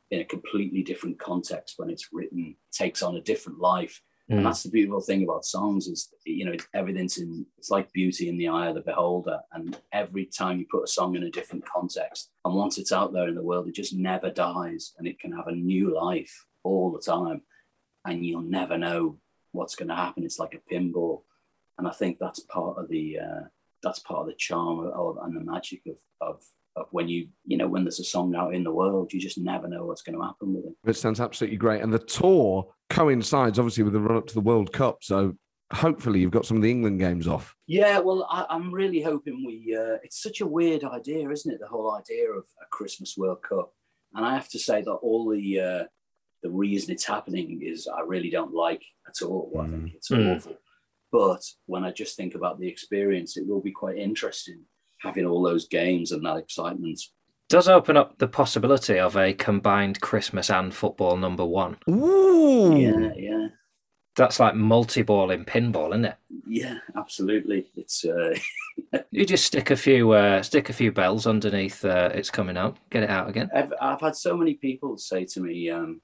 in 0.10 0.22
a 0.22 0.26
completely 0.26 0.84
different 0.84 1.20
context 1.20 1.78
when 1.78 1.90
it's 1.90 2.10
written, 2.14 2.56
takes 2.72 3.02
on 3.04 3.16
a 3.18 3.22
different 3.22 3.60
life. 3.60 4.02
Mm. 4.32 4.38
And 4.38 4.46
that's 4.46 4.64
the 4.64 4.70
beautiful 4.70 5.02
thing 5.02 5.24
about 5.24 5.44
songs 5.44 5.88
is 5.88 6.10
you 6.26 6.46
know 6.46 6.54
it's 6.54 6.66
everything's 6.74 7.18
in 7.18 7.46
it's 7.58 7.70
like 7.70 7.92
beauty 7.92 8.30
in 8.30 8.38
the 8.38 8.48
eye 8.48 8.70
of 8.70 8.76
the 8.76 8.82
beholder. 8.82 9.40
And 9.52 9.78
every 9.92 10.26
time 10.26 10.58
you 10.58 10.66
put 10.72 10.86
a 10.86 10.88
song 10.88 11.16
in 11.16 11.24
a 11.24 11.30
different 11.30 11.66
context, 11.66 12.32
and 12.46 12.56
once 12.56 12.78
it's 12.78 12.94
out 12.94 13.12
there 13.12 13.28
in 13.28 13.36
the 13.36 13.44
world, 13.44 13.68
it 13.68 13.76
just 13.76 13.94
never 13.94 14.30
dies 14.30 14.94
and 14.98 15.08
it 15.08 15.20
can 15.20 15.34
have 15.34 15.48
a 15.48 15.56
new 15.56 15.94
life 15.94 16.46
all 16.64 16.92
the 16.92 17.02
time. 17.02 17.42
And 18.06 18.26
you'll 18.26 18.42
never 18.42 18.78
know 18.78 19.20
what's 19.52 19.76
going 19.76 19.90
to 19.90 19.96
happen. 19.96 20.24
It's 20.24 20.40
like 20.40 20.56
a 20.56 20.74
pinball. 20.74 21.24
And 21.78 21.88
I 21.88 21.92
think 21.92 22.18
that's 22.18 22.40
part 22.40 22.78
of 22.78 22.88
the 22.88 23.20
uh, 23.20 23.42
that's 23.84 24.00
part 24.00 24.22
of 24.22 24.28
the 24.28 24.36
charm 24.36 24.80
of, 24.80 25.18
and 25.24 25.36
the 25.36 25.42
magic 25.42 25.82
of, 25.88 25.98
of 26.22 26.44
of 26.78 26.88
when 26.92 27.10
you 27.10 27.28
you 27.46 27.58
know 27.58 27.68
when 27.68 27.84
there's 27.84 28.00
a 28.00 28.04
song 28.04 28.34
out 28.36 28.54
in 28.54 28.64
the 28.64 28.72
world, 28.72 29.12
you 29.12 29.20
just 29.20 29.38
never 29.38 29.68
know 29.68 29.86
what's 29.86 30.02
going 30.02 30.18
to 30.18 30.24
happen 30.24 30.54
with 30.54 30.66
it. 30.66 30.74
It 30.86 30.96
sounds 30.96 31.20
absolutely 31.20 31.58
great. 31.58 31.82
And 31.82 31.94
the 31.94 32.00
tour 32.00 32.74
coincides 32.92 33.58
obviously 33.60 33.84
with 33.84 33.94
the 33.94 34.00
run 34.00 34.18
up 34.18 34.28
to 34.28 34.34
the 34.34 34.42
World 34.42 34.72
Cup. 34.74 35.00
So 35.04 35.36
hopefully 35.74 36.20
you've 36.20 36.32
got 36.32 36.46
some 36.46 36.58
of 36.58 36.64
the 36.64 36.72
England 36.72 37.00
games 37.00 37.28
off. 37.28 37.56
Yeah, 37.68 38.00
well, 38.00 38.28
I, 38.30 38.46
I'm 38.50 38.72
really 38.74 39.02
hoping 39.02 39.46
we. 39.46 39.76
Uh, 39.76 39.98
it's 40.04 40.22
such 40.22 40.42
a 40.42 40.46
weird 40.48 40.84
idea, 40.84 41.30
isn't 41.30 41.52
it? 41.54 41.60
The 41.60 41.68
whole 41.68 41.96
idea 41.96 42.30
of 42.32 42.44
a 42.62 42.66
Christmas 42.70 43.16
World 43.18 43.42
Cup, 43.42 43.74
and 44.14 44.26
I 44.26 44.34
have 44.34 44.50
to 44.50 44.60
say 44.60 44.82
that 44.82 44.92
all 44.92 45.30
the 45.30 45.60
uh, 45.60 45.84
the 46.44 46.50
reason 46.50 46.92
it's 46.92 47.06
happening 47.06 47.62
is 47.64 47.88
I 47.88 48.02
really 48.02 48.30
don't 48.30 48.54
like 48.54 48.84
at 49.08 49.22
all. 49.26 49.52
I 49.60 49.68
think 49.68 49.94
it's 49.96 50.10
Mm. 50.10 50.36
awful. 50.36 50.58
But 51.12 51.44
when 51.66 51.84
I 51.84 51.92
just 51.92 52.16
think 52.18 52.36
about 52.36 52.60
the 52.60 52.68
experience, 52.68 53.38
it 53.38 53.46
will 53.48 53.62
be 53.62 53.72
quite 53.72 53.98
interesting 53.98 54.60
having 55.02 55.26
all 55.26 55.42
those 55.42 55.68
games 55.68 56.12
and 56.12 56.24
that 56.26 56.38
excitement. 56.38 57.00
Does 57.52 57.68
open 57.68 57.98
up 57.98 58.18
the 58.18 58.28
possibility 58.28 58.98
of 58.98 59.18
a 59.18 59.34
combined 59.34 60.00
Christmas 60.00 60.50
and 60.50 60.74
football 60.74 61.18
number 61.18 61.46
one. 61.46 61.78
Ooh. 61.90 62.78
Yeah, 62.78 63.12
yeah, 63.18 63.48
That's 64.16 64.40
like 64.40 64.56
multi-ball 64.56 65.32
in 65.32 65.44
pinball, 65.44 65.90
isn't 65.90 66.06
it? 66.06 66.16
yeah, 66.48 66.78
absolutely. 66.96 67.70
It's 67.76 68.06
uh, 68.06 68.36
You 69.12 69.26
just 69.26 69.46
stick 69.46 69.70
a 69.70 69.76
few 69.76 70.12
uh, 70.12 70.42
stick 70.42 70.70
a 70.70 70.74
few 70.74 70.92
bells 70.94 71.28
underneath 71.28 71.84
uh, 71.84 72.10
it's 72.14 72.30
coming 72.30 72.56
out, 72.58 72.78
get 72.90 73.04
it 73.04 73.10
out 73.10 73.30
again. 73.30 73.50
I've, 73.54 73.74
I've 73.82 74.02
had 74.02 74.16
so 74.16 74.38
many 74.38 74.54
people 74.54 74.98
say 74.98 75.26
to 75.26 75.42
me, 75.42 75.70
um, 75.70 76.02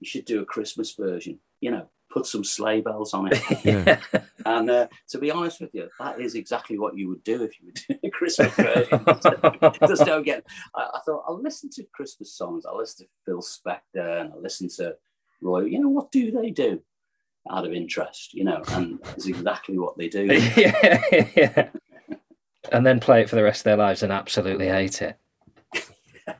"You 0.00 0.06
should 0.06 0.26
do 0.26 0.40
a 0.42 0.44
Christmas 0.44 0.94
version." 0.94 1.38
You 1.60 1.70
know, 1.72 1.88
put 2.10 2.26
some 2.26 2.44
sleigh 2.44 2.80
bells 2.80 3.14
on 3.14 3.28
it. 3.32 3.40
Yeah. 3.64 4.00
and 4.46 4.70
uh, 4.70 4.88
to 5.08 5.18
be 5.18 5.30
honest 5.30 5.60
with 5.60 5.70
you, 5.74 5.88
that 5.98 6.20
is 6.20 6.34
exactly 6.34 6.78
what 6.78 6.96
you 6.96 7.08
would 7.08 7.22
do 7.24 7.42
if 7.42 7.60
you 7.60 7.66
were 7.66 7.72
doing 7.72 8.00
a 8.04 8.10
Christmas 8.10 8.52
version. 8.54 9.04
Just 9.88 10.04
don't 10.04 10.24
get. 10.24 10.44
I, 10.74 10.88
I 10.94 11.00
thought 11.04 11.24
I'll 11.28 11.40
listen 11.40 11.70
to 11.70 11.84
Christmas 11.92 12.34
songs. 12.34 12.64
I'll 12.66 12.78
listen 12.78 13.06
to 13.06 13.10
Phil 13.24 13.40
Spector 13.40 14.20
and 14.20 14.32
I'll 14.32 14.42
listen 14.42 14.68
to 14.76 14.96
Roy. 15.40 15.64
You 15.64 15.80
know 15.80 15.88
what 15.88 16.10
do 16.10 16.30
they 16.30 16.50
do? 16.50 16.80
Out 17.50 17.66
of 17.66 17.72
interest, 17.72 18.34
you 18.34 18.44
know, 18.44 18.62
and 18.68 18.98
it's 19.16 19.26
exactly 19.26 19.78
what 19.78 19.96
they 19.96 20.08
do. 20.08 20.24
yeah, 20.56 21.02
yeah. 21.36 21.68
And 22.70 22.84
then 22.84 23.00
play 23.00 23.22
it 23.22 23.30
for 23.30 23.36
the 23.36 23.42
rest 23.42 23.60
of 23.60 23.64
their 23.64 23.76
lives 23.76 24.02
and 24.02 24.12
absolutely 24.12 24.68
hate 24.68 25.00
it. 25.00 25.18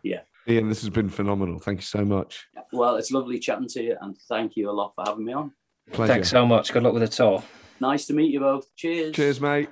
Yeah. 0.02 0.20
Ian, 0.48 0.68
this 0.68 0.80
has 0.80 0.90
been 0.90 1.08
phenomenal. 1.08 1.58
Thank 1.58 1.78
you 1.78 1.84
so 1.84 2.04
much. 2.04 2.46
Well, 2.72 2.96
it's 2.96 3.10
lovely 3.10 3.38
chatting 3.38 3.68
to 3.68 3.82
you, 3.82 3.96
and 4.00 4.16
thank 4.28 4.56
you 4.56 4.70
a 4.70 4.72
lot 4.72 4.94
for 4.94 5.04
having 5.06 5.24
me 5.24 5.32
on. 5.32 5.52
Pleasure. 5.92 6.12
Thanks 6.12 6.30
so 6.30 6.46
much. 6.46 6.72
Good 6.72 6.82
luck 6.82 6.92
with 6.92 7.02
the 7.02 7.08
tour. 7.08 7.42
Nice 7.80 8.06
to 8.06 8.14
meet 8.14 8.30
you 8.30 8.40
both. 8.40 8.74
Cheers. 8.76 9.14
Cheers, 9.14 9.40
mate. 9.40 9.68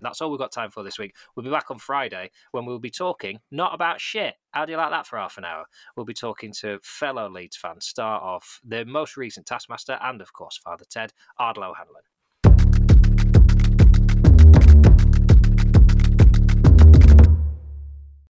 That's 0.00 0.20
all 0.20 0.30
we've 0.30 0.38
got 0.38 0.52
time 0.52 0.70
for 0.70 0.84
this 0.84 0.98
week. 1.00 1.16
We'll 1.34 1.44
be 1.44 1.50
back 1.50 1.70
on 1.70 1.78
Friday 1.78 2.30
when 2.52 2.64
we'll 2.64 2.78
be 2.78 2.90
talking 2.90 3.40
not 3.50 3.74
about 3.74 4.00
shit. 4.00 4.34
How 4.52 4.64
do 4.64 4.70
you 4.70 4.78
like 4.78 4.90
that 4.90 5.06
for 5.06 5.18
half 5.18 5.36
an 5.36 5.44
hour? 5.44 5.64
We'll 5.96 6.06
be 6.06 6.14
talking 6.14 6.52
to 6.60 6.78
fellow 6.82 7.28
Leeds 7.28 7.56
fans, 7.56 7.86
star 7.86 8.20
of 8.20 8.44
the 8.64 8.84
most 8.84 9.16
recent 9.16 9.46
Taskmaster 9.46 9.98
and, 10.00 10.20
of 10.20 10.32
course, 10.32 10.58
Father 10.58 10.84
Ted, 10.88 11.12
Ardal 11.40 11.64
O'Hanlon. 11.64 12.02